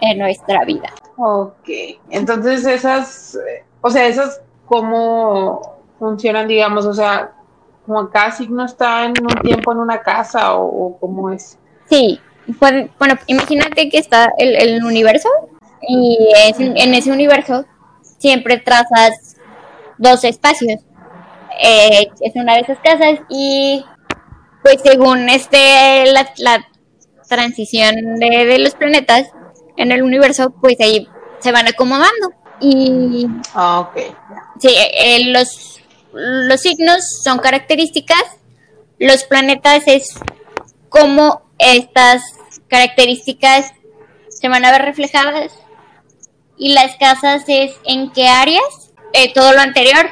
en 0.00 0.18
nuestra 0.18 0.64
vida. 0.64 0.92
Ok, 1.16 1.68
entonces 2.10 2.64
esas 2.66 3.38
o 3.80 3.90
sea, 3.90 4.06
esas 4.06 4.40
cómo 4.66 5.78
funcionan, 5.98 6.48
digamos? 6.48 6.86
O 6.86 6.94
sea, 6.94 7.32
como 7.86 8.10
cada 8.10 8.30
signo 8.30 8.64
está 8.64 9.04
en 9.06 9.14
un 9.20 9.42
tiempo 9.42 9.72
en 9.72 9.78
una 9.78 10.00
casa 10.02 10.54
o, 10.54 10.96
cómo 11.00 11.30
es. 11.30 11.58
Sí, 11.88 12.20
pues, 12.58 12.90
bueno, 12.98 13.14
imagínate 13.26 13.88
que 13.88 13.98
está 13.98 14.32
el, 14.38 14.84
universo 14.84 15.28
y 15.80 16.18
en 16.56 16.94
ese 16.94 17.10
universo 17.10 17.64
siempre 18.18 18.58
trazas 18.58 19.36
dos 19.96 20.24
espacios. 20.24 20.82
Eh, 21.60 22.08
es 22.20 22.36
una 22.36 22.54
de 22.54 22.60
esas 22.60 22.78
casas 22.78 23.20
y 23.28 23.84
pues 24.62 24.80
según 24.82 25.28
este 25.28 26.12
la, 26.12 26.26
transición 27.28 28.16
de, 28.16 28.58
los 28.58 28.74
planetas 28.74 29.30
en 29.76 29.92
el 29.92 30.02
universo, 30.02 30.50
pues 30.60 30.80
ahí 30.80 31.06
se 31.40 31.52
van 31.52 31.68
acomodando. 31.68 32.32
Y 32.60 33.26
ah, 33.54 33.80
ok. 33.80 33.96
Sí, 34.58 34.68
eh, 34.68 35.32
los, 35.32 35.80
los 36.12 36.60
signos 36.60 37.20
son 37.22 37.38
características, 37.38 38.22
los 38.98 39.24
planetas 39.24 39.84
es 39.86 40.18
cómo 40.88 41.42
estas 41.58 42.22
características 42.68 43.72
se 44.28 44.48
van 44.48 44.64
a 44.64 44.72
ver 44.72 44.82
reflejadas 44.82 45.52
y 46.56 46.72
las 46.72 46.96
casas 46.96 47.44
es 47.46 47.74
en 47.84 48.10
qué 48.12 48.28
áreas 48.28 48.92
eh, 49.12 49.32
todo 49.32 49.52
lo 49.52 49.60
anterior 49.60 50.06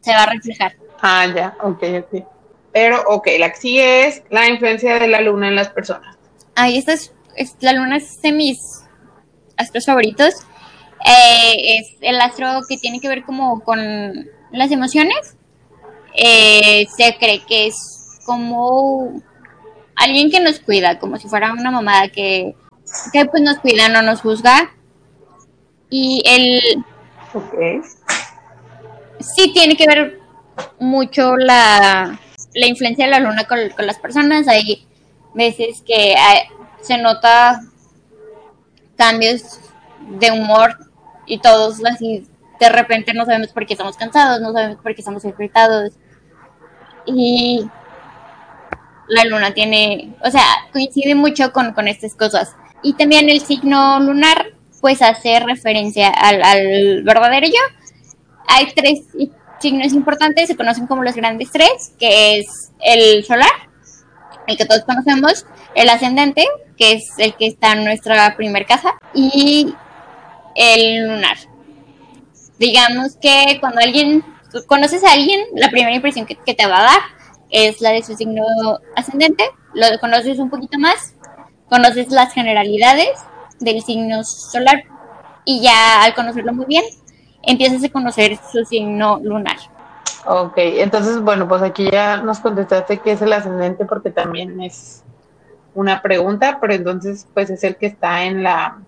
se 0.00 0.12
va 0.12 0.22
a 0.22 0.26
reflejar. 0.26 0.76
Ah, 1.00 1.26
ya, 1.34 1.56
ok, 1.62 1.82
ok. 2.00 2.24
Pero, 2.72 3.02
ok, 3.06 3.28
la 3.38 3.50
que 3.50 3.56
sigue 3.56 4.06
es 4.06 4.22
la 4.30 4.48
influencia 4.48 4.98
de 4.98 5.08
la 5.08 5.20
luna 5.20 5.48
en 5.48 5.56
las 5.56 5.68
personas. 5.68 6.16
Ahí 6.54 6.78
esta 6.78 6.92
es, 6.92 7.12
la 7.60 7.72
luna 7.72 7.96
es 7.96 8.20
de 8.22 8.32
mis 8.32 8.58
astros 9.56 9.86
favoritos. 9.86 10.34
Eh, 11.04 11.78
es 11.78 11.96
el 12.00 12.20
astro 12.20 12.60
que 12.68 12.76
tiene 12.76 13.00
que 13.00 13.08
ver 13.08 13.24
como 13.24 13.60
con 13.60 13.78
las 14.50 14.70
emociones. 14.70 15.36
Eh, 16.14 16.86
se 16.96 17.16
cree 17.18 17.44
que 17.46 17.68
es 17.68 18.18
como 18.24 19.22
alguien 19.94 20.30
que 20.30 20.40
nos 20.40 20.60
cuida, 20.60 20.98
como 20.98 21.16
si 21.16 21.28
fuera 21.28 21.52
una 21.52 21.70
mamada 21.70 22.08
que, 22.08 22.54
que 23.12 23.24
pues 23.26 23.42
nos 23.42 23.58
cuida, 23.58 23.88
no 23.88 24.02
nos 24.02 24.20
juzga. 24.20 24.74
Y 25.90 26.22
el... 26.26 26.84
Ok. 27.34 27.84
Sí 29.20 29.52
tiene 29.52 29.76
que 29.76 29.86
ver 29.86 30.20
mucho 30.78 31.36
la, 31.36 32.18
la 32.54 32.66
influencia 32.66 33.04
de 33.06 33.10
la 33.10 33.20
luna 33.20 33.44
con, 33.44 33.58
las 33.78 33.98
personas. 33.98 34.48
Hay 34.48 34.86
veces 35.34 35.82
que 35.86 36.14
se 36.80 36.98
nota 36.98 37.60
cambios 38.96 39.60
de 40.18 40.30
humor 40.30 40.87
y 41.28 41.38
todos 41.38 41.84
así 41.84 42.26
de 42.58 42.68
repente 42.68 43.14
no 43.14 43.24
sabemos 43.24 43.48
por 43.48 43.66
qué 43.66 43.74
estamos 43.74 43.96
cansados, 43.96 44.40
no 44.40 44.52
sabemos 44.52 44.78
por 44.82 44.94
qué 44.94 45.00
estamos 45.00 45.24
irritados. 45.24 45.92
Y 47.06 47.64
la 49.08 49.24
luna 49.24 49.54
tiene, 49.54 50.14
o 50.24 50.30
sea, 50.30 50.42
coincide 50.72 51.14
mucho 51.14 51.52
con, 51.52 51.72
con 51.72 51.88
estas 51.88 52.14
cosas. 52.14 52.56
Y 52.82 52.94
también 52.94 53.28
el 53.28 53.40
signo 53.40 54.00
lunar, 54.00 54.52
pues 54.80 55.02
hace 55.02 55.40
referencia 55.40 56.08
al, 56.08 56.42
al 56.42 57.02
verdadero 57.04 57.46
yo. 57.46 57.60
Hay 58.48 58.72
tres 58.74 59.02
signos 59.60 59.92
importantes 59.92 60.48
se 60.48 60.56
conocen 60.56 60.86
como 60.86 61.02
los 61.02 61.14
grandes 61.14 61.50
tres, 61.50 61.92
que 61.98 62.38
es 62.38 62.72
el 62.80 63.24
solar, 63.24 63.50
el 64.46 64.56
que 64.56 64.64
todos 64.64 64.84
conocemos, 64.84 65.46
el 65.74 65.88
ascendente, 65.88 66.46
que 66.76 66.92
es 66.92 67.10
el 67.18 67.34
que 67.34 67.46
está 67.46 67.72
en 67.72 67.84
nuestra 67.84 68.36
primer 68.36 68.66
casa, 68.66 68.94
y 69.14 69.74
el 70.58 71.08
lunar. 71.08 71.36
Digamos 72.58 73.16
que 73.16 73.58
cuando 73.60 73.80
alguien, 73.80 74.24
conoces 74.66 75.04
a 75.04 75.12
alguien, 75.12 75.40
la 75.54 75.70
primera 75.70 75.94
impresión 75.94 76.26
que, 76.26 76.34
te 76.54 76.66
va 76.66 76.80
a 76.80 76.82
dar 76.82 77.00
es 77.50 77.80
la 77.80 77.90
de 77.90 78.02
su 78.02 78.14
signo 78.14 78.44
ascendente, 78.96 79.44
lo 79.72 79.86
conoces 80.00 80.38
un 80.38 80.50
poquito 80.50 80.78
más, 80.78 81.14
conoces 81.70 82.10
las 82.10 82.34
generalidades 82.34 83.10
del 83.60 83.80
signo 83.82 84.24
solar 84.24 84.82
y 85.44 85.62
ya 85.62 86.02
al 86.02 86.14
conocerlo 86.14 86.52
muy 86.52 86.66
bien, 86.66 86.84
empiezas 87.42 87.84
a 87.84 87.88
conocer 87.88 88.36
su 88.50 88.64
signo 88.64 89.20
lunar. 89.22 89.56
Ok, 90.26 90.54
entonces, 90.56 91.20
bueno, 91.20 91.46
pues 91.46 91.62
aquí 91.62 91.88
ya 91.90 92.18
nos 92.18 92.40
contestaste 92.40 92.98
que 92.98 93.12
es 93.12 93.22
el 93.22 93.32
ascendente 93.32 93.84
porque 93.84 94.10
también 94.10 94.60
es 94.60 95.04
una 95.74 96.02
pregunta, 96.02 96.58
pero 96.60 96.74
entonces, 96.74 97.26
pues 97.32 97.48
es 97.48 97.62
el 97.62 97.76
que 97.76 97.86
está 97.86 98.24
en 98.24 98.42
la, 98.42 98.78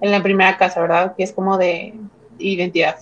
en 0.00 0.10
la 0.10 0.22
primera 0.22 0.56
casa, 0.56 0.80
¿verdad? 0.80 1.14
Que 1.16 1.24
es 1.24 1.32
como 1.32 1.58
de 1.58 1.94
identidad. 2.38 2.96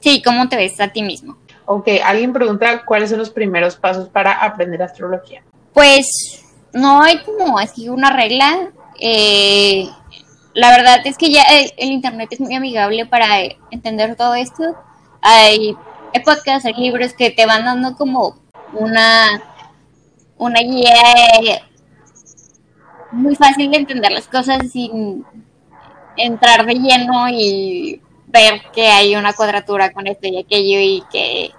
Sí, 0.00 0.22
¿cómo 0.22 0.48
te 0.48 0.56
ves 0.56 0.80
a 0.80 0.88
ti 0.88 1.02
mismo? 1.02 1.36
Ok, 1.66 1.88
alguien 2.04 2.32
pregunta 2.32 2.84
cuáles 2.84 3.10
son 3.10 3.18
los 3.18 3.30
primeros 3.30 3.76
pasos 3.76 4.08
para 4.08 4.32
aprender 4.32 4.82
astrología. 4.82 5.42
Pues 5.72 6.06
no 6.72 7.02
hay 7.02 7.22
como 7.22 7.58
así 7.58 7.88
una 7.88 8.10
regla. 8.10 8.70
Eh, 8.98 9.88
la 10.54 10.70
verdad 10.70 11.00
es 11.04 11.16
que 11.16 11.30
ya 11.30 11.42
el, 11.42 11.90
Internet 11.90 12.30
es 12.32 12.40
muy 12.40 12.54
amigable 12.54 13.06
para 13.06 13.26
entender 13.70 14.16
todo 14.16 14.34
esto. 14.34 14.74
Hay, 15.22 15.76
podcasts, 16.24 16.66
hay 16.66 16.74
libros 16.74 17.12
que 17.12 17.30
te 17.30 17.46
van 17.46 17.64
dando 17.64 17.94
como 17.96 18.36
una, 18.72 19.42
una 20.38 20.60
guía 20.60 21.62
muy 23.12 23.36
fácil 23.36 23.70
de 23.70 23.76
entender 23.76 24.10
las 24.10 24.26
cosas 24.26 24.70
sin 24.72 25.24
entrar 26.24 26.66
de 26.66 26.74
lleno 26.74 27.28
y 27.28 28.00
ver 28.26 28.60
que 28.72 28.88
hay 28.88 29.16
una 29.16 29.32
cuadratura 29.32 29.92
con 29.92 30.06
esto 30.06 30.28
y 30.28 30.38
aquello 30.38 30.78
y 30.80 31.02
que 31.10 31.50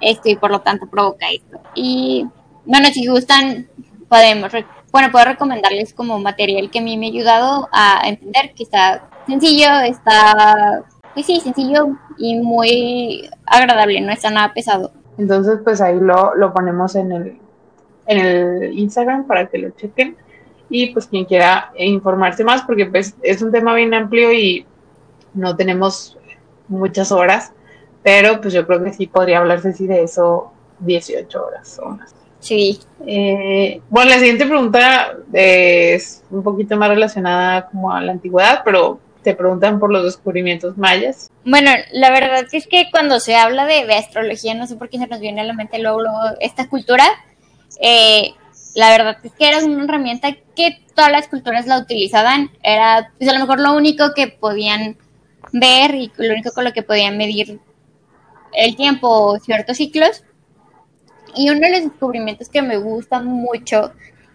esto 0.00 0.28
y 0.28 0.36
por 0.36 0.50
lo 0.50 0.60
tanto 0.60 0.86
provoca 0.86 1.26
esto. 1.30 1.60
Y 1.74 2.26
bueno, 2.64 2.88
si 2.88 3.06
gustan, 3.06 3.68
podemos 4.08 4.52
bueno, 4.92 5.10
puedo 5.12 5.24
recomendarles 5.24 5.94
como 5.94 6.18
material 6.18 6.70
que 6.70 6.80
a 6.80 6.82
mí 6.82 6.96
me 6.96 7.06
ha 7.06 7.10
ayudado 7.10 7.68
a 7.72 8.02
entender 8.08 8.52
que 8.56 8.64
está 8.64 9.08
sencillo, 9.26 9.68
está, 9.84 10.82
pues 11.14 11.26
sí, 11.26 11.40
sencillo 11.40 11.96
y 12.18 12.38
muy 12.40 13.30
agradable, 13.46 14.00
no 14.00 14.12
está 14.12 14.30
nada 14.30 14.52
pesado. 14.52 14.92
Entonces, 15.16 15.58
pues 15.62 15.80
ahí 15.80 15.98
lo, 16.00 16.34
lo 16.34 16.52
ponemos 16.52 16.96
en 16.96 17.12
el, 17.12 17.38
en 18.06 18.18
el 18.18 18.78
Instagram 18.78 19.26
para 19.26 19.46
que 19.46 19.58
lo 19.58 19.70
chequen 19.70 20.16
y 20.70 20.92
pues 20.92 21.06
quien 21.08 21.24
quiera 21.24 21.72
informarse 21.76 22.44
más, 22.44 22.62
porque 22.62 22.86
pues 22.86 23.14
es 23.22 23.42
un 23.42 23.52
tema 23.52 23.74
bien 23.74 23.92
amplio 23.92 24.32
y 24.32 24.64
no 25.34 25.56
tenemos 25.56 26.16
muchas 26.68 27.12
horas, 27.12 27.52
pero 28.02 28.40
pues 28.40 28.54
yo 28.54 28.66
creo 28.66 28.82
que 28.82 28.92
sí 28.92 29.06
podría 29.08 29.38
hablarse 29.38 29.70
así 29.70 29.86
de 29.86 30.04
eso 30.04 30.52
18 30.78 31.44
horas 31.44 31.78
o 31.82 31.90
más. 31.90 32.14
Sí. 32.38 32.80
Eh, 33.06 33.82
bueno, 33.90 34.10
la 34.10 34.18
siguiente 34.18 34.46
pregunta 34.46 35.16
es 35.32 36.22
un 36.30 36.42
poquito 36.42 36.76
más 36.76 36.88
relacionada 36.88 37.66
como 37.68 37.92
a 37.92 38.00
la 38.00 38.12
antigüedad, 38.12 38.62
pero 38.64 38.98
te 39.22 39.34
preguntan 39.34 39.78
por 39.78 39.92
los 39.92 40.04
descubrimientos 40.04 40.78
mayas. 40.78 41.30
Bueno, 41.44 41.70
la 41.92 42.10
verdad 42.10 42.46
es 42.50 42.66
que 42.66 42.86
cuando 42.90 43.20
se 43.20 43.36
habla 43.36 43.66
de, 43.66 43.92
astrología, 43.94 44.54
no 44.54 44.66
sé 44.66 44.76
por 44.76 44.88
qué 44.88 44.98
se 44.98 45.06
nos 45.06 45.20
viene 45.20 45.42
a 45.42 45.44
la 45.44 45.52
mente 45.52 45.78
luego, 45.78 46.02
esta 46.40 46.68
cultura. 46.68 47.04
Eh, 47.82 48.32
la 48.74 48.90
verdad 48.90 49.18
es 49.22 49.32
que 49.32 49.48
era 49.48 49.64
una 49.64 49.84
herramienta 49.84 50.32
que 50.54 50.82
todas 50.94 51.10
las 51.10 51.28
culturas 51.28 51.66
la 51.66 51.78
utilizaban. 51.78 52.50
Era 52.62 53.12
pues 53.18 53.28
a 53.28 53.32
lo 53.32 53.40
mejor 53.40 53.60
lo 53.60 53.74
único 53.74 54.12
que 54.14 54.28
podían 54.28 54.96
ver 55.52 55.94
y 55.94 56.12
lo 56.16 56.32
único 56.32 56.52
con 56.52 56.64
lo 56.64 56.72
que 56.72 56.82
podían 56.82 57.16
medir 57.16 57.60
el 58.52 58.76
tiempo, 58.76 59.38
ciertos 59.40 59.76
ciclos. 59.76 60.24
Y 61.34 61.50
uno 61.50 61.60
de 61.60 61.70
los 61.70 61.82
descubrimientos 61.82 62.48
que 62.48 62.62
me 62.62 62.76
gusta 62.76 63.20
mucho 63.20 63.92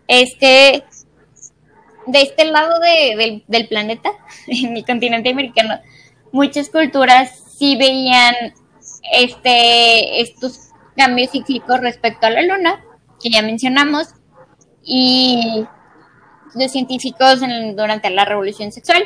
es 0.08 0.36
que 0.36 0.84
de 2.08 2.22
este 2.22 2.46
lado 2.46 2.80
del, 2.80 3.68
planeta, 3.68 4.12
en 4.48 4.78
el 4.78 4.86
continente 4.86 5.30
americano, 5.30 5.80
muchas 6.32 6.70
culturas 6.70 7.44
sí 7.58 7.76
veían 7.78 8.36
este, 9.12 10.22
estos 10.22 10.70
cambios 10.96 11.32
cíclicos 11.32 11.80
respecto 11.80 12.28
a 12.28 12.30
la 12.30 12.42
luna, 12.42 12.84
que 13.22 13.30
ya 13.30 13.42
mencionamos, 13.42 14.14
y 14.86 15.66
los 16.54 16.72
científicos 16.72 17.42
durante 17.76 18.10
la 18.12 18.24
revolución 18.24 18.72
sexual 18.72 19.04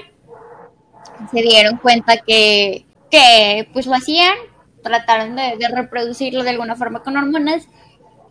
se 1.32 1.42
dieron 1.42 1.78
cuenta 1.78 2.18
que, 2.18 2.86
pues 3.74 3.88
lo 3.88 3.96
hacían, 3.96 4.36
trataron 4.84 5.36
de, 5.36 5.58
de 5.58 5.68
reproducirlo 5.70 6.44
de 6.44 6.52
alguna 6.52 6.76
forma 6.76 7.02
con 7.02 7.18
hormonas 7.18 7.68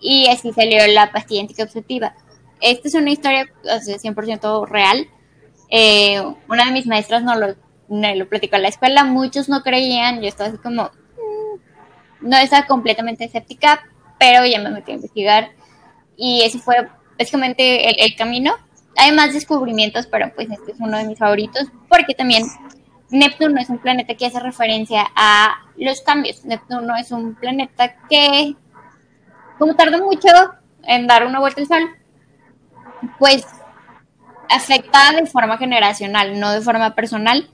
y 0.00 0.28
así 0.28 0.52
salió 0.52 0.86
la 0.86 1.10
pastilla 1.10 1.42
anticonceptiva. 1.42 2.14
Esta 2.60 2.88
es 2.88 2.94
una 2.94 3.10
historia 3.10 3.46
100% 3.62 4.66
real. 4.68 5.08
Eh, 5.70 6.22
una 6.48 6.64
de 6.64 6.72
mis 6.72 6.86
maestras 6.86 7.22
no 7.22 7.34
lo, 7.36 7.54
lo 7.88 8.28
platicó 8.28 8.56
en 8.56 8.62
la 8.62 8.68
escuela, 8.68 9.04
muchos 9.04 9.48
no 9.48 9.62
creían, 9.62 10.20
yo 10.20 10.28
estaba 10.28 10.48
así 10.48 10.58
como, 10.58 10.84
mm, 10.84 12.28
no 12.28 12.36
estaba 12.38 12.66
completamente 12.66 13.24
escéptica, 13.24 13.80
pero 14.18 14.46
ya 14.46 14.60
me 14.60 14.70
metí 14.70 14.92
a 14.92 14.94
investigar 14.94 15.50
y 16.16 16.42
ese 16.42 16.58
fue 16.58 16.88
básicamente 17.18 18.04
el, 18.04 18.14
camino. 18.14 18.54
Hay 18.96 19.12
más 19.12 19.32
descubrimientos, 19.32 20.06
pero 20.06 20.32
pues 20.34 20.48
este 20.50 20.72
es 20.72 20.80
uno 20.80 20.96
de 20.96 21.04
mis 21.04 21.18
favoritos 21.18 21.68
porque 21.88 22.14
también 22.14 22.44
Neptuno 23.10 23.60
es 23.60 23.70
un 23.70 23.78
planeta 23.78 24.14
que 24.14 24.26
hace 24.26 24.40
referencia 24.40 25.06
a 25.14 25.66
los 25.76 26.00
cambios. 26.02 26.44
Neptuno 26.44 26.96
es 26.96 27.10
un 27.10 27.34
planeta 27.34 27.94
que, 28.08 28.54
como 29.58 29.74
tarda 29.74 29.98
mucho 29.98 30.28
en 30.82 31.06
dar 31.06 31.26
una 31.26 31.40
vuelta 31.40 31.60
al 31.60 31.66
Sol, 31.66 31.90
pues 33.18 33.46
afecta 34.50 35.12
de 35.12 35.26
forma 35.26 35.58
generacional, 35.58 36.38
no 36.38 36.52
de 36.52 36.60
forma 36.60 36.94
personal. 36.94 37.48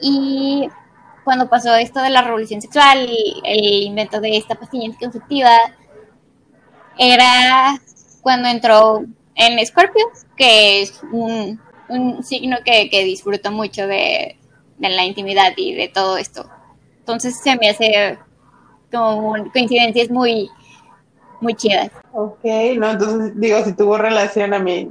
Y 0.00 0.68
cuando 1.24 1.48
pasó 1.48 1.74
esto 1.74 2.00
de 2.00 2.10
la 2.10 2.22
revolución 2.22 2.60
sexual, 2.60 3.08
el 3.44 3.82
invento 3.82 4.20
de 4.20 4.36
esta 4.36 4.54
pastilla 4.54 4.86
anticonceptiva, 4.86 5.50
era 6.98 7.80
cuando 8.24 8.48
entró 8.48 9.04
en 9.36 9.64
Scorpio, 9.64 10.06
que 10.36 10.82
es 10.82 11.00
un, 11.12 11.60
signo 12.22 12.56
que, 12.64 12.88
disfruta 13.04 13.50
mucho 13.50 13.86
de, 13.86 14.36
la 14.78 15.04
intimidad 15.04 15.52
y 15.56 15.74
de 15.74 15.88
todo 15.88 16.16
esto. 16.16 16.48
Entonces 17.00 17.38
se 17.40 17.54
me 17.56 17.68
hace 17.68 18.18
como 18.90 19.34
coincidencias 19.52 20.10
muy, 20.10 20.50
muy 21.40 21.54
chidas. 21.54 21.90
Ok, 22.12 22.44
no, 22.78 22.92
entonces 22.92 23.38
digo, 23.38 23.62
si 23.62 23.74
tuvo 23.74 23.98
relación 23.98 24.54
a 24.54 24.58
mí, 24.58 24.90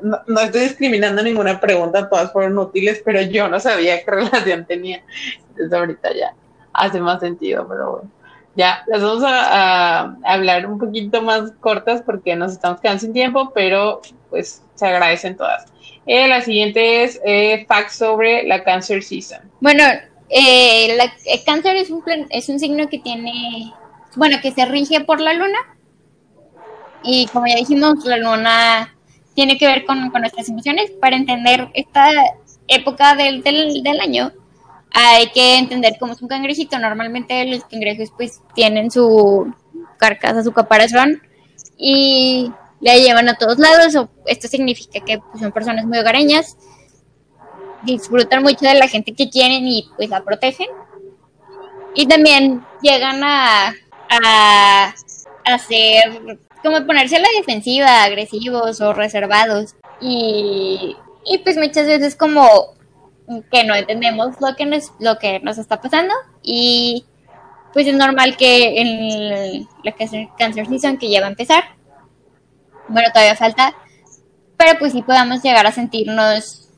no, 0.00 0.40
estoy 0.40 0.62
discriminando 0.62 1.22
ninguna 1.22 1.60
pregunta, 1.60 2.08
todas 2.08 2.32
fueron 2.32 2.58
útiles, 2.58 3.02
pero 3.04 3.20
yo 3.20 3.46
no 3.48 3.60
sabía 3.60 4.02
qué 4.02 4.10
relación 4.10 4.64
tenía. 4.64 5.04
Entonces 5.50 5.72
ahorita 5.72 6.14
ya 6.14 6.34
hace 6.72 6.98
más 6.98 7.20
sentido, 7.20 7.68
pero 7.68 7.90
bueno. 7.92 8.19
Ya, 8.56 8.82
las 8.88 9.02
vamos 9.02 9.22
a, 9.24 10.16
hablar 10.24 10.66
un 10.66 10.78
poquito 10.78 11.22
más 11.22 11.52
cortas 11.60 12.02
porque 12.02 12.34
nos 12.34 12.52
estamos 12.52 12.80
quedando 12.80 13.00
sin 13.00 13.12
tiempo, 13.12 13.52
pero 13.54 14.00
pues 14.28 14.62
se 14.74 14.86
agradecen 14.86 15.36
todas. 15.36 15.66
Eh, 16.06 16.26
la 16.26 16.40
siguiente 16.40 17.04
es 17.04 17.20
eh, 17.24 17.64
facts 17.68 17.96
sobre 17.96 18.42
la 18.44 18.64
Cancer 18.64 19.02
Season. 19.02 19.40
Bueno, 19.60 19.84
eh, 20.28 20.98
el 21.26 21.44
cáncer 21.44 21.76
es 21.76 21.90
un, 21.90 22.02
es 22.30 22.48
un 22.48 22.58
signo 22.58 22.88
que 22.88 22.98
tiene, 22.98 23.72
bueno, 24.16 24.38
que 24.42 24.52
se 24.52 24.64
rige 24.64 25.00
por 25.00 25.20
la 25.20 25.34
luna. 25.34 25.58
Y 27.02 27.26
como 27.28 27.46
ya 27.46 27.56
dijimos, 27.56 28.04
la 28.04 28.16
luna 28.16 28.94
tiene 29.34 29.58
que 29.58 29.66
ver 29.66 29.84
con, 29.84 30.10
nuestras 30.10 30.48
emociones. 30.48 30.90
Para 31.00 31.16
entender 31.16 31.68
esta 31.74 32.10
época 32.66 33.14
del, 33.14 33.42
del, 33.42 33.82
del 33.82 34.00
año, 34.00 34.32
hay 34.92 35.30
que 35.30 35.58
entender 35.58 35.96
cómo 35.98 36.12
es 36.12 36.22
un 36.22 36.28
cangrejito. 36.28 36.78
Normalmente 36.78 37.44
los 37.46 37.64
cangrejos 37.64 38.10
pues 38.16 38.40
tienen 38.54 38.90
su 38.90 39.52
carcasa, 39.98 40.42
su 40.42 40.52
caparazón 40.52 41.22
y 41.76 42.50
le 42.80 43.00
llevan 43.00 43.28
a 43.28 43.36
todos 43.36 43.58
lados. 43.58 43.94
Esto 44.26 44.48
significa 44.48 45.00
que 45.00 45.18
pues, 45.18 45.40
son 45.40 45.52
personas 45.52 45.84
muy 45.86 45.98
hogareñas, 45.98 46.56
disfrutan 47.82 48.42
mucho 48.42 48.66
de 48.66 48.74
la 48.74 48.88
gente 48.88 49.14
que 49.14 49.30
quieren 49.30 49.66
y 49.66 49.88
pues 49.96 50.10
la 50.10 50.22
protegen. 50.22 50.68
Y 51.94 52.06
también 52.06 52.64
llegan 52.82 53.22
a, 53.24 53.74
a 54.08 54.94
hacer 55.44 56.38
como 56.62 56.86
ponerse 56.86 57.16
a 57.16 57.20
la 57.20 57.28
defensiva, 57.36 58.04
agresivos 58.04 58.80
o 58.80 58.92
reservados. 58.92 59.74
Y, 60.00 60.96
y 61.24 61.38
pues 61.38 61.56
muchas 61.56 61.86
veces 61.86 62.16
como 62.16 62.74
que 63.50 63.64
no 63.64 63.74
entendemos 63.74 64.40
lo 64.40 64.54
que 64.56 64.66
nos, 64.66 64.92
lo 64.98 65.18
que 65.18 65.40
nos 65.40 65.58
está 65.58 65.80
pasando. 65.80 66.14
Y 66.42 67.04
pues 67.72 67.86
es 67.86 67.94
normal 67.94 68.36
que 68.36 68.80
en 68.80 69.68
la 69.84 69.92
Cancer 70.36 70.66
Season 70.66 70.98
que 70.98 71.10
ya 71.10 71.20
va 71.20 71.26
a 71.26 71.30
empezar, 71.30 71.64
bueno, 72.88 73.08
todavía 73.12 73.36
falta, 73.36 73.74
pero 74.56 74.78
pues 74.78 74.92
sí 74.92 75.02
podamos 75.02 75.42
llegar 75.42 75.66
a 75.66 75.72
sentirnos 75.72 76.68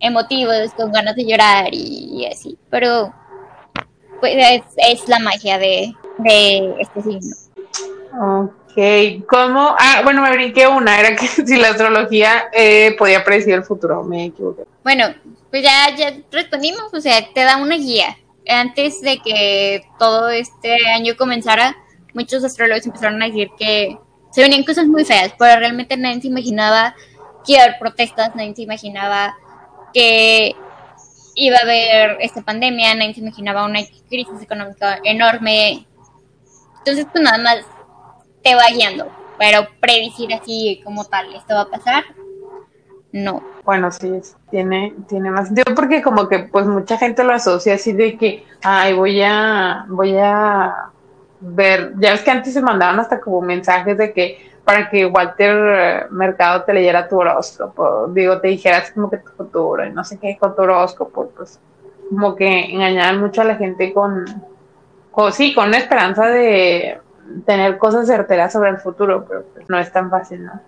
emotivos, 0.00 0.72
con 0.76 0.92
ganas 0.92 1.14
de 1.14 1.26
llorar 1.26 1.68
y, 1.72 2.26
así, 2.26 2.58
pero 2.70 3.14
pues 4.18 4.34
es, 4.76 5.08
la 5.08 5.18
magia 5.18 5.58
de, 5.58 5.94
de 6.18 6.74
este 6.80 7.02
signo. 7.02 7.36
Ok, 8.20 8.59
¿cómo? 9.28 9.74
Ah, 9.78 10.00
bueno, 10.04 10.22
me 10.22 10.30
brinqué 10.32 10.66
una, 10.66 10.98
era 10.98 11.16
que 11.16 11.26
si 11.46 11.56
la 11.56 11.70
astrología 11.70 12.48
eh, 12.52 12.94
podía 12.98 13.24
predecir 13.24 13.54
el 13.54 13.64
futuro, 13.64 14.02
me 14.04 14.26
equivoqué. 14.26 14.64
Bueno, 14.82 15.14
pues 15.50 15.62
ya, 15.62 15.94
ya 15.96 16.14
respondimos, 16.30 16.92
o 16.92 17.00
sea, 17.00 17.28
te 17.32 17.42
da 17.42 17.56
una 17.56 17.76
guía. 17.76 18.16
Antes 18.48 19.00
de 19.00 19.18
que 19.18 19.82
todo 19.98 20.28
este 20.30 20.86
año 20.94 21.14
comenzara, 21.16 21.76
muchos 22.14 22.42
astrólogos 22.42 22.86
empezaron 22.86 23.22
a 23.22 23.26
decir 23.26 23.50
que 23.58 23.96
se 24.30 24.42
venían 24.42 24.64
cosas 24.64 24.86
muy 24.86 25.04
feas, 25.04 25.32
pero 25.38 25.58
realmente 25.58 25.96
nadie 25.96 26.20
se 26.20 26.28
imaginaba 26.28 26.94
que 27.44 27.52
iba 27.52 27.62
a 27.62 27.64
haber 27.66 27.78
protestas, 27.78 28.34
nadie 28.34 28.54
se 28.54 28.62
imaginaba 28.62 29.36
que 29.92 30.54
iba 31.34 31.56
a 31.56 31.62
haber 31.62 32.16
esta 32.20 32.42
pandemia, 32.42 32.94
nadie 32.94 33.14
se 33.14 33.20
imaginaba 33.20 33.64
una 33.64 33.80
crisis 34.08 34.42
económica 34.42 35.00
enorme. 35.04 35.86
Entonces, 36.78 37.06
pues 37.12 37.22
nada 37.22 37.38
más 37.38 37.66
te 38.42 38.54
va 38.54 38.62
guiando, 38.72 39.08
pero 39.38 39.66
predecir 39.80 40.32
así 40.34 40.80
como 40.84 41.04
tal, 41.04 41.34
esto 41.34 41.54
va 41.54 41.62
a 41.62 41.70
pasar, 41.70 42.04
no. 43.12 43.42
Bueno, 43.64 43.90
sí, 43.90 44.20
tiene, 44.50 44.94
tiene 45.08 45.30
más 45.30 45.46
sentido 45.46 45.74
porque 45.74 46.02
como 46.02 46.28
que 46.28 46.40
pues 46.40 46.66
mucha 46.66 46.96
gente 46.96 47.24
lo 47.24 47.32
asocia 47.32 47.74
así 47.74 47.92
de 47.92 48.16
que, 48.16 48.44
ay, 48.62 48.94
voy 48.94 49.20
a, 49.22 49.84
voy 49.88 50.16
a 50.16 50.90
ver, 51.40 51.94
ya 51.98 52.12
ves 52.12 52.22
que 52.22 52.30
antes 52.30 52.52
se 52.52 52.62
mandaban 52.62 53.00
hasta 53.00 53.20
como 53.20 53.40
mensajes 53.40 53.98
de 53.98 54.12
que 54.12 54.50
para 54.64 54.88
que 54.88 55.06
Walter 55.06 56.08
Mercado 56.10 56.62
te 56.62 56.72
leyera 56.72 57.08
tu 57.08 57.18
horóscopo, 57.18 58.06
digo, 58.08 58.40
te 58.40 58.48
dijeras 58.48 58.92
como 58.92 59.10
que 59.10 59.16
tu 59.18 59.30
futuro 59.32 59.84
y 59.84 59.90
no 59.90 60.04
sé 60.04 60.18
qué 60.18 60.36
con 60.38 60.54
tu 60.54 60.62
horóscopo, 60.62 61.30
pues 61.36 61.58
como 62.08 62.36
que 62.36 62.72
engañaban 62.72 63.20
mucho 63.20 63.40
a 63.40 63.44
la 63.44 63.56
gente 63.56 63.92
con, 63.92 64.24
con 65.10 65.32
sí, 65.32 65.54
con 65.54 65.70
la 65.72 65.78
esperanza 65.78 66.26
de 66.26 67.00
tener 67.46 67.78
cosas 67.78 68.06
certeras 68.06 68.52
sobre 68.52 68.70
el 68.70 68.78
futuro, 68.78 69.24
pero 69.28 69.44
pues, 69.52 69.68
no 69.68 69.78
es 69.78 69.92
tan 69.92 70.10
fácil, 70.10 70.44
¿no? 70.44 70.60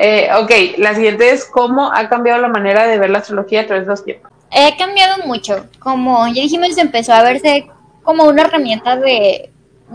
Eh, 0.00 0.28
ok, 0.40 0.78
la 0.78 0.94
siguiente 0.94 1.30
es 1.30 1.44
cómo 1.44 1.92
ha 1.92 2.08
cambiado 2.08 2.40
la 2.40 2.48
manera 2.48 2.86
de 2.86 2.98
ver 2.98 3.10
la 3.10 3.18
astrología 3.18 3.62
a 3.62 3.66
través 3.66 3.84
de 3.84 3.90
los 3.90 4.04
tiempos. 4.04 4.30
Ha 4.50 4.76
cambiado 4.76 5.26
mucho. 5.26 5.66
Como 5.80 6.26
ya 6.28 6.42
dijimos, 6.42 6.78
empezó 6.78 7.12
a 7.12 7.22
verse 7.22 7.68
como 8.02 8.24
una 8.24 8.42
herramienta 8.42 8.96
de, 8.96 9.50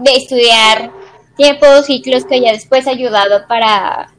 estudiar 0.06 0.92
tiempos, 1.38 1.86
ciclos 1.86 2.26
que 2.26 2.42
ya 2.42 2.52
después 2.52 2.86
ha 2.88 2.92
ayudado 2.92 3.48
para 3.48 4.12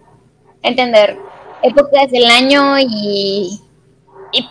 entender 0.62 1.18
épocas 1.62 2.10
del 2.10 2.30
año 2.30 2.78
y, 2.78 3.60
y 4.32 4.48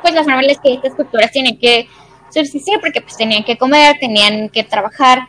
pues 0.00 0.14
las 0.14 0.24
formas 0.24 0.58
que 0.62 0.74
estas 0.74 0.94
culturas 0.94 1.30
tienen 1.32 1.58
que 1.58 1.88
subsistir 2.30 2.78
porque 2.80 3.00
pues 3.00 3.16
tenían 3.16 3.44
que 3.44 3.58
comer, 3.58 3.96
tenían 3.98 4.48
que 4.48 4.62
trabajar, 4.64 5.26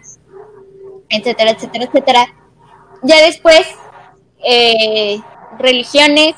etcétera, 1.10 1.51
etcétera, 1.51 1.86
etcétera. 1.86 2.28
Ya 3.03 3.22
después 3.26 3.68
eh, 4.43 5.20
religiones 5.58 6.36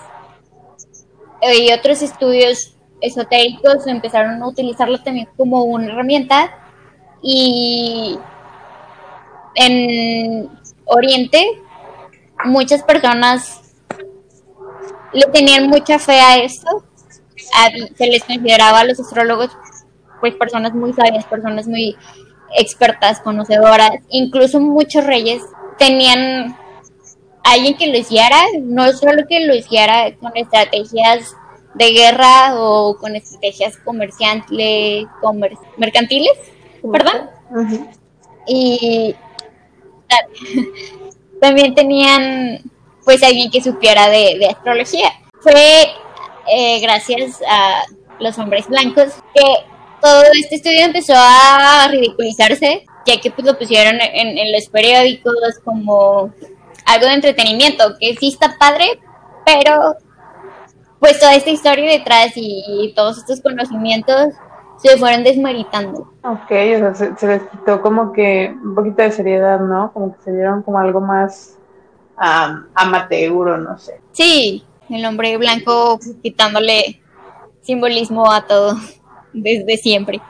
eh, 1.42 1.66
y 1.66 1.72
otros 1.72 2.02
estudios 2.02 2.76
esotéricos 3.02 3.88
empezaron 3.88 4.42
a 4.42 4.48
utilizarlo 4.48 4.98
también 5.00 5.30
como 5.38 5.64
una 5.64 5.88
herramienta 5.88 6.52
y 7.22 8.18
en 9.56 10.50
Oriente 10.86 11.62
muchas 12.46 12.84
personas 12.84 13.62
le 15.14 15.26
tenían 15.28 15.68
mucha 15.68 16.00
fe 16.00 16.20
a 16.20 16.38
esto 16.38 16.84
se 17.98 18.08
les 18.08 18.24
consideraba 18.24 18.82
a 18.82 18.86
los 18.86 19.00
astrólogos 19.00 19.50
pues 20.20 20.36
personas 20.36 20.74
muy 20.74 20.94
sabias 20.94 21.26
personas 21.26 21.68
muy 21.68 21.96
expertas 22.58 23.20
conocedoras 23.22 23.92
incluso 24.10 24.60
muchos 24.60 25.06
reyes 25.06 25.42
tenían 25.78 26.56
alguien 27.44 27.78
que 27.78 27.88
lo 27.88 27.98
hiciera, 27.98 28.38
no 28.62 28.92
solo 28.94 29.24
que 29.28 29.46
lo 29.46 29.56
hiciera 29.56 30.16
con 30.18 30.32
estrategias 30.36 31.36
de 31.74 31.92
guerra 31.92 32.56
o 32.56 32.98
con 32.98 33.16
estrategias 33.16 33.78
comerciales, 33.78 35.08
mercantiles, 35.78 36.34
¿perdón? 36.92 37.30
Y 38.48 39.16
también 41.42 41.74
tenían 41.74 42.62
pues 43.06 43.24
alguien 43.24 43.50
que 43.50 43.62
supiera 43.62 44.10
de, 44.10 44.46
astrología. 44.48 45.12
Fue 45.42 45.88
eh, 46.52 46.80
gracias 46.82 47.42
a 47.48 47.84
los 48.20 48.38
hombres 48.38 48.68
blancos 48.68 49.14
que 49.34 49.42
todo 50.02 50.24
este 50.34 50.56
estudio 50.56 50.86
empezó 50.86 51.14
a 51.16 51.88
ridiculizarse, 51.90 52.86
ya 53.06 53.20
que 53.20 53.32
pues 53.32 53.46
lo 53.46 53.58
pusieron 53.58 54.00
en 54.02 54.52
los 54.52 54.68
periódicos 54.68 55.34
como 55.64 56.34
algo 56.86 57.06
de 57.06 57.14
entretenimiento, 57.14 57.96
que 58.00 58.16
sí 58.16 58.30
está 58.30 58.58
padre, 58.58 59.00
pero 59.46 59.96
pues 61.00 61.20
toda 61.20 61.36
esta 61.36 61.50
historia 61.50 61.92
detrás 61.92 62.32
y, 62.36 62.94
todos 62.96 63.18
estos 63.20 63.42
conocimientos 63.42 64.34
se 64.78 64.98
fueron 64.98 65.24
desmeritando. 65.24 66.12
Ok, 66.24 66.52
o 66.52 66.94
sea, 66.96 66.96
se, 66.96 67.28
les 67.28 67.44
quitó 67.44 67.82
como 67.82 68.12
que 68.12 68.54
un 68.64 68.76
poquito 68.76 69.02
de 69.02 69.12
seriedad, 69.12 69.60
¿no? 69.60 69.92
Como 69.94 70.16
que 70.16 70.24
se 70.24 70.34
dieron 70.34 70.64
como 70.64 70.80
algo 70.80 71.02
más 71.02 71.58
um, 72.18 72.66
amateur, 72.76 73.60
no 73.60 73.78
sé. 73.78 74.00
Sí, 74.12 74.64
el 74.90 75.06
hombre 75.06 75.38
blanco 75.38 76.00
quitándole 76.22 77.02
simbolismo 77.62 78.32
a 78.32 78.46
todo. 78.46 78.76
Desde 79.34 79.78
siempre. 79.78 80.22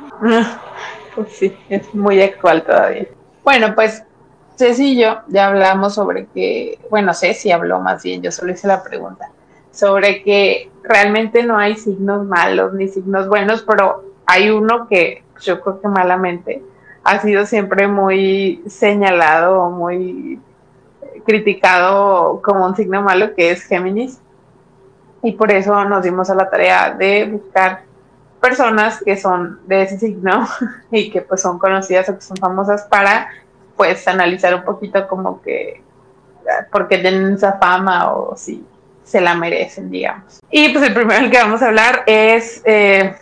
Pues 1.16 1.32
sí, 1.32 1.58
es 1.70 1.94
muy 1.94 2.22
actual 2.22 2.64
todavía. 2.64 3.08
Bueno, 3.44 3.74
pues 3.76 4.04
Ceci 4.58 4.94
y 4.94 5.02
yo 5.02 5.20
ya 5.28 5.48
hablamos 5.48 5.96
sobre 5.96 6.28
que, 6.28 6.80
bueno, 6.90 7.14
Ceci 7.14 7.52
habló 7.52 7.80
más 7.80 8.04
bien, 8.04 8.22
yo 8.22 8.32
solo 8.32 8.52
hice 8.52 8.68
la 8.68 8.84
pregunta, 8.84 9.32
sobre 9.72 10.22
que 10.24 10.70
realmente 10.84 11.44
no 11.44 11.58
hay 11.58 11.76
signos 11.76 12.26
malos 12.26 12.74
ni 12.74 12.88
signos 12.88 13.28
buenos, 13.28 13.64
pero 13.64 14.04
hay 14.26 14.50
uno 14.50 14.88
que 14.88 15.24
yo 15.42 15.62
creo 15.62 15.82
que 15.82 15.88
malamente 15.88 16.62
ha 17.04 17.20
sido 17.22 17.46
siempre 17.46 17.88
muy 17.88 18.62
señalado, 18.68 19.70
muy 19.70 20.40
criticado 21.26 22.42
como 22.44 22.66
un 22.66 22.76
signo 22.76 23.02
malo, 23.02 23.34
que 23.34 23.52
es 23.52 23.64
Géminis. 23.64 24.20
Y 25.22 25.34
por 25.34 25.52
eso 25.52 25.84
nos 25.86 26.04
dimos 26.04 26.30
a 26.30 26.36
la 26.36 26.50
tarea 26.50 26.92
de 26.92 27.26
buscar 27.26 27.84
personas 28.40 29.02
que 29.04 29.18
son 29.18 29.60
de 29.68 29.84
ese 29.84 30.00
signo 30.00 30.48
y 30.92 31.12
que 31.12 31.22
pues 31.22 31.42
son 31.42 31.60
conocidas 31.60 32.10
o 32.10 32.16
que 32.16 32.22
son 32.22 32.38
famosas 32.38 32.84
para 32.84 33.30
pues 33.76 34.08
analizar 34.08 34.54
un 34.56 34.64
poquito 34.64 35.08
como 35.08 35.42
que 35.42 35.82
porque 36.72 36.98
tienen 36.98 37.34
esa 37.34 37.54
fama 37.54 38.12
o 38.12 38.36
si 38.36 38.66
se 39.04 39.22
la 39.22 39.36
merecen, 39.36 39.90
digamos. 39.90 40.40
Y 40.52 40.70
pues 40.70 40.86
el 40.86 40.94
primero 40.94 41.30
que 41.30 41.38
vamos 41.38 41.62
a 41.62 41.68
hablar 41.68 42.04
es 42.06 42.62
eh, 42.66 43.16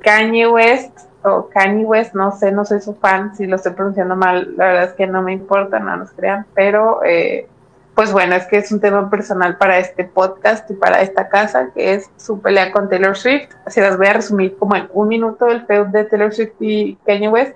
Kanye 0.00 0.46
West 0.46 0.98
o 1.22 1.48
Kanye 1.48 1.84
West, 1.84 2.14
no 2.14 2.36
sé, 2.36 2.52
no 2.52 2.64
soy 2.64 2.80
su 2.80 2.94
fan, 2.94 3.34
si 3.34 3.46
lo 3.46 3.56
estoy 3.56 3.72
pronunciando 3.72 4.14
mal, 4.14 4.54
la 4.56 4.66
verdad 4.66 4.84
es 4.84 4.92
que 4.92 5.06
no 5.06 5.22
me 5.22 5.32
importa, 5.32 5.78
no 5.78 5.96
nos 5.96 6.10
crean, 6.12 6.46
pero 6.54 7.02
eh, 7.02 7.48
pues 7.94 8.12
bueno, 8.12 8.34
es 8.34 8.46
que 8.46 8.56
es 8.56 8.72
un 8.72 8.80
tema 8.80 9.08
personal 9.08 9.56
para 9.56 9.78
este 9.78 10.04
podcast 10.04 10.68
y 10.70 10.74
para 10.74 11.00
esta 11.00 11.28
casa, 11.28 11.70
que 11.74 11.94
es 11.94 12.10
su 12.16 12.40
pelea 12.40 12.72
con 12.72 12.88
Taylor 12.88 13.16
Swift. 13.16 13.48
Se 13.68 13.80
las 13.80 13.96
voy 13.96 14.08
a 14.08 14.14
resumir 14.14 14.56
como 14.56 14.74
en 14.74 14.88
un 14.92 15.08
minuto 15.08 15.46
el 15.46 15.64
feud 15.66 15.86
de 15.86 16.04
Taylor 16.04 16.34
Swift 16.34 16.54
y 16.60 16.96
Kanye 17.06 17.28
West. 17.28 17.54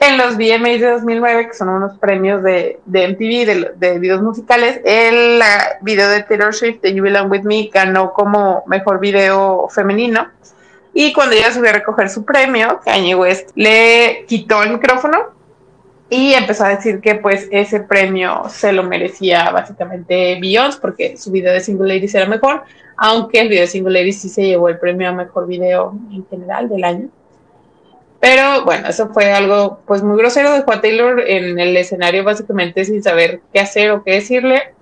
En 0.00 0.16
los 0.16 0.36
VMAs 0.36 0.80
de 0.80 0.90
2009, 0.92 1.48
que 1.48 1.54
son 1.54 1.68
unos 1.68 1.98
premios 1.98 2.42
de, 2.42 2.80
de 2.86 3.08
MTV, 3.08 3.46
de, 3.46 3.72
de, 3.76 3.98
videos 3.98 4.22
musicales, 4.22 4.80
el 4.84 5.40
video 5.82 6.08
de 6.08 6.22
Taylor 6.22 6.54
Swift, 6.54 6.80
de 6.80 6.94
You 6.94 7.04
Belong 7.04 7.30
With 7.30 7.42
Me, 7.42 7.70
ganó 7.72 8.12
como 8.12 8.64
mejor 8.66 8.98
video 8.98 9.68
femenino. 9.68 10.26
Y 10.94 11.12
cuando 11.12 11.36
ella 11.36 11.52
subió 11.52 11.70
a 11.70 11.74
recoger 11.74 12.08
su 12.08 12.24
premio, 12.24 12.80
Kanye 12.84 13.14
West 13.14 13.50
le 13.54 14.24
quitó 14.26 14.62
el 14.62 14.70
micrófono 14.70 15.39
y 16.10 16.34
empezó 16.34 16.64
a 16.64 16.70
decir 16.70 17.00
que 17.00 17.14
pues 17.14 17.46
ese 17.52 17.80
premio 17.80 18.42
se 18.48 18.72
lo 18.72 18.82
merecía 18.82 19.48
básicamente 19.52 20.36
Beyoncé 20.40 20.78
porque 20.80 21.16
su 21.16 21.30
video 21.30 21.52
de 21.52 21.60
Single 21.60 21.86
Ladies 21.86 22.16
era 22.16 22.26
mejor, 22.26 22.64
aunque 22.96 23.40
el 23.40 23.48
video 23.48 23.62
de 23.62 23.68
Single 23.68 23.92
Ladies 23.92 24.20
sí 24.20 24.28
se 24.28 24.42
llevó 24.42 24.68
el 24.68 24.78
premio 24.78 25.08
a 25.08 25.12
mejor 25.12 25.46
video 25.46 25.94
en 26.10 26.26
general 26.26 26.68
del 26.68 26.82
año. 26.82 27.08
Pero 28.18 28.64
bueno, 28.64 28.88
eso 28.88 29.08
fue 29.10 29.30
algo 29.30 29.80
pues 29.86 30.02
muy 30.02 30.18
grosero 30.18 30.52
de 30.52 30.62
Juan 30.62 30.80
Taylor 30.80 31.20
en 31.20 31.58
el 31.60 31.76
escenario 31.76 32.24
básicamente 32.24 32.84
sin 32.84 33.02
saber 33.02 33.40
qué 33.52 33.60
hacer 33.60 33.92
o 33.92 34.02
qué 34.02 34.14
decirle. 34.14 34.74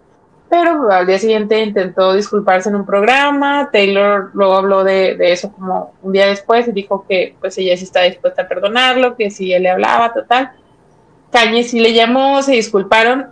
Pero 0.49 0.91
al 0.91 1.07
día 1.07 1.19
siguiente 1.19 1.61
intentó 1.61 2.15
disculparse 2.15 2.71
en 2.71 2.75
un 2.77 2.87
programa. 2.87 3.69
Taylor 3.71 4.31
luego 4.33 4.57
habló 4.57 4.83
de, 4.83 5.15
de 5.15 5.33
eso 5.33 5.53
como 5.53 5.93
un 6.03 6.13
día 6.13 6.27
después 6.27 6.67
y 6.67 6.73
dijo 6.73 7.05
que 7.07 7.37
pues 7.39 7.59
ella 7.59 7.77
sí 7.77 7.85
está 7.85 8.01
dispuesta 8.03 8.43
a 8.43 8.49
perdonarlo, 8.49 9.15
que 9.15 9.31
si 9.31 9.53
él 9.53 9.65
le 9.65 9.71
hablaba, 9.71 10.15
total 10.15 10.53
Cañe 11.31 11.65
sí 11.65 11.81
le 11.81 11.93
llamó, 11.93 12.43
se 12.43 12.53
disculparon 12.53 13.29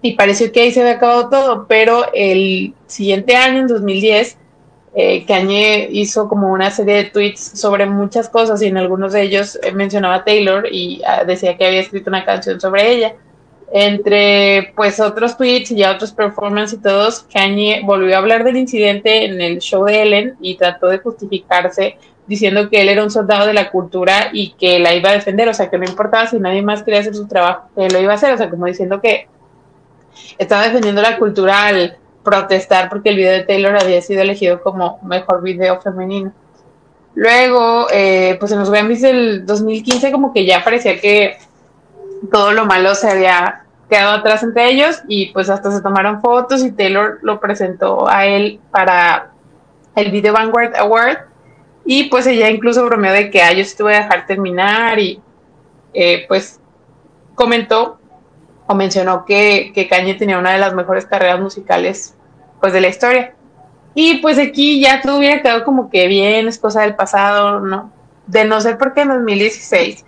y 0.00 0.14
pareció 0.14 0.50
que 0.52 0.62
ahí 0.62 0.72
se 0.72 0.80
había 0.80 0.94
acabado 0.94 1.28
todo, 1.28 1.66
pero 1.68 2.06
el 2.14 2.74
siguiente 2.86 3.36
año, 3.36 3.60
en 3.60 3.66
2010, 3.66 4.38
eh, 4.94 5.24
Cañe 5.26 5.88
hizo 5.90 6.28
como 6.28 6.50
una 6.52 6.70
serie 6.70 6.94
de 6.94 7.04
tweets 7.04 7.40
sobre 7.60 7.86
muchas 7.86 8.28
cosas 8.28 8.62
y 8.62 8.66
en 8.66 8.78
algunos 8.78 9.12
de 9.12 9.22
ellos 9.22 9.58
eh, 9.62 9.72
mencionaba 9.72 10.16
a 10.16 10.24
Taylor 10.24 10.66
y 10.70 11.02
ah, 11.06 11.24
decía 11.24 11.56
que 11.56 11.66
había 11.66 11.80
escrito 11.80 12.10
una 12.10 12.24
canción 12.24 12.60
sobre 12.60 12.90
ella. 12.90 13.14
Entre 13.70 14.72
pues 14.74 14.98
otros 14.98 15.36
tweets 15.36 15.72
y 15.72 15.76
ya 15.76 15.92
otros 15.92 16.12
performances 16.12 16.78
y 16.78 16.82
todos, 16.82 17.26
Kanye 17.30 17.82
volvió 17.84 18.14
a 18.14 18.18
hablar 18.18 18.42
del 18.44 18.56
incidente 18.56 19.26
en 19.26 19.42
el 19.42 19.58
show 19.58 19.84
de 19.84 20.02
Ellen 20.02 20.36
y 20.40 20.56
trató 20.56 20.86
de 20.86 20.98
justificarse 20.98 21.98
diciendo 22.28 22.68
que 22.68 22.82
él 22.82 22.88
era 22.88 23.02
un 23.02 23.10
soldado 23.10 23.46
de 23.46 23.54
la 23.54 23.70
cultura 23.70 24.28
y 24.32 24.50
que 24.52 24.78
la 24.78 24.94
iba 24.94 25.10
a 25.10 25.14
defender, 25.14 25.48
o 25.48 25.54
sea, 25.54 25.70
que 25.70 25.78
no 25.78 25.84
importaba 25.84 26.26
si 26.26 26.38
nadie 26.38 26.62
más 26.62 26.82
quería 26.82 27.00
hacer 27.00 27.14
su 27.14 27.26
trabajo, 27.26 27.68
que 27.74 27.88
lo 27.88 27.98
iba 27.98 28.12
a 28.12 28.16
hacer, 28.16 28.32
o 28.34 28.36
sea, 28.36 28.50
como 28.50 28.66
diciendo 28.66 29.00
que 29.00 29.26
estaba 30.36 30.64
defendiendo 30.64 31.00
la 31.02 31.18
cultura 31.18 31.66
al 31.66 31.96
protestar 32.22 32.90
porque 32.90 33.08
el 33.08 33.16
video 33.16 33.32
de 33.32 33.44
Taylor 33.44 33.76
había 33.76 34.02
sido 34.02 34.22
elegido 34.22 34.62
como 34.62 35.00
mejor 35.02 35.42
video 35.42 35.80
femenino. 35.80 36.32
Luego, 37.14 37.86
eh, 37.90 38.36
pues 38.38 38.52
en 38.52 38.60
los 38.60 38.70
Grammys 38.70 39.00
del 39.00 39.46
2015 39.46 40.12
como 40.12 40.32
que 40.32 40.44
ya 40.44 40.62
parecía 40.62 41.00
que 41.00 41.38
todo 42.30 42.52
lo 42.52 42.66
malo 42.66 42.94
se 42.94 43.10
había 43.10 43.64
quedado 43.88 44.18
atrás 44.18 44.42
entre 44.42 44.70
ellos 44.70 45.02
y 45.08 45.32
pues 45.32 45.48
hasta 45.48 45.70
se 45.70 45.80
tomaron 45.80 46.20
fotos 46.20 46.62
y 46.62 46.72
Taylor 46.72 47.18
lo 47.22 47.40
presentó 47.40 48.06
a 48.08 48.26
él 48.26 48.60
para 48.70 49.30
el 49.96 50.10
Video 50.10 50.34
Vanguard 50.34 50.76
Award 50.76 51.27
y 51.90 52.04
pues 52.10 52.26
ella 52.26 52.50
incluso 52.50 52.84
bromeó 52.84 53.14
de 53.14 53.30
que, 53.30 53.40
ah, 53.40 53.50
yo 53.54 53.64
sí 53.64 53.74
te 53.74 53.82
voy 53.82 53.94
a 53.94 54.02
dejar 54.02 54.26
terminar 54.26 54.98
y 54.98 55.22
eh, 55.94 56.26
pues 56.28 56.60
comentó 57.34 57.98
o 58.66 58.74
mencionó 58.74 59.24
que, 59.24 59.72
que 59.74 59.88
Kanye 59.88 60.12
tenía 60.12 60.38
una 60.38 60.52
de 60.52 60.58
las 60.58 60.74
mejores 60.74 61.06
carreras 61.06 61.40
musicales 61.40 62.14
pues 62.60 62.74
de 62.74 62.82
la 62.82 62.88
historia. 62.88 63.34
Y 63.94 64.18
pues 64.18 64.38
aquí 64.38 64.82
ya 64.82 65.00
todo 65.00 65.16
hubiera 65.16 65.40
quedado 65.40 65.64
como 65.64 65.88
que 65.88 66.08
bien, 66.08 66.46
es 66.46 66.58
cosa 66.58 66.82
del 66.82 66.94
pasado, 66.94 67.60
¿no? 67.60 67.90
De 68.26 68.44
no 68.44 68.60
ser 68.60 68.76
porque 68.76 69.00
en 69.00 69.08
2016 69.08 70.04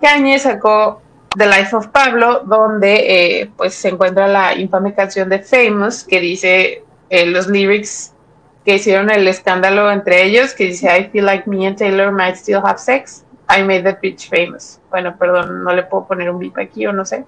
Kanye 0.00 0.36
sacó 0.40 1.00
The 1.38 1.46
Life 1.46 1.76
of 1.76 1.86
Pablo, 1.90 2.40
donde 2.44 2.94
eh, 3.42 3.50
pues 3.56 3.74
se 3.74 3.90
encuentra 3.90 4.26
la 4.26 4.56
infame 4.56 4.94
canción 4.94 5.28
de 5.28 5.38
Famous, 5.38 6.02
que 6.02 6.18
dice 6.18 6.82
eh, 7.08 7.26
los 7.26 7.46
lyrics 7.46 8.14
que 8.64 8.74
hicieron 8.76 9.10
el 9.10 9.26
escándalo 9.26 9.90
entre 9.90 10.24
ellos, 10.24 10.54
que 10.54 10.64
dice, 10.64 10.86
I 10.96 11.04
feel 11.10 11.24
like 11.24 11.48
me 11.48 11.66
and 11.66 11.76
Taylor 11.76 12.12
might 12.12 12.34
still 12.34 12.60
have 12.64 12.78
sex. 12.78 13.24
I 13.48 13.62
made 13.62 13.82
the 13.82 13.96
bitch 14.00 14.28
famous. 14.28 14.80
Bueno, 14.90 15.16
perdón, 15.18 15.64
no 15.64 15.72
le 15.72 15.82
puedo 15.82 16.06
poner 16.06 16.30
un 16.30 16.38
beep 16.38 16.56
aquí 16.58 16.86
o 16.86 16.92
no 16.92 17.04
sé. 17.04 17.24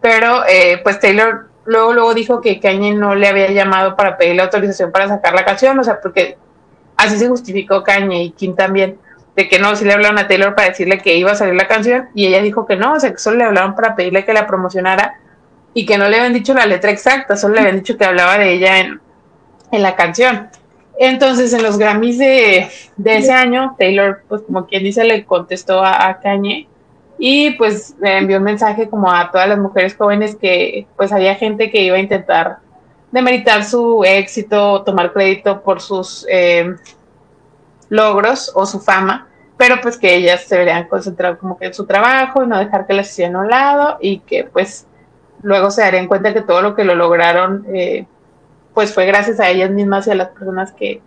Pero, 0.00 0.44
eh, 0.46 0.80
pues 0.82 1.00
Taylor 1.00 1.48
luego, 1.66 1.92
luego 1.92 2.14
dijo 2.14 2.40
que 2.40 2.60
Kanye 2.60 2.94
no 2.94 3.14
le 3.14 3.28
había 3.28 3.50
llamado 3.50 3.96
para 3.96 4.16
pedirle 4.16 4.42
autorización 4.42 4.92
para 4.92 5.08
sacar 5.08 5.34
la 5.34 5.44
canción, 5.44 5.78
o 5.78 5.84
sea, 5.84 6.00
porque 6.00 6.36
así 6.96 7.16
se 7.18 7.28
justificó 7.28 7.82
Kanye 7.82 8.24
y 8.24 8.30
Kim 8.32 8.54
también, 8.54 8.98
de 9.36 9.48
que 9.48 9.58
no, 9.58 9.74
si 9.74 9.84
le 9.84 9.92
hablaron 9.92 10.18
a 10.18 10.28
Taylor 10.28 10.54
para 10.54 10.68
decirle 10.68 10.98
que 10.98 11.16
iba 11.16 11.32
a 11.32 11.34
salir 11.34 11.54
la 11.54 11.66
canción 11.66 12.08
y 12.14 12.26
ella 12.26 12.40
dijo 12.40 12.66
que 12.66 12.76
no, 12.76 12.92
o 12.92 13.00
sea, 13.00 13.10
que 13.10 13.18
solo 13.18 13.38
le 13.38 13.44
hablaron 13.44 13.74
para 13.74 13.96
pedirle 13.96 14.24
que 14.24 14.32
la 14.32 14.46
promocionara 14.46 15.18
y 15.72 15.86
que 15.86 15.98
no 15.98 16.08
le 16.08 16.18
habían 16.18 16.32
dicho 16.32 16.54
la 16.54 16.66
letra 16.66 16.90
exacta, 16.90 17.36
solo 17.36 17.54
le 17.54 17.60
habían 17.60 17.76
dicho 17.76 17.96
que 17.96 18.04
hablaba 18.04 18.38
de 18.38 18.52
ella 18.52 18.78
en, 18.78 19.00
en 19.72 19.82
la 19.82 19.96
canción. 19.96 20.50
Entonces, 20.98 21.52
en 21.52 21.62
los 21.62 21.78
Grammys 21.78 22.18
de, 22.18 22.68
ese 23.04 23.32
año, 23.32 23.74
Taylor, 23.78 24.22
pues 24.28 24.42
como 24.42 24.66
quien 24.66 24.84
dice, 24.84 25.04
le 25.04 25.24
contestó 25.24 25.82
a, 25.84 26.20
Kanye 26.22 26.68
y 27.18 27.50
pues 27.52 27.94
le 28.00 28.18
envió 28.18 28.38
un 28.38 28.44
mensaje 28.44 28.88
como 28.88 29.10
a 29.10 29.30
todas 29.30 29.48
las 29.48 29.58
mujeres 29.58 29.96
jóvenes 29.96 30.36
que 30.36 30.86
pues 30.96 31.12
había 31.12 31.36
gente 31.36 31.70
que 31.70 31.82
iba 31.82 31.96
a 31.96 32.00
intentar 32.00 32.58
demeritar 33.12 33.64
su 33.64 34.02
éxito, 34.04 34.82
tomar 34.82 35.12
crédito 35.12 35.62
por 35.62 35.80
sus 35.80 36.26
eh, 36.28 36.74
logros 37.88 38.50
o 38.54 38.66
su 38.66 38.80
fama, 38.80 39.28
pero 39.56 39.80
pues 39.80 39.96
que 39.96 40.16
ellas 40.16 40.42
se 40.42 40.56
deberían 40.56 40.88
concentrar 40.88 41.38
como 41.38 41.56
que 41.56 41.66
en 41.66 41.74
su 41.74 41.86
trabajo 41.86 42.42
y 42.42 42.48
no 42.48 42.58
dejar 42.58 42.86
que 42.86 42.94
las 42.94 43.10
hicieran 43.10 43.36
a 43.36 43.40
un 43.40 43.50
lado 43.50 43.98
y 44.00 44.18
que 44.18 44.44
pues 44.44 44.86
luego 45.42 45.70
se 45.70 45.82
darían 45.82 46.08
cuenta 46.08 46.34
que 46.34 46.42
todo 46.42 46.62
lo 46.62 46.74
que 46.74 46.84
lo 46.84 46.96
lograron 46.96 47.64
eh, 47.72 48.06
pues 48.74 48.92
fue 48.92 49.06
gracias 49.06 49.40
a 49.40 49.48
ellas 49.48 49.70
mismas 49.70 50.06
y 50.06 50.10
a 50.10 50.16
las 50.16 50.28
personas 50.28 50.72
que, 50.72 51.00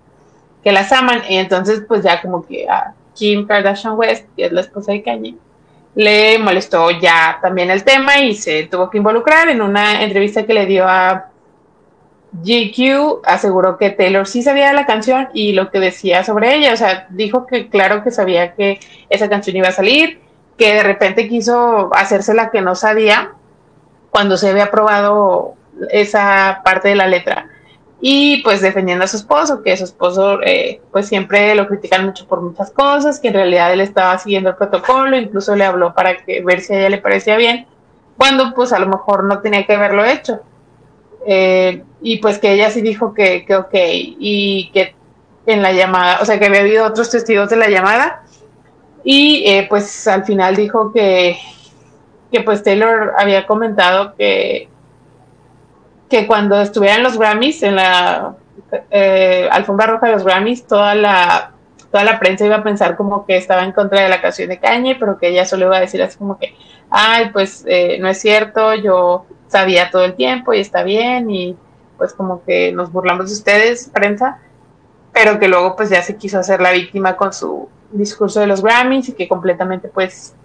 que 0.63 0.71
las 0.71 0.91
aman. 0.91 1.21
Y 1.29 1.35
entonces, 1.35 1.83
pues 1.87 2.03
ya 2.03 2.21
como 2.21 2.45
que 2.45 2.67
a 2.67 2.93
Kim 3.13 3.45
Kardashian 3.45 3.97
West, 3.97 4.25
que 4.35 4.45
es 4.45 4.51
la 4.51 4.61
esposa 4.61 4.93
de 4.93 5.03
Kanye, 5.03 5.35
le 5.95 6.39
molestó 6.39 6.91
ya 6.91 7.39
también 7.41 7.69
el 7.69 7.83
tema 7.83 8.19
y 8.19 8.35
se 8.35 8.63
tuvo 8.63 8.89
que 8.89 8.97
involucrar. 8.97 9.49
En 9.49 9.61
una 9.61 10.03
entrevista 10.03 10.45
que 10.45 10.53
le 10.53 10.65
dio 10.65 10.87
a 10.87 11.29
GQ, 12.31 13.21
aseguró 13.25 13.77
que 13.77 13.89
Taylor 13.89 14.27
sí 14.27 14.43
sabía 14.43 14.71
la 14.73 14.85
canción 14.85 15.29
y 15.33 15.53
lo 15.53 15.71
que 15.71 15.79
decía 15.79 16.23
sobre 16.23 16.55
ella, 16.55 16.73
o 16.73 16.77
sea, 16.77 17.07
dijo 17.09 17.47
que 17.47 17.67
claro 17.67 18.03
que 18.03 18.11
sabía 18.11 18.53
que 18.53 18.79
esa 19.09 19.29
canción 19.29 19.55
iba 19.55 19.69
a 19.69 19.71
salir, 19.71 20.19
que 20.57 20.73
de 20.73 20.83
repente 20.83 21.27
quiso 21.27 21.89
hacerse 21.93 22.33
la 22.33 22.51
que 22.51 22.61
no 22.61 22.75
sabía 22.75 23.31
cuando 24.11 24.37
se 24.37 24.49
había 24.49 24.69
probado 24.69 25.55
esa 25.89 26.61
parte 26.63 26.89
de 26.89 26.95
la 26.95 27.07
letra 27.07 27.49
y 27.99 28.43
pues 28.43 28.61
defendiendo 28.61 29.05
a 29.05 29.07
su 29.07 29.17
esposo, 29.17 29.63
que 29.63 29.75
su 29.75 29.85
esposo 29.85 30.41
eh, 30.43 30.81
pues 30.91 31.07
siempre 31.07 31.55
lo 31.55 31.67
critican 31.67 32.05
mucho 32.05 32.27
por 32.27 32.41
muchas 32.41 32.69
cosas, 32.71 33.19
que 33.19 33.29
en 33.29 33.33
realidad 33.33 33.73
él 33.73 33.81
estaba 33.81 34.17
siguiendo 34.19 34.51
el 34.51 34.55
protocolo, 34.55 35.17
incluso 35.17 35.55
le 35.55 35.65
habló 35.65 35.93
para 35.93 36.17
que 36.17 36.41
ver 36.43 36.61
si 36.61 36.73
a 36.73 36.79
ella 36.79 36.89
le 36.89 36.99
parecía 36.99 37.37
bien, 37.37 37.65
cuando 38.17 38.53
pues 38.53 38.71
a 38.71 38.79
lo 38.79 38.87
mejor 38.87 39.23
no 39.23 39.39
tenía 39.39 39.65
que 39.65 39.73
haberlo 39.73 40.05
hecho. 40.05 40.41
Eh, 41.25 41.83
y 42.01 42.17
pues 42.19 42.37
que 42.39 42.53
ella 42.53 42.69
sí 42.69 42.81
dijo 42.81 43.13
que, 43.13 43.45
que 43.45 43.55
ok, 43.55 43.73
y 43.73 44.69
que 44.73 44.95
en 45.47 45.61
la 45.61 45.71
llamada, 45.71 46.19
o 46.21 46.25
sea 46.25 46.39
que 46.39 46.45
había 46.45 46.61
habido 46.61 46.85
otros 46.85 47.09
testigos 47.09 47.49
de 47.49 47.57
la 47.57 47.69
llamada, 47.69 48.23
Y 49.03 49.43
eh, 49.45 49.65
pues 49.69 50.07
al 50.07 50.25
final 50.25 50.55
dijo 50.55 50.91
que, 50.91 51.37
que 52.31 52.41
pues 52.41 52.61
Taylor 52.63 53.13
había 53.17 53.47
comentado 53.47 54.13
que, 54.15 54.69
que 56.09 56.27
cuando 56.27 56.61
estuvieran 56.61 57.03
los 57.03 57.17
Grammys, 57.17 57.63
en 57.63 57.75
la 57.75 58.35
eh, 58.91 59.47
alfombra 59.51 59.87
roja 59.87 60.07
de 60.07 60.13
los 60.13 60.23
Grammys, 60.23 60.65
toda 60.65 60.95
la 60.95 61.51
toda 61.91 62.03
la 62.03 62.19
prensa 62.19 62.45
iba 62.45 62.57
a 62.57 62.63
pensar 62.63 62.97
como 62.97 63.25
que 63.25 63.37
estaba 63.37 63.63
en 63.63 63.71
contra 63.71 64.01
de 64.01 64.09
la 64.09 64.21
canción 64.21 64.49
de 64.49 64.59
Kanye, 64.59 64.97
pero 64.99 65.17
que 65.17 65.29
ella 65.29 65.45
solo 65.45 65.67
iba 65.67 65.77
a 65.77 65.81
decir 65.81 66.01
así 66.03 66.17
como 66.17 66.37
que, 66.37 66.53
ay, 66.89 67.29
pues 67.31 67.63
eh, 67.65 67.97
no 67.99 68.09
es 68.09 68.19
cierto, 68.19 68.73
yo 68.75 69.25
sabía 69.47 69.89
todo 69.89 70.03
el 70.03 70.15
tiempo 70.15 70.53
y 70.53 70.59
está 70.59 70.83
bien 70.83 71.31
y 71.31 71.55
pues 71.97 72.13
como 72.13 72.43
que 72.43 72.71
nos 72.73 72.91
burlamos 72.91 73.27
de 73.27 73.33
ustedes, 73.33 73.89
prensa, 73.89 74.39
pero 75.13 75.39
que 75.39 75.47
luego 75.47 75.75
pues 75.75 75.89
ya 75.89 76.01
se 76.01 76.17
quiso 76.17 76.37
hacer 76.37 76.61
la 76.61 76.71
víctima 76.71 77.15
con 77.15 77.33
su 77.33 77.69
discurso 77.91 78.41
de 78.41 78.47
los 78.47 78.61
Grammys 78.61 79.09
y 79.09 79.13
que 79.13 79.27
completamente 79.27 79.87
pues 79.87 80.35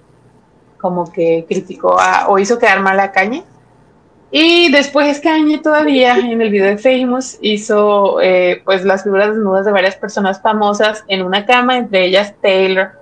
como 0.80 1.12
que 1.12 1.44
criticó 1.48 2.00
a, 2.00 2.28
o 2.28 2.38
hizo 2.38 2.58
quedar 2.58 2.80
mal 2.80 2.98
a 3.00 3.12
Kanye 3.12 3.44
y 4.35 4.72
después 4.72 5.20
Kanye 5.20 5.59
todavía 5.59 6.16
en 6.16 6.41
el 6.41 6.49
video 6.49 6.74
de 6.74 6.78
Famous 6.78 7.37
hizo 7.43 8.18
eh, 8.22 8.62
pues 8.64 8.83
las 8.83 9.03
figuras 9.03 9.28
desnudas 9.28 9.66
de 9.66 9.72
varias 9.72 9.95
personas 9.97 10.41
famosas 10.41 11.05
en 11.07 11.22
una 11.22 11.45
cama, 11.45 11.76
entre 11.76 12.07
ellas 12.07 12.35
Taylor 12.41 12.93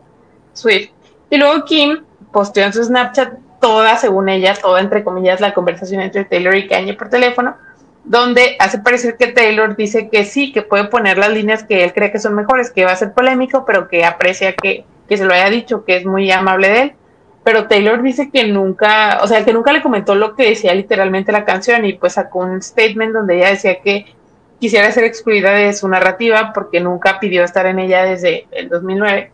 Swift. 0.54 0.90
Y 1.30 1.36
luego 1.36 1.64
Kim 1.64 2.02
posteó 2.32 2.64
en 2.64 2.72
su 2.72 2.82
Snapchat 2.82 3.34
toda, 3.60 3.96
según 3.96 4.28
ella, 4.28 4.56
toda 4.60 4.80
entre 4.80 5.04
comillas, 5.04 5.40
la 5.40 5.54
conversación 5.54 6.00
entre 6.00 6.24
Taylor 6.24 6.56
y 6.56 6.66
Kanye 6.66 6.94
por 6.94 7.10
teléfono, 7.10 7.56
donde 8.02 8.56
hace 8.58 8.80
parecer 8.80 9.16
que 9.16 9.28
Taylor 9.28 9.76
dice 9.76 10.08
que 10.08 10.24
sí, 10.24 10.50
que 10.50 10.62
puede 10.62 10.86
poner 10.86 11.16
las 11.16 11.30
líneas 11.30 11.62
que 11.62 11.84
él 11.84 11.92
cree 11.92 12.10
que 12.10 12.18
son 12.18 12.34
mejores, 12.34 12.72
que 12.72 12.84
va 12.84 12.90
a 12.90 12.96
ser 12.96 13.12
polémico, 13.12 13.64
pero 13.64 13.86
que 13.86 14.04
aprecia 14.04 14.54
que, 14.54 14.84
que 15.08 15.16
se 15.16 15.24
lo 15.24 15.32
haya 15.32 15.48
dicho, 15.48 15.84
que 15.84 15.98
es 15.98 16.04
muy 16.04 16.28
amable 16.32 16.68
de 16.70 16.82
él 16.82 16.94
pero 17.42 17.66
Taylor 17.68 18.02
dice 18.02 18.30
que 18.30 18.44
nunca, 18.44 19.20
o 19.22 19.26
sea, 19.26 19.44
que 19.44 19.52
nunca 19.52 19.72
le 19.72 19.82
comentó 19.82 20.14
lo 20.14 20.34
que 20.34 20.50
decía 20.50 20.74
literalmente 20.74 21.32
la 21.32 21.44
canción 21.44 21.84
y 21.84 21.94
pues 21.94 22.14
sacó 22.14 22.40
un 22.40 22.60
statement 22.60 23.14
donde 23.14 23.36
ella 23.36 23.50
decía 23.50 23.80
que 23.80 24.06
quisiera 24.58 24.92
ser 24.92 25.04
excluida 25.04 25.52
de 25.52 25.72
su 25.72 25.88
narrativa 25.88 26.52
porque 26.52 26.80
nunca 26.80 27.18
pidió 27.18 27.42
estar 27.42 27.64
en 27.66 27.78
ella 27.78 28.04
desde 28.04 28.46
el 28.50 28.68
2009. 28.68 29.30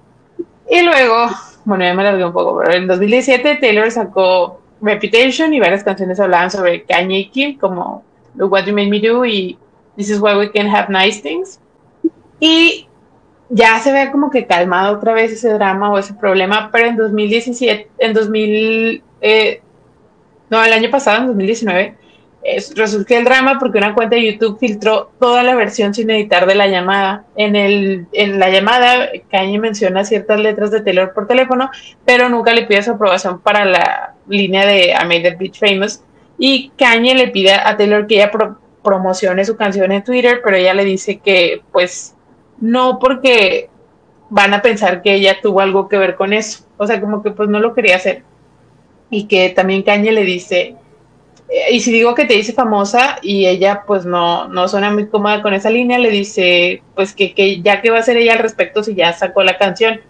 Y 0.71 0.83
luego, 0.83 1.29
bueno, 1.65 1.85
ya 1.85 1.95
me 1.95 2.05
largué 2.05 2.25
un 2.25 2.33
poco, 2.33 2.59
pero 2.59 2.75
en 2.75 2.87
2017 2.87 3.57
Taylor 3.57 3.91
sacó 3.91 4.61
Reputation 4.81 5.53
y 5.53 5.61
varias 5.61 5.83
canciones 5.83 6.21
hablaban 6.21 6.51
sobre 6.51 6.85
Kanye 6.85 7.19
y 7.19 7.29
Kim, 7.31 7.59
como 7.59 8.05
Look 8.37 8.53
What 8.53 8.67
You 8.67 8.75
Made 8.75 8.89
Me 8.89 9.01
Do 9.01 9.25
y 9.25 9.59
This 9.97 10.11
Is 10.11 10.21
Why 10.21 10.37
We 10.37 10.53
Can 10.53 10.69
Have 10.69 10.89
Nice 10.91 11.23
Things. 11.23 11.61
Y 12.39 12.86
ya 13.49 13.79
se 13.81 13.93
ve 13.93 14.11
como 14.11 14.31
que 14.31 14.47
calmado 14.47 14.97
otra 14.97 15.13
vez 15.13 15.33
ese 15.33 15.51
drama 15.51 15.91
o 15.91 15.99
ese 15.99 16.15
problema, 16.15 16.71
pero 16.73 16.89
en 16.89 16.97
2017, 16.97 17.89
en 17.99 18.13
2000, 18.13 19.03
eh, 19.21 19.61
no, 20.51 20.65
el 20.65 20.73
año 20.73 20.91
pasado, 20.91 21.19
en 21.19 21.27
2019, 21.29 21.97
resultó 22.77 23.15
el 23.17 23.25
drama 23.25 23.59
porque 23.59 23.79
una 23.79 23.95
cuenta 23.95 24.17
de 24.17 24.33
YouTube 24.33 24.59
filtró 24.59 25.11
toda 25.19 25.43
la 25.43 25.55
versión 25.55 25.95
sin 25.95 26.11
editar 26.11 26.47
de 26.47 26.55
la 26.55 26.67
llamada. 26.67 27.25
En, 27.37 27.57
el, 27.57 28.07
en 28.13 28.39
la 28.39 28.51
llamada, 28.51 29.09
Kanye 29.31 29.59
menciona 29.59 30.05
ciertas 30.05 30.39
letras 30.41 30.71
de 30.71 30.81
Taylor 30.81 31.13
por 31.13 31.27
teléfono, 31.27 31.71
pero 32.05 32.29
nunca 32.29 32.53
le 32.53 32.67
pide 32.67 32.83
su 32.83 32.93
aprobación 32.93 33.41
para 33.41 33.65
la 33.65 34.15
línea 34.29 34.65
de 34.67 34.91
I 34.91 35.05
Made 35.07 35.23
the 35.23 35.37
Beach 35.37 35.59
Famous. 35.59 36.03
Y 36.39 36.71
Kanye 36.77 37.15
le 37.15 37.29
pide 37.29 37.53
a 37.53 37.77
Taylor 37.77 38.07
que 38.07 38.17
ella 38.17 38.31
promocione 38.83 39.45
su 39.45 39.57
canción 39.57 39.91
en 39.91 40.05
Twitter, 40.05 40.41
pero 40.45 40.57
ella 40.57 40.75
le 40.75 40.85
dice 40.85 41.19
que, 41.19 41.63
pues, 41.73 42.16
no 42.61 42.99
porque 42.99 43.69
van 44.29 44.55
a 44.55 44.63
pensar 44.63 45.03
que 45.03 45.15
ella 45.15 45.41
tuvo 45.41 45.61
algo 45.61 45.89
que 45.89 45.99
ver 45.99 46.17
con 46.17 46.33
eso. 46.33 46.65
O 46.77 46.87
sea, 46.87 47.01
como 47.01 47.23
que 47.23 47.31
pues 47.31 47.49
no 47.49 47.61
lo 47.61 47.75
quería 47.75 47.97
hacer. 47.97 48.23
Y 49.11 49.25
que 49.25 49.51
también 49.51 49.83
Caña 49.83 50.13
le 50.13 50.25
dice, 50.25 50.77
eh, 51.49 51.73
y 51.73 51.81
si 51.81 51.93
digo 51.93 52.15
que 52.15 52.25
te 52.25 52.35
dice 52.35 52.53
famosa 52.53 53.19
y 53.23 53.47
ella 53.47 53.85
pues 53.87 54.05
no, 54.05 54.49
no 54.49 54.69
suena 54.69 54.91
muy 54.91 55.07
cómoda 55.09 55.43
con 55.43 55.55
esa 55.55 55.71
línea, 55.71 55.99
le 55.99 56.11
dice 56.11 56.83
pues 56.95 57.15
que, 57.15 57.35
que 57.35 57.63
ya 57.63 57.81
que 57.81 57.91
va 57.91 57.99
a 57.99 58.01
hacer 58.01 58.17
ella 58.17 58.33
al 58.33 58.41
respecto 58.41 58.83
si 58.83 58.95
ya 58.95 59.13
sacó 59.13 59.43
la 59.43 59.59
canción. 59.59 60.01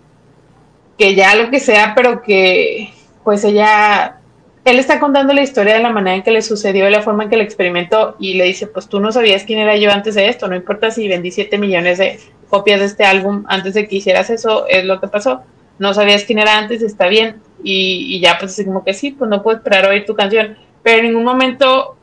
Que 0.99 1.15
ya 1.15 1.35
lo 1.35 1.51
que 1.51 1.61
sea, 1.61 1.93
pero 1.95 2.23
que 2.23 2.91
pues 3.23 3.45
ella 3.45 4.21
él 4.65 4.81
está 4.81 4.99
contando 4.99 5.33
la 5.33 5.43
historia 5.43 5.75
de 5.75 5.81
la 5.81 5.91
manera 5.91 6.17
en 6.17 6.23
que 6.23 6.33
le 6.33 6.43
sucedió, 6.43 6.85
de 6.87 6.91
la 6.91 7.03
forma 7.03 7.25
en 7.25 7.31
que 7.31 7.37
lo 7.37 7.45
experimentó 7.45 8.17
y 8.19 8.35
le 8.35 8.45
dice, 8.45 8.67
pues 8.67 8.89
tú 8.89 8.99
no 8.99 9.13
sabías 9.13 9.45
quién 9.45 9.61
era 9.61 9.77
yo 9.77 9.93
antes 9.93 10.17
de 10.17 10.29
esto, 10.29 10.49
no 10.49 10.57
importa 10.57 10.91
si 10.91 11.07
vendí 11.07 11.31
7 11.31 11.57
millones 11.57 11.99
de 11.99 12.19
copias 12.49 12.81
de 12.81 12.87
este 12.87 13.05
álbum 13.05 13.45
antes 13.49 13.75
de 13.75 13.87
que 13.87 13.97
hicieras 13.97 14.31
eso, 14.31 14.67
es 14.69 14.85
lo 14.85 15.01
que 15.01 15.09
pasó, 15.09 15.43
no 15.79 15.95
sabías 15.95 16.25
quién 16.25 16.39
era 16.39 16.59
antes, 16.59 16.83
está 16.83 17.09
bien, 17.09 17.37
y, 17.63 18.21
ya 18.21 18.39
pues 18.39 18.53
así 18.53 18.65
como 18.65 18.85
que 18.85 18.95
sí, 18.95 19.11
pues 19.13 19.29
no 19.29 19.43
puedo 19.43 19.59
esperar 19.59 19.85
a 19.85 19.89
oír 19.89 20.07
tu 20.07 20.15
canción, 20.15 20.57
pero 20.83 20.99
en 20.99 21.07
ningún 21.07 21.25
momento 21.25 21.97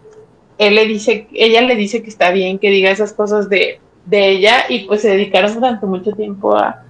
él 0.58 0.76
le 0.76 0.86
dice, 0.86 1.28
ella 1.34 1.62
le 1.62 1.76
dice 1.76 2.04
que 2.04 2.10
está 2.10 2.32
bien 2.32 2.60
que 2.60 2.70
diga 2.70 2.92
esas 2.92 3.14
cosas 3.14 3.50
de, 3.50 3.80
ella 4.12 4.66
y 4.68 4.80
pues 4.80 5.02
se 5.02 5.10
dedicaron 5.10 5.54
durante 5.54 5.86
mucho 5.86 6.12
tiempo 6.12 6.58
a, 6.58 6.84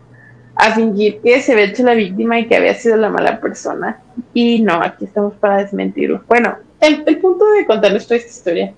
a 0.56 0.74
fingir 0.74 1.22
que 1.22 1.41
se 1.41 1.54
había 1.54 1.66
hecho 1.66 1.84
la 1.84 1.93
víctima 1.93 2.39
y 2.39 2.47
que 2.47 2.56
había 2.56 2.74
sido 2.74 2.97
la 2.97 3.10
mala 3.10 3.39
persona. 3.39 4.01
Y 4.34 4.62
no, 4.62 4.82
aquí 4.82 5.06
estamos 5.06 5.36
para 5.36 5.58
desmentirlo. 5.58 6.24
Bueno, 6.28 6.58
el, 6.80 7.18
punto 7.20 7.45
de 7.51 7.66
contarles 7.66 8.06
toda 8.06 8.18
esta 8.18 8.30
historia 8.30 8.74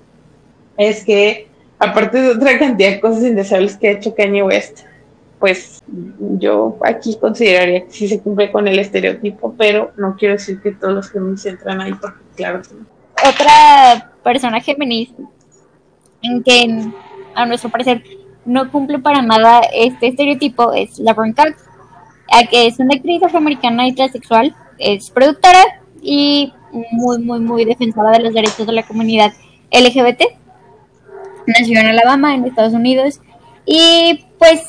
es 0.78 1.04
que, 1.04 1.48
aparte 1.80 2.22
de 2.22 2.30
otra 2.32 2.58
cantidad 2.58 2.92
de 2.92 3.00
cosas 3.00 3.24
indeseables 3.24 3.78
que 3.78 3.90
ha 3.90 3.92
hecho 3.92 4.16
Kanye 4.16 4.44
West, 4.44 4.82
pues 5.40 5.84
yo 6.40 6.78
aquí 6.84 7.18
consideraría 7.20 7.86
que 7.86 7.92
sí 7.92 8.08
se 8.08 8.20
cumple 8.20 8.52
con 8.52 8.68
el 8.68 8.80
estereotipo, 8.80 9.54
pero 9.58 9.92
no 9.98 10.16
quiero 10.18 10.36
decir 10.36 10.62
que 10.62 10.72
todos 10.72 10.94
los 11.14 11.42
se 11.42 11.50
entran 11.50 11.82
ahí, 11.82 11.94
porque 11.94 12.20
claro 12.36 12.62
que. 12.62 12.70
Otra 13.28 14.12
persona 14.24 14.60
feminista 14.62 15.22
en 16.22 16.44
que, 16.44 16.92
a 17.36 17.46
nuestro 17.46 17.70
parecer, 17.70 18.04
no 18.46 18.72
cumple 18.72 19.00
para 19.00 19.22
nada 19.22 19.62
este 19.74 20.08
estereotipo 20.08 20.74
es 20.74 21.00
Laverne 21.00 21.36
Cox, 21.36 21.64
que 22.50 22.68
es 22.68 22.80
una 22.80 22.96
actriz 22.96 23.22
afroamericana 23.24 23.88
y 23.88 23.94
transexual, 23.94 24.56
es 24.78 25.10
productora 25.10 25.64
y 26.02 26.54
muy, 26.92 27.20
muy, 27.20 27.40
muy 27.40 27.66
defensora 27.66 28.12
de 28.12 28.20
los 28.20 28.34
derechos 28.34 28.66
de 28.66 28.74
la 28.74 28.84
comunidad 28.84 29.32
LGBT. 29.72 30.24
Nació 31.48 31.80
en 31.80 31.88
Alabama, 31.88 32.34
en 32.34 32.46
Estados 32.46 32.74
Unidos, 32.74 33.22
y 33.66 34.26
pues 34.38 34.62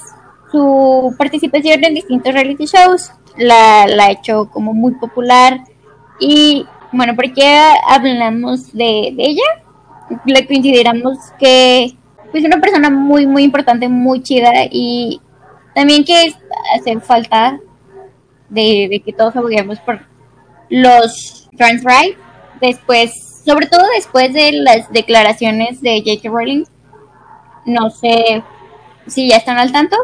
su 0.53 1.14
participación 1.18 1.85
en 1.85 1.95
distintos 1.95 2.33
reality 2.33 2.66
shows 2.66 3.11
la, 3.37 3.87
la 3.87 4.07
ha 4.07 4.11
hecho 4.11 4.49
como 4.51 4.72
muy 4.72 4.93
popular. 4.95 5.61
Y 6.20 6.66
bueno, 6.93 7.14
¿por 7.14 7.33
qué 7.33 7.59
hablamos 7.89 8.72
de, 8.72 9.12
de 9.16 9.24
ella? 9.24 9.43
Le 10.24 10.47
consideramos 10.47 11.18
que 11.39 11.97
es 12.33 12.45
una 12.45 12.61
persona 12.61 12.91
muy, 12.91 13.27
muy 13.27 13.43
importante, 13.43 13.89
muy 13.89 14.22
chida 14.22 14.53
y 14.70 15.20
también 15.74 16.05
que 16.05 16.35
hace 16.74 17.01
falta 17.01 17.59
de, 18.49 19.03
que 19.05 19.12
todos 19.12 19.37
aboguemos 19.37 19.79
por 19.81 20.01
los 20.68 21.49
trans 21.57 21.83
rights. 21.85 22.18
Después, 22.61 23.26
sobre 23.47 23.67
todo 23.67 23.85
después 23.95 24.35
de 24.35 24.53
las 24.53 24.91
declaraciones 24.93 25.81
de 25.81 26.03
J.K. 26.05 26.29
Rowling, 26.29 26.65
no 27.65 27.91
sé 27.91 28.43
si 29.07 29.29
ya 29.29 29.37
están 29.37 29.59
al 29.59 29.73
tanto. 29.73 29.97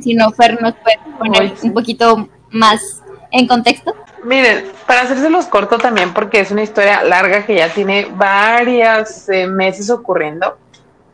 Si 0.00 0.14
no, 0.14 0.30
Fer 0.32 0.60
nos 0.60 0.74
puede 0.74 0.98
poner 1.16 1.54
un 1.62 1.72
poquito 1.72 2.28
más 2.50 3.02
en 3.30 3.46
contexto. 3.46 3.94
Miren, 4.24 4.64
para 4.86 5.02
hacérselos 5.02 5.46
corto 5.46 5.78
también, 5.78 6.12
porque 6.12 6.40
es 6.40 6.50
una 6.50 6.62
historia 6.62 7.04
larga 7.04 7.46
que 7.46 7.54
ya 7.54 7.68
tiene 7.72 8.06
varios 8.10 9.28
eh, 9.28 9.46
meses 9.46 9.88
ocurriendo. 9.88 10.58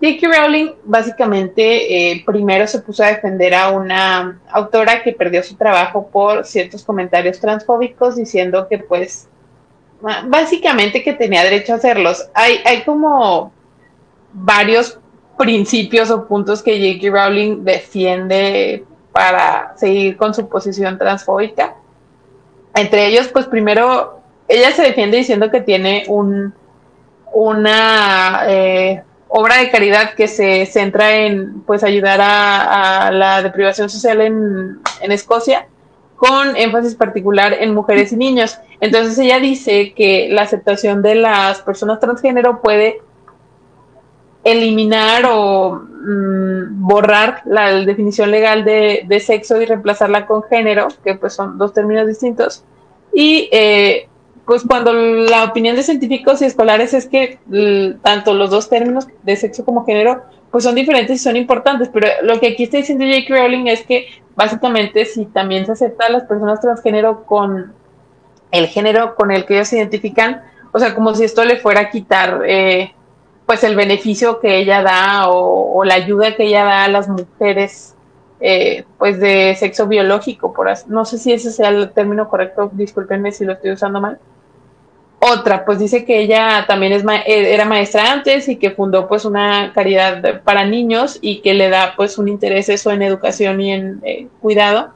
J.K. 0.01 0.27
Rowling 0.27 0.73
básicamente 0.85 2.13
eh, 2.13 2.23
primero 2.27 2.67
se 2.67 2.81
puso 2.81 3.05
a 3.05 3.09
defender 3.09 3.55
a 3.55 3.71
una 3.71 4.41
autora 4.51 5.03
que 5.03 5.13
perdió 5.13 5.43
su 5.43 5.55
trabajo 5.57 6.09
por 6.09 6.45
ciertos 6.47 6.83
comentarios 6.83 7.41
transfóbicos 7.41 8.17
diciendo 8.17 8.67
que 8.69 8.79
pues 8.79 9.29
básicamente 10.01 11.03
que 11.03 11.13
tenía 11.13 11.43
derecho 11.43 11.73
a 11.73 11.77
hacerlos. 11.77 12.29
Hay, 12.35 12.61
hay 12.65 12.83
como 12.83 13.53
varios 14.33 14.99
principios 15.39 16.11
o 16.11 16.27
puntos 16.27 16.63
que 16.63 16.79
J.K. 16.79 17.11
Rowling 17.11 17.65
defiende 17.65 18.85
para 19.13 19.75
seguir 19.77 20.17
con 20.17 20.35
su 20.35 20.49
posición 20.49 20.99
transfóbica. 20.99 21.77
Entre 22.75 23.07
ellos, 23.07 23.29
pues 23.29 23.47
primero, 23.47 24.21
ella 24.49 24.73
se 24.73 24.83
defiende 24.83 25.17
diciendo 25.19 25.51
que 25.51 25.61
tiene 25.61 26.05
un, 26.09 26.55
una... 27.33 28.45
Eh, 28.47 29.03
obra 29.37 29.57
de 29.57 29.69
caridad 29.69 30.15
que 30.15 30.29
se 30.29 30.65
centra 30.65 31.17
en 31.17 31.63
pues 31.63 31.83
ayudar 31.83 32.21
a, 32.23 33.11
la 33.11 33.43
deprivación 33.43 33.91
social 33.91 34.21
en, 34.21 34.79
en, 35.01 35.11
Escocia 35.11 35.67
con 36.25 36.57
énfasis 36.57 36.95
particular 36.95 37.53
en 37.53 37.75
mujeres 37.75 38.13
y 38.13 38.17
niños. 38.17 38.59
Entonces 38.81 39.19
ella 39.19 39.41
dice 39.41 39.93
que 39.93 40.29
la 40.31 40.43
aceptación 40.43 41.03
de 41.03 41.17
las 41.17 41.61
personas 41.61 42.01
transgénero 42.01 42.63
puede 42.63 43.03
eliminar 44.43 45.25
o 45.31 45.75
mm, 45.75 46.87
borrar 46.87 47.43
la 47.45 47.73
definición 47.85 48.31
legal 48.31 48.65
de, 48.65 49.23
sexo 49.25 49.61
y 49.61 49.67
reemplazarla 49.67 50.27
con 50.27 50.43
género, 50.45 50.89
que 51.03 51.15
pues 51.15 51.35
son 51.35 51.59
dos 51.59 51.75
términos 51.75 52.07
distintos. 52.07 52.65
Y 53.13 53.51
eh, 53.53 54.09
pues 54.47 54.63
cuando 54.67 54.95
la 54.95 55.45
opinión 55.45 55.77
de 55.77 55.83
científicos 55.83 56.41
y 56.41 56.47
escolares 56.47 56.95
es 56.95 57.07
que 57.07 57.39
tanto 58.03 58.33
los 58.33 58.51
dos 58.51 58.71
términos 58.71 59.09
de 59.23 59.37
sexo 59.37 59.65
como 59.65 59.85
género 59.85 60.23
pues 60.55 60.63
son 60.63 60.77
diferentes 60.77 61.17
y 61.17 61.19
son 61.19 61.35
importantes, 61.35 61.91
pero 61.93 62.07
lo 62.23 62.39
que 62.39 62.47
aquí 62.47 62.63
está 62.63 62.77
diciendo 62.77 63.05
J.K. 63.05 63.35
Rowling 63.35 63.67
es 63.67 63.83
que 63.83 64.07
básicamente 64.37 65.05
si 65.05 65.27
también 65.27 65.67
se 65.67 65.73
acepta 65.73 66.07
a 66.07 66.11
las 66.11 66.23
personas 66.27 66.61
transgénero 66.61 67.25
con 67.25 67.73
el 68.53 68.69
género 68.69 69.17
con 69.17 69.33
el 69.33 69.47
que 69.47 69.55
ellos 69.55 69.67
se 69.67 69.79
identifican, 69.79 70.43
o 70.71 70.79
sea, 70.79 70.95
como 70.95 71.13
si 71.13 71.25
esto 71.25 71.45
le 71.45 71.57
fuera 71.57 71.81
a 71.81 71.91
quitar 71.91 72.43
eh, 72.47 72.95
pues 73.47 73.65
el 73.65 73.75
beneficio 73.75 74.39
que 74.39 74.59
ella 74.59 74.81
da 74.81 75.29
o, 75.29 75.83
la 75.83 75.95
ayuda 75.95 76.37
que 76.37 76.45
ella 76.45 76.63
da 76.63 76.85
a 76.85 76.89
las 76.89 77.09
mujeres 77.09 77.97
eh, 78.39 78.85
pues 78.97 79.19
de 79.19 79.57
sexo 79.59 79.89
biológico, 79.89 80.53
por 80.53 80.69
no 80.87 81.05
sé 81.05 81.19
si 81.19 81.33
ese 81.33 81.51
sea 81.51 81.71
el 81.71 81.91
término 81.91 82.29
correcto, 82.29 82.71
discúlpenme 82.75 83.33
si 83.33 83.45
lo 83.45 83.55
estoy 83.55 83.73
usando 83.73 84.01
mal, 84.01 84.21
otra, 85.27 85.65
pues 85.65 85.79
dice 85.79 86.05
que 86.05 86.21
ella 86.21 86.67
también 86.69 86.93
es 86.93 87.03
eh, 87.03 87.55
era 87.55 87.65
maestra 87.65 88.13
antes 88.13 88.47
y 88.47 88.57
que 88.57 88.73
fundó 88.73 89.09
pues 89.09 89.25
una 89.25 89.73
caridad 89.73 90.43
para 90.43 90.67
niños 90.67 91.19
y 91.23 91.41
que 91.41 91.55
le 91.55 91.71
da 91.71 91.95
pues 91.97 92.19
un 92.19 92.29
interés 92.29 92.69
eso 92.69 92.91
en 92.91 93.01
educación 93.01 93.59
y 93.61 93.73
en 93.73 94.01
eh, 94.05 94.29
cuidado, 94.43 94.93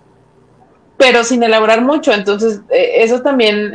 pero 0.98 1.24
sin 1.24 1.42
elaborar 1.42 1.80
mucho. 1.80 2.12
Entonces, 2.12 2.60
eh, 2.68 2.96
eso 2.96 3.22
también 3.22 3.72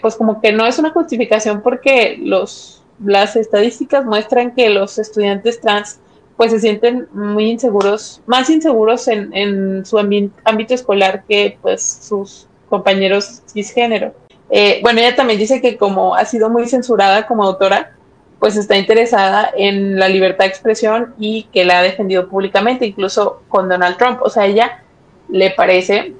pues 0.00 0.16
como 0.16 0.40
que 0.40 0.52
no 0.52 0.66
es 0.66 0.78
una 0.78 0.90
justificación 0.90 1.60
porque 1.60 2.16
los, 2.18 2.82
las 3.04 3.36
estadísticas 3.36 4.06
muestran 4.06 4.54
que 4.54 4.70
los 4.70 4.98
estudiantes 4.98 5.60
trans 5.60 6.00
pues 6.38 6.52
se 6.52 6.60
sienten 6.60 7.08
muy 7.12 7.50
inseguros, 7.50 8.22
más 8.24 8.48
inseguros 8.48 9.06
en, 9.08 9.36
en 9.36 9.84
su 9.84 9.98
ámbito 9.98 10.72
escolar 10.72 11.24
que 11.28 11.58
pues 11.60 11.82
sus 12.08 12.46
compañeros 12.70 13.42
cisgénero. 13.52 14.14
Eh, 14.50 14.80
bueno, 14.82 15.00
ella 15.00 15.14
también 15.14 15.38
dice 15.38 15.60
que 15.60 15.76
como 15.76 16.14
ha 16.14 16.24
sido 16.24 16.50
muy 16.50 16.66
censurada 16.66 17.26
como 17.26 17.44
autora, 17.44 17.92
pues 18.40 18.56
está 18.56 18.76
interesada 18.76 19.50
en 19.56 19.98
la 19.98 20.08
libertad 20.08 20.44
de 20.44 20.50
expresión 20.50 21.14
y 21.18 21.44
que 21.52 21.64
la 21.64 21.78
ha 21.78 21.82
defendido 21.82 22.28
públicamente, 22.28 22.86
incluso 22.86 23.42
con 23.48 23.68
Donald 23.68 23.96
Trump. 23.98 24.20
O 24.22 24.30
sea, 24.30 24.46
ella 24.46 24.82
le 25.28 25.50
parece 25.50 26.14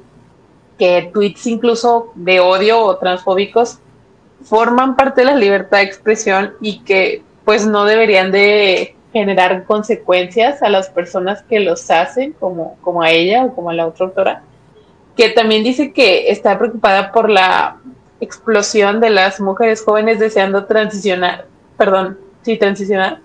que 0.79 1.11
tweets 1.13 1.47
incluso 1.47 2.13
de 2.15 2.41
odio 2.41 2.81
o 2.81 2.97
transfóbicos 2.97 3.79
forman 4.45 4.97
parte 4.97 5.23
de 5.23 5.27
la 5.27 5.37
libertad 5.37 5.79
de 5.79 5.85
expresión 5.85 6.55
y 6.61 6.81
que 6.81 7.23
pues 7.45 7.67
no 7.67 7.85
deberían 7.85 8.31
de 8.31 8.95
generar 9.13 9.65
consecuencias 9.65 10.63
a 10.63 10.69
las 10.69 10.89
personas 10.89 11.43
que 11.43 11.61
los 11.61 11.91
hacen, 11.91 12.33
como, 12.39 12.77
como 12.81 13.03
a 13.03 13.11
ella 13.11 13.45
o 13.45 13.55
como 13.55 13.71
a 13.71 13.75
la 13.75 13.87
otra 13.87 14.07
autora, 14.07 14.43
que 15.17 15.31
también 15.31 15.65
dice 15.65 15.93
que 15.93 16.31
está 16.31 16.59
preocupada 16.59 17.13
por 17.13 17.29
la 17.29 17.79
explosión 18.21 19.01
de 19.01 19.11
las 19.11 19.41
mujeres 19.41 19.83
jóvenes 19.83 20.19
deseando 20.19 20.67
transicionar, 20.67 21.47
perdón, 21.77 22.19
sí, 22.43 22.57
transicionar, 22.57 23.21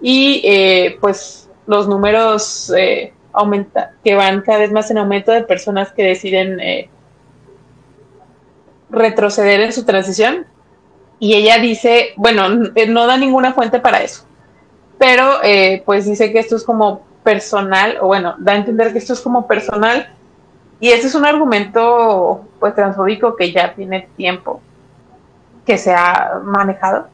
y 0.00 0.40
eh, 0.44 0.98
pues 1.00 1.50
los 1.66 1.88
números 1.88 2.72
eh, 2.76 3.12
aumenta, 3.32 3.92
que 4.04 4.14
van 4.14 4.42
cada 4.42 4.58
vez 4.58 4.72
más 4.72 4.90
en 4.90 4.98
aumento 4.98 5.32
de 5.32 5.42
personas 5.42 5.92
que 5.92 6.04
deciden 6.04 6.60
eh, 6.60 6.88
retroceder 8.90 9.60
en 9.60 9.72
su 9.72 9.84
transición. 9.84 10.46
Y 11.18 11.34
ella 11.34 11.58
dice, 11.58 12.12
bueno, 12.16 12.48
no 12.48 13.06
da 13.06 13.16
ninguna 13.16 13.54
fuente 13.54 13.80
para 13.80 14.02
eso, 14.02 14.26
pero 14.98 15.38
pues 15.86 16.04
dice 16.04 16.30
que 16.30 16.38
esto 16.38 16.56
es 16.56 16.62
como 16.62 17.06
personal, 17.24 17.96
o 18.02 18.08
bueno, 18.08 18.34
da 18.38 18.52
a 18.52 18.56
entender 18.56 18.92
que 18.92 18.98
esto 18.98 19.14
es 19.14 19.22
como 19.22 19.46
personal 19.46 20.14
y 20.80 20.90
ese 20.90 21.06
es 21.06 21.14
un 21.14 21.24
argumento 21.24 22.44
pues 22.60 22.74
transfóbico 22.74 23.36
que 23.36 23.52
ya 23.52 23.74
tiene 23.74 24.08
tiempo 24.16 24.60
que 25.64 25.78
se 25.78 25.92
ha 25.92 26.40
manejado, 26.44 27.08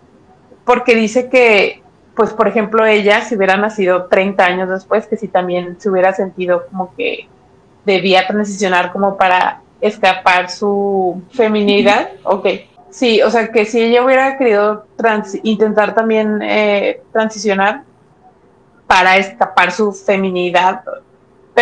porque 0.64 0.94
dice 0.94 1.28
que, 1.30 1.82
pues 2.14 2.32
por 2.32 2.48
ejemplo, 2.48 2.84
ella 2.84 3.22
si 3.22 3.36
hubiera 3.36 3.56
nacido 3.56 4.06
30 4.06 4.44
años 4.44 4.68
después, 4.68 5.06
que 5.06 5.16
si 5.16 5.28
también 5.28 5.80
se 5.80 5.88
hubiera 5.88 6.12
sentido 6.12 6.66
como 6.66 6.94
que 6.94 7.28
debía 7.84 8.26
transicionar 8.26 8.92
como 8.92 9.16
para 9.16 9.62
escapar 9.80 10.50
su 10.50 11.22
feminidad, 11.30 12.10
ok. 12.24 12.46
Sí, 12.90 13.22
o 13.22 13.30
sea 13.30 13.48
que 13.50 13.64
si 13.64 13.80
ella 13.80 14.04
hubiera 14.04 14.36
querido 14.36 14.86
intentar 15.44 15.94
también 15.94 16.42
eh, 16.42 17.00
transicionar 17.10 17.84
para 18.86 19.16
escapar 19.16 19.72
su 19.72 19.94
feminidad 19.94 20.82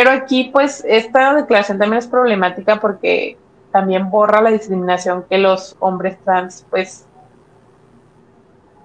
pero 0.01 0.13
aquí, 0.13 0.45
pues, 0.45 0.83
esta 0.89 1.35
declaración 1.35 1.77
también 1.77 1.99
es 1.99 2.07
problemática 2.07 2.81
porque 2.81 3.37
también 3.71 4.09
borra 4.09 4.41
la 4.41 4.51
discriminación 4.51 5.27
que 5.29 5.37
los 5.37 5.77
hombres 5.79 6.17
trans, 6.25 6.65
pues, 6.71 7.05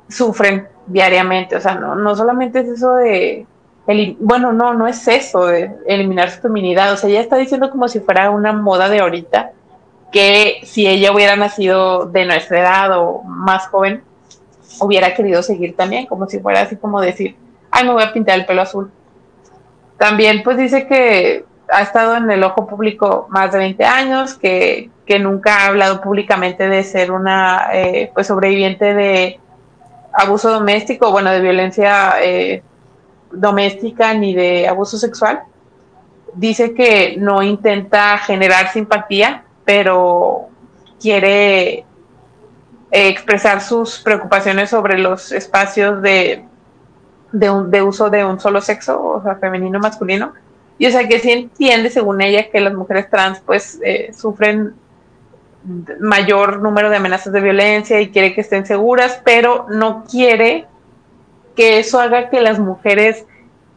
sufren 0.09 0.67
diariamente. 0.87 1.55
O 1.55 1.61
sea, 1.61 1.75
no, 1.75 1.95
no 1.95 2.17
solamente 2.17 2.59
es 2.59 2.67
eso 2.67 2.95
de, 2.95 3.47
bueno, 4.19 4.51
no, 4.51 4.73
no 4.73 4.87
es 4.87 5.07
eso 5.07 5.45
de 5.45 5.73
eliminar 5.87 6.31
su 6.31 6.41
feminidad. 6.41 6.91
O 6.91 6.97
sea, 6.97 7.09
ella 7.09 7.21
está 7.21 7.37
diciendo 7.37 7.71
como 7.71 7.87
si 7.87 8.01
fuera 8.01 8.29
una 8.29 8.51
moda 8.51 8.89
de 8.89 8.99
ahorita, 8.99 9.53
que 10.11 10.59
si 10.65 10.85
ella 10.85 11.13
hubiera 11.13 11.37
nacido 11.37 12.07
de 12.07 12.25
nuestra 12.25 12.59
edad 12.59 12.99
o 12.99 13.23
más 13.23 13.67
joven, 13.67 14.03
hubiera 14.81 15.13
querido 15.13 15.41
seguir 15.43 15.77
también, 15.77 16.07
como 16.07 16.27
si 16.27 16.41
fuera 16.41 16.63
así 16.63 16.75
como 16.75 16.99
decir, 16.99 17.37
ay, 17.71 17.85
me 17.85 17.93
voy 17.93 18.03
a 18.03 18.11
pintar 18.11 18.37
el 18.37 18.45
pelo 18.45 18.63
azul 18.63 18.91
también 19.97 20.43
pues 20.43 20.57
dice 20.57 20.87
que 20.87 21.45
ha 21.69 21.81
estado 21.81 22.15
en 22.15 22.29
el 22.29 22.43
ojo 22.43 22.67
público 22.67 23.27
más 23.29 23.51
de 23.51 23.59
20 23.59 23.83
años, 23.85 24.35
que, 24.35 24.91
nunca 25.19 25.59
ha 25.59 25.67
hablado 25.67 26.01
públicamente 26.01 26.67
de 26.67 26.83
ser 26.83 27.11
una 27.11 27.69
eh, 27.73 28.11
pues 28.13 28.27
sobreviviente 28.27 28.93
de 28.93 29.39
abuso 30.11 30.51
doméstico, 30.51 31.11
bueno, 31.11 31.29
de 31.31 31.41
violencia 31.41 32.15
eh, 32.23 32.63
doméstica 33.31 34.13
ni 34.13 34.33
de 34.33 34.67
abuso 34.67 34.97
sexual. 34.97 35.43
Dice 36.33 36.73
que 36.73 37.15
no 37.17 37.43
intenta 37.43 38.17
generar 38.17 38.71
simpatía, 38.71 39.43
pero 39.63 40.47
quiere 40.99 41.73
eh, 41.75 41.85
expresar 42.91 43.61
sus 43.61 43.99
preocupaciones 43.99 44.69
sobre 44.69 44.97
los 44.97 45.31
espacios 45.31 46.01
de 46.01 46.45
de, 47.39 47.49
un, 47.49 47.69
de 47.69 47.81
uso 47.81 48.09
de 48.09 48.23
un 48.23 48.39
solo 48.39 48.61
sexo, 48.61 49.01
o 49.01 49.21
sea, 49.21 49.35
femenino, 49.35 49.79
masculino. 49.79 50.33
Y 50.77 50.87
o 50.87 50.91
sea, 50.91 51.07
que 51.07 51.19
sí 51.19 51.31
entiende, 51.31 51.89
según 51.89 52.21
ella, 52.21 52.49
que 52.49 52.59
las 52.59 52.73
mujeres 52.73 53.09
trans 53.09 53.39
pues 53.45 53.79
eh, 53.83 54.11
sufren 54.17 54.73
mayor 55.99 56.61
número 56.61 56.89
de 56.89 56.97
amenazas 56.97 57.33
de 57.33 57.41
violencia 57.41 57.99
y 57.99 58.09
quiere 58.09 58.33
que 58.33 58.41
estén 58.41 58.65
seguras, 58.65 59.21
pero 59.23 59.65
no 59.69 60.03
quiere 60.09 60.65
que 61.55 61.79
eso 61.79 61.99
haga 61.99 62.29
que 62.29 62.41
las 62.41 62.59
mujeres 62.59 63.25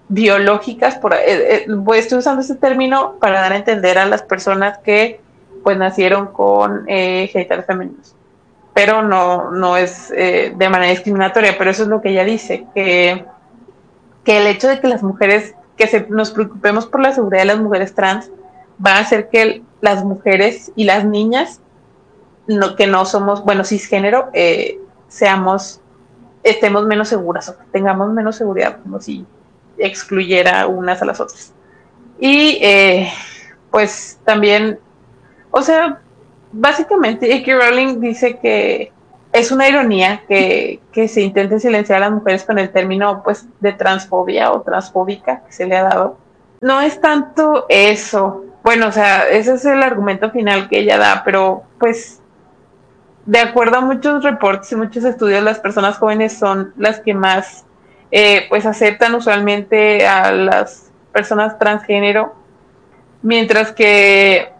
biológicas, 0.08 0.96
por, 0.96 1.14
eh, 1.14 1.18
eh, 1.26 1.66
pues, 1.84 2.00
estoy 2.00 2.18
usando 2.18 2.42
ese 2.42 2.56
término 2.56 3.14
para 3.20 3.40
dar 3.40 3.52
a 3.52 3.56
entender 3.56 3.98
a 3.98 4.06
las 4.06 4.22
personas 4.22 4.78
que 4.78 5.20
pues 5.62 5.76
nacieron 5.76 6.28
con 6.28 6.86
genitales 6.86 7.66
femeninos, 7.66 8.14
pero 8.72 9.02
no, 9.02 9.50
no 9.50 9.76
es 9.76 10.08
de 10.08 10.68
manera 10.70 10.90
discriminatoria, 10.90 11.56
pero 11.58 11.70
eso 11.70 11.82
es 11.82 11.88
lo 11.88 12.00
que 12.00 12.10
ella 12.10 12.24
dice, 12.24 12.64
que 12.74 13.24
que 14.28 14.36
el 14.36 14.46
hecho 14.46 14.68
de 14.68 14.78
que 14.78 14.88
las 14.88 15.02
mujeres, 15.02 15.54
que 15.78 15.86
se, 15.86 16.06
nos 16.10 16.32
preocupemos 16.32 16.84
por 16.84 17.00
la 17.00 17.14
seguridad 17.14 17.40
de 17.40 17.46
las 17.46 17.60
mujeres 17.60 17.94
trans, 17.94 18.30
va 18.84 18.96
a 18.96 18.98
hacer 18.98 19.30
que 19.30 19.62
las 19.80 20.04
mujeres 20.04 20.70
y 20.76 20.84
las 20.84 21.06
niñas, 21.06 21.62
no, 22.46 22.76
que 22.76 22.86
no 22.86 23.06
somos, 23.06 23.42
bueno, 23.42 23.64
cisgénero, 23.64 24.28
eh, 24.34 24.78
seamos, 25.08 25.80
estemos 26.42 26.84
menos 26.84 27.08
seguras 27.08 27.48
o 27.48 27.56
tengamos 27.72 28.12
menos 28.12 28.36
seguridad, 28.36 28.82
como 28.82 29.00
si 29.00 29.24
excluyera 29.78 30.66
unas 30.66 31.00
a 31.00 31.06
las 31.06 31.20
otras. 31.20 31.54
Y 32.20 32.58
eh, 32.60 33.10
pues 33.70 34.20
también, 34.26 34.78
o 35.50 35.62
sea, 35.62 36.02
básicamente 36.52 37.32
Ike 37.32 37.54
Rowling 37.54 37.98
dice 37.98 38.38
que 38.38 38.92
es 39.38 39.52
una 39.52 39.68
ironía 39.68 40.22
que, 40.26 40.80
se 41.08 41.20
intente 41.20 41.60
silenciar 41.60 41.98
a 41.98 42.06
las 42.06 42.10
mujeres 42.10 42.44
con 42.44 42.58
el 42.58 42.70
término 42.70 43.22
pues 43.22 43.46
de 43.60 43.72
transfobia 43.72 44.50
o 44.50 44.62
transfóbica 44.62 45.44
que 45.46 45.52
se 45.52 45.66
le 45.66 45.76
ha 45.76 45.84
dado. 45.84 46.18
No 46.60 46.80
es 46.80 47.00
tanto 47.00 47.66
eso. 47.68 48.44
Bueno, 48.64 48.88
o 48.88 48.92
sea, 48.92 49.28
ese 49.28 49.54
es 49.54 49.64
el 49.64 49.82
argumento 49.82 50.30
final 50.32 50.68
que 50.68 50.80
ella 50.80 50.98
da, 50.98 51.22
pero 51.24 51.62
pues 51.78 52.20
de 53.26 53.38
acuerdo 53.38 53.76
a 53.76 53.80
muchos 53.80 54.24
reportes 54.24 54.72
y 54.72 54.76
muchos 54.76 55.04
estudios, 55.04 55.42
las 55.42 55.60
personas 55.60 55.98
jóvenes 55.98 56.36
son 56.36 56.72
las 56.76 56.98
que 56.98 57.14
más 57.14 57.64
eh, 58.10 58.46
pues 58.48 58.66
aceptan 58.66 59.14
usualmente 59.14 60.06
a 60.06 60.32
las 60.32 60.90
personas 61.12 61.58
transgénero, 61.58 62.34
mientras 63.22 63.70
que 63.70 64.50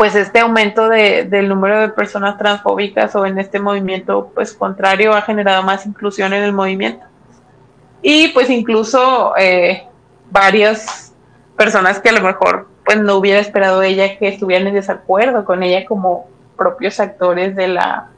pues 0.00 0.14
este 0.14 0.38
aumento 0.38 0.88
de, 0.88 1.24
del 1.24 1.46
número 1.46 1.78
de 1.78 1.90
personas 1.90 2.38
transfóbicas 2.38 3.14
o 3.16 3.26
en 3.26 3.38
este 3.38 3.60
movimiento 3.60 4.32
pues 4.34 4.54
contrario 4.54 5.12
ha 5.12 5.20
generado 5.20 5.62
más 5.62 5.84
inclusión 5.84 6.32
en 6.32 6.42
el 6.42 6.54
movimiento. 6.54 7.04
Y 8.00 8.28
pues 8.28 8.48
incluso 8.48 9.34
eh, 9.36 9.86
varias 10.30 11.12
personas 11.54 12.00
que 12.00 12.08
a 12.08 12.12
lo 12.12 12.22
mejor 12.22 12.66
pues 12.82 12.98
no 12.98 13.16
hubiera 13.16 13.40
esperado 13.40 13.82
ella 13.82 14.16
que 14.16 14.28
estuvieran 14.28 14.68
en 14.68 14.72
desacuerdo 14.72 15.44
con 15.44 15.62
ella 15.62 15.84
como 15.84 16.30
propios 16.56 16.98
actores 16.98 17.54
de 17.54 17.68
la 17.68 18.08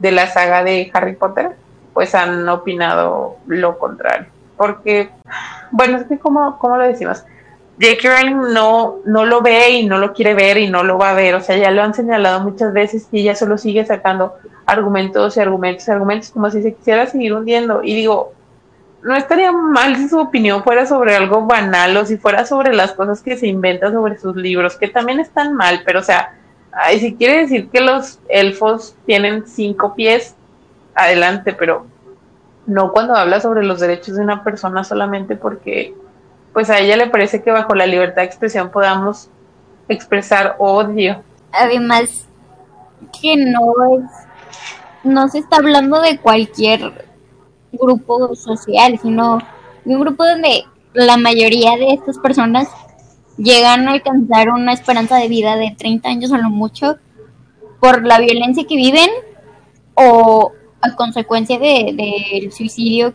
de 0.00 0.10
la 0.10 0.26
saga 0.26 0.64
de 0.64 0.90
Harry 0.92 1.14
Potter, 1.14 1.52
pues 1.94 2.12
han 2.16 2.48
opinado 2.48 3.36
lo 3.46 3.78
contrario. 3.78 4.26
Porque, 4.56 5.10
bueno, 5.70 5.98
es 5.98 6.06
que 6.08 6.18
como, 6.18 6.58
¿cómo 6.58 6.76
lo 6.76 6.82
decimos? 6.82 7.22
J.K. 7.80 8.08
Rowling 8.08 8.52
no, 8.52 8.96
no 9.04 9.24
lo 9.24 9.40
ve 9.40 9.70
y 9.70 9.86
no 9.86 9.98
lo 9.98 10.12
quiere 10.12 10.34
ver 10.34 10.58
y 10.58 10.68
no 10.68 10.82
lo 10.82 10.98
va 10.98 11.10
a 11.10 11.14
ver. 11.14 11.34
O 11.34 11.40
sea, 11.40 11.56
ya 11.56 11.70
lo 11.70 11.82
han 11.82 11.94
señalado 11.94 12.40
muchas 12.40 12.72
veces 12.72 13.06
y 13.12 13.20
ella 13.20 13.36
solo 13.36 13.56
sigue 13.56 13.84
sacando 13.84 14.34
argumentos 14.66 15.36
y 15.36 15.40
argumentos 15.40 15.86
y 15.86 15.90
argumentos 15.90 16.30
como 16.30 16.50
si 16.50 16.62
se 16.62 16.74
quisiera 16.74 17.06
seguir 17.06 17.34
hundiendo. 17.34 17.82
Y 17.84 17.94
digo, 17.94 18.32
no 19.02 19.14
estaría 19.14 19.52
mal 19.52 19.96
si 19.96 20.08
su 20.08 20.18
opinión 20.18 20.64
fuera 20.64 20.86
sobre 20.86 21.14
algo 21.14 21.42
banal 21.46 21.96
o 21.96 22.04
si 22.04 22.16
fuera 22.16 22.44
sobre 22.44 22.74
las 22.74 22.92
cosas 22.92 23.22
que 23.22 23.36
se 23.36 23.46
inventan 23.46 23.92
sobre 23.92 24.18
sus 24.18 24.34
libros, 24.34 24.76
que 24.76 24.88
también 24.88 25.20
están 25.20 25.54
mal, 25.54 25.82
pero 25.84 26.00
o 26.00 26.02
sea, 26.02 26.34
si 26.98 27.14
quiere 27.14 27.38
decir 27.38 27.68
que 27.70 27.80
los 27.80 28.18
elfos 28.28 28.96
tienen 29.06 29.46
cinco 29.46 29.94
pies, 29.94 30.34
adelante, 30.94 31.52
pero 31.52 31.86
no 32.66 32.92
cuando 32.92 33.14
habla 33.14 33.40
sobre 33.40 33.64
los 33.64 33.80
derechos 33.80 34.16
de 34.16 34.22
una 34.22 34.42
persona 34.42 34.82
solamente 34.84 35.36
porque 35.36 35.94
pues 36.52 36.70
a 36.70 36.78
ella 36.78 36.96
le 36.96 37.08
parece 37.08 37.42
que 37.42 37.50
bajo 37.50 37.74
la 37.74 37.86
libertad 37.86 38.22
de 38.22 38.24
expresión 38.24 38.70
podamos 38.70 39.28
expresar 39.88 40.56
odio. 40.58 41.22
Además, 41.52 42.26
que 43.20 43.36
no 43.36 43.72
es, 43.96 44.04
no 45.04 45.28
se 45.28 45.38
está 45.38 45.56
hablando 45.56 46.00
de 46.00 46.18
cualquier 46.18 47.06
grupo 47.72 48.34
social, 48.34 48.98
sino 49.00 49.38
de 49.84 49.94
un 49.94 50.00
grupo 50.00 50.24
donde 50.24 50.64
la 50.94 51.16
mayoría 51.16 51.76
de 51.76 51.92
estas 51.92 52.18
personas 52.18 52.68
llegan 53.36 53.88
a 53.88 53.92
alcanzar 53.92 54.48
una 54.50 54.72
esperanza 54.72 55.16
de 55.16 55.28
vida 55.28 55.56
de 55.56 55.74
30 55.76 56.08
años 56.08 56.32
a 56.32 56.38
lo 56.38 56.50
mucho 56.50 56.96
por 57.80 58.04
la 58.04 58.18
violencia 58.18 58.66
que 58.66 58.76
viven 58.76 59.08
o 59.94 60.52
a 60.80 60.94
consecuencia 60.96 61.58
del 61.58 61.96
de, 61.96 62.50
suicidio 62.50 63.14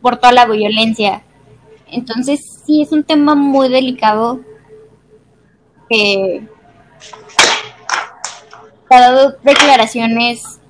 por 0.00 0.16
toda 0.18 0.32
la 0.32 0.46
violencia. 0.46 1.22
Entonces 1.92 2.62
sí 2.64 2.82
es 2.82 2.92
un 2.92 3.04
tema 3.04 3.34
muy 3.34 3.68
delicado 3.68 4.40
que 5.88 6.42
ha 8.90 9.00
dado 9.00 9.36
declaraciones 9.42 10.60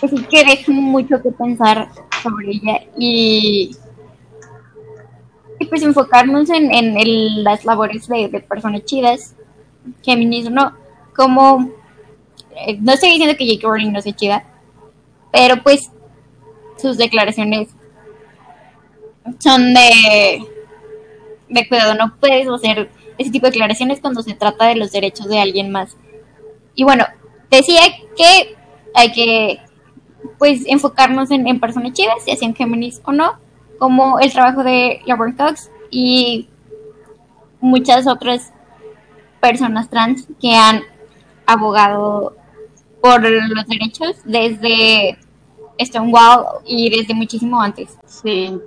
pues 0.00 0.12
que 0.28 0.44
dejan 0.44 0.76
mucho 0.76 1.20
que 1.22 1.30
pensar 1.30 1.90
sobre 2.22 2.52
ella 2.52 2.80
y, 2.96 3.76
pues 5.68 5.82
enfocarnos 5.82 6.48
en, 6.50 6.72
en 6.72 7.44
las 7.44 7.64
labores 7.64 8.08
de, 8.08 8.28
personas 8.48 8.84
chidas, 8.86 9.36
feminismo, 10.02 10.50
no, 10.50 10.72
como, 11.14 11.70
eh, 12.66 12.78
no 12.80 12.92
estoy 12.92 13.10
diciendo 13.10 13.36
que 13.36 13.46
J.K. 13.46 13.68
Rowling 13.68 13.92
no 13.92 14.00
sea 14.00 14.16
chida, 14.16 14.44
pero 15.30 15.62
pues 15.62 15.90
sus 16.78 16.96
declaraciones 16.96 17.68
son 19.38 19.74
de, 19.74 20.42
de 21.48 21.68
cuidado, 21.68 21.94
no 21.94 22.16
puedes 22.18 22.48
hacer 22.48 22.90
ese 23.18 23.30
tipo 23.30 23.46
de 23.46 23.52
declaraciones 23.52 24.00
cuando 24.00 24.22
se 24.22 24.34
trata 24.34 24.66
de 24.66 24.76
los 24.76 24.92
derechos 24.92 25.28
de 25.28 25.40
alguien 25.40 25.70
más. 25.70 25.96
Y 26.74 26.84
bueno, 26.84 27.04
decía 27.50 27.82
que 28.16 28.56
hay 28.94 29.12
que 29.12 29.60
pues 30.38 30.62
enfocarnos 30.66 31.30
en, 31.30 31.46
en 31.46 31.60
personas 31.60 31.92
chidas, 31.92 32.24
si 32.24 32.30
hacen 32.30 32.54
Géminis 32.54 33.00
o 33.04 33.12
no, 33.12 33.38
como 33.78 34.20
el 34.20 34.32
trabajo 34.32 34.62
de 34.62 35.00
Lauren 35.06 35.34
Cox 35.34 35.70
y 35.90 36.48
muchas 37.60 38.06
otras 38.06 38.52
personas 39.40 39.88
trans 39.88 40.26
que 40.40 40.54
han 40.54 40.82
abogado 41.46 42.36
por 43.00 43.22
los 43.22 43.66
derechos 43.66 44.16
desde 44.24 45.18
Stonewall 45.80 46.62
y 46.66 46.90
desde 46.90 47.14
muchísimo 47.14 47.60
antes. 47.60 47.98
Sí, 48.04 48.58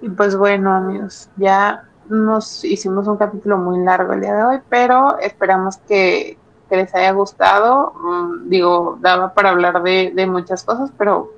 y 0.00 0.08
pues 0.08 0.36
bueno 0.36 0.74
amigos, 0.74 1.28
ya 1.36 1.84
nos 2.08 2.64
hicimos 2.64 3.06
un 3.06 3.16
capítulo 3.16 3.58
muy 3.58 3.82
largo 3.82 4.12
el 4.12 4.20
día 4.20 4.34
de 4.34 4.44
hoy, 4.44 4.58
pero 4.68 5.18
esperamos 5.18 5.78
que, 5.78 6.38
les 6.70 6.94
haya 6.94 7.12
gustado. 7.12 7.92
Mm, 7.94 8.48
digo, 8.48 8.98
daba 9.00 9.34
para 9.34 9.50
hablar 9.50 9.82
de, 9.82 10.12
de, 10.14 10.26
muchas 10.26 10.64
cosas, 10.64 10.90
pero 10.98 11.30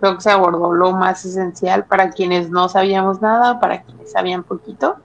creo 0.00 0.16
que 0.16 0.20
se 0.20 0.30
abordó 0.30 0.72
lo 0.72 0.92
más 0.92 1.24
esencial 1.24 1.86
para 1.86 2.10
quienes 2.10 2.50
no 2.50 2.68
sabíamos 2.68 3.22
nada, 3.22 3.58
para 3.58 3.82
quienes 3.82 4.12
sabían 4.12 4.42
poquito. 4.42 4.96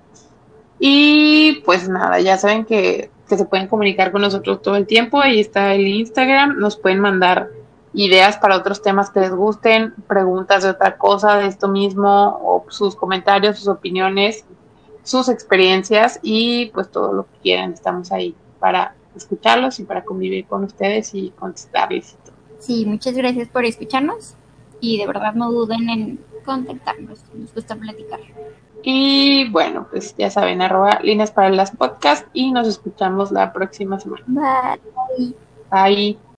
Y 0.77 1.61
pues 1.63 1.87
nada, 1.87 2.19
ya 2.19 2.37
saben 2.37 2.65
que, 2.65 3.11
que 3.29 3.37
se 3.37 3.45
pueden 3.45 3.67
comunicar 3.67 4.11
con 4.11 4.21
nosotros 4.21 4.61
todo 4.61 4.75
el 4.75 4.87
tiempo. 4.87 5.21
Ahí 5.21 5.39
está 5.39 5.73
el 5.73 5.87
Instagram. 5.87 6.57
Nos 6.59 6.75
pueden 6.75 6.99
mandar 6.99 7.49
ideas 7.93 8.37
para 8.37 8.55
otros 8.55 8.81
temas 8.81 9.09
que 9.09 9.19
les 9.19 9.31
gusten, 9.31 9.93
preguntas 10.07 10.63
de 10.63 10.69
otra 10.69 10.97
cosa, 10.97 11.37
de 11.37 11.47
esto 11.47 11.67
mismo, 11.67 12.39
o 12.41 12.65
sus 12.69 12.95
comentarios, 12.95 13.57
sus 13.57 13.67
opiniones, 13.67 14.45
sus 15.03 15.29
experiencias 15.29 16.19
y 16.21 16.67
pues 16.67 16.89
todo 16.89 17.13
lo 17.13 17.23
que 17.23 17.37
quieran. 17.43 17.73
Estamos 17.73 18.11
ahí 18.11 18.35
para 18.59 18.95
escucharlos 19.15 19.79
y 19.79 19.83
para 19.83 20.03
convivir 20.03 20.45
con 20.45 20.63
ustedes 20.63 21.13
y 21.13 21.31
contestarles. 21.31 22.17
Sí, 22.59 22.85
muchas 22.85 23.15
gracias 23.15 23.49
por 23.49 23.65
escucharnos 23.65 24.35
y 24.79 24.97
de 24.97 25.07
verdad 25.07 25.33
no 25.33 25.51
duden 25.51 25.89
en 25.89 26.19
contactarnos, 26.45 27.23
nos 27.33 27.53
gusta 27.53 27.75
platicar. 27.75 28.19
Y 28.83 29.49
bueno, 29.49 29.87
pues 29.89 30.15
ya 30.17 30.29
saben, 30.29 30.61
arroba 30.61 30.99
líneas 31.03 31.31
para 31.31 31.49
las 31.49 31.71
podcasts 31.71 32.27
y 32.33 32.51
nos 32.51 32.67
escuchamos 32.67 33.31
la 33.31 33.53
próxima 33.53 33.99
semana. 33.99 34.23
Bye. 34.27 35.35
Bye. 35.69 36.17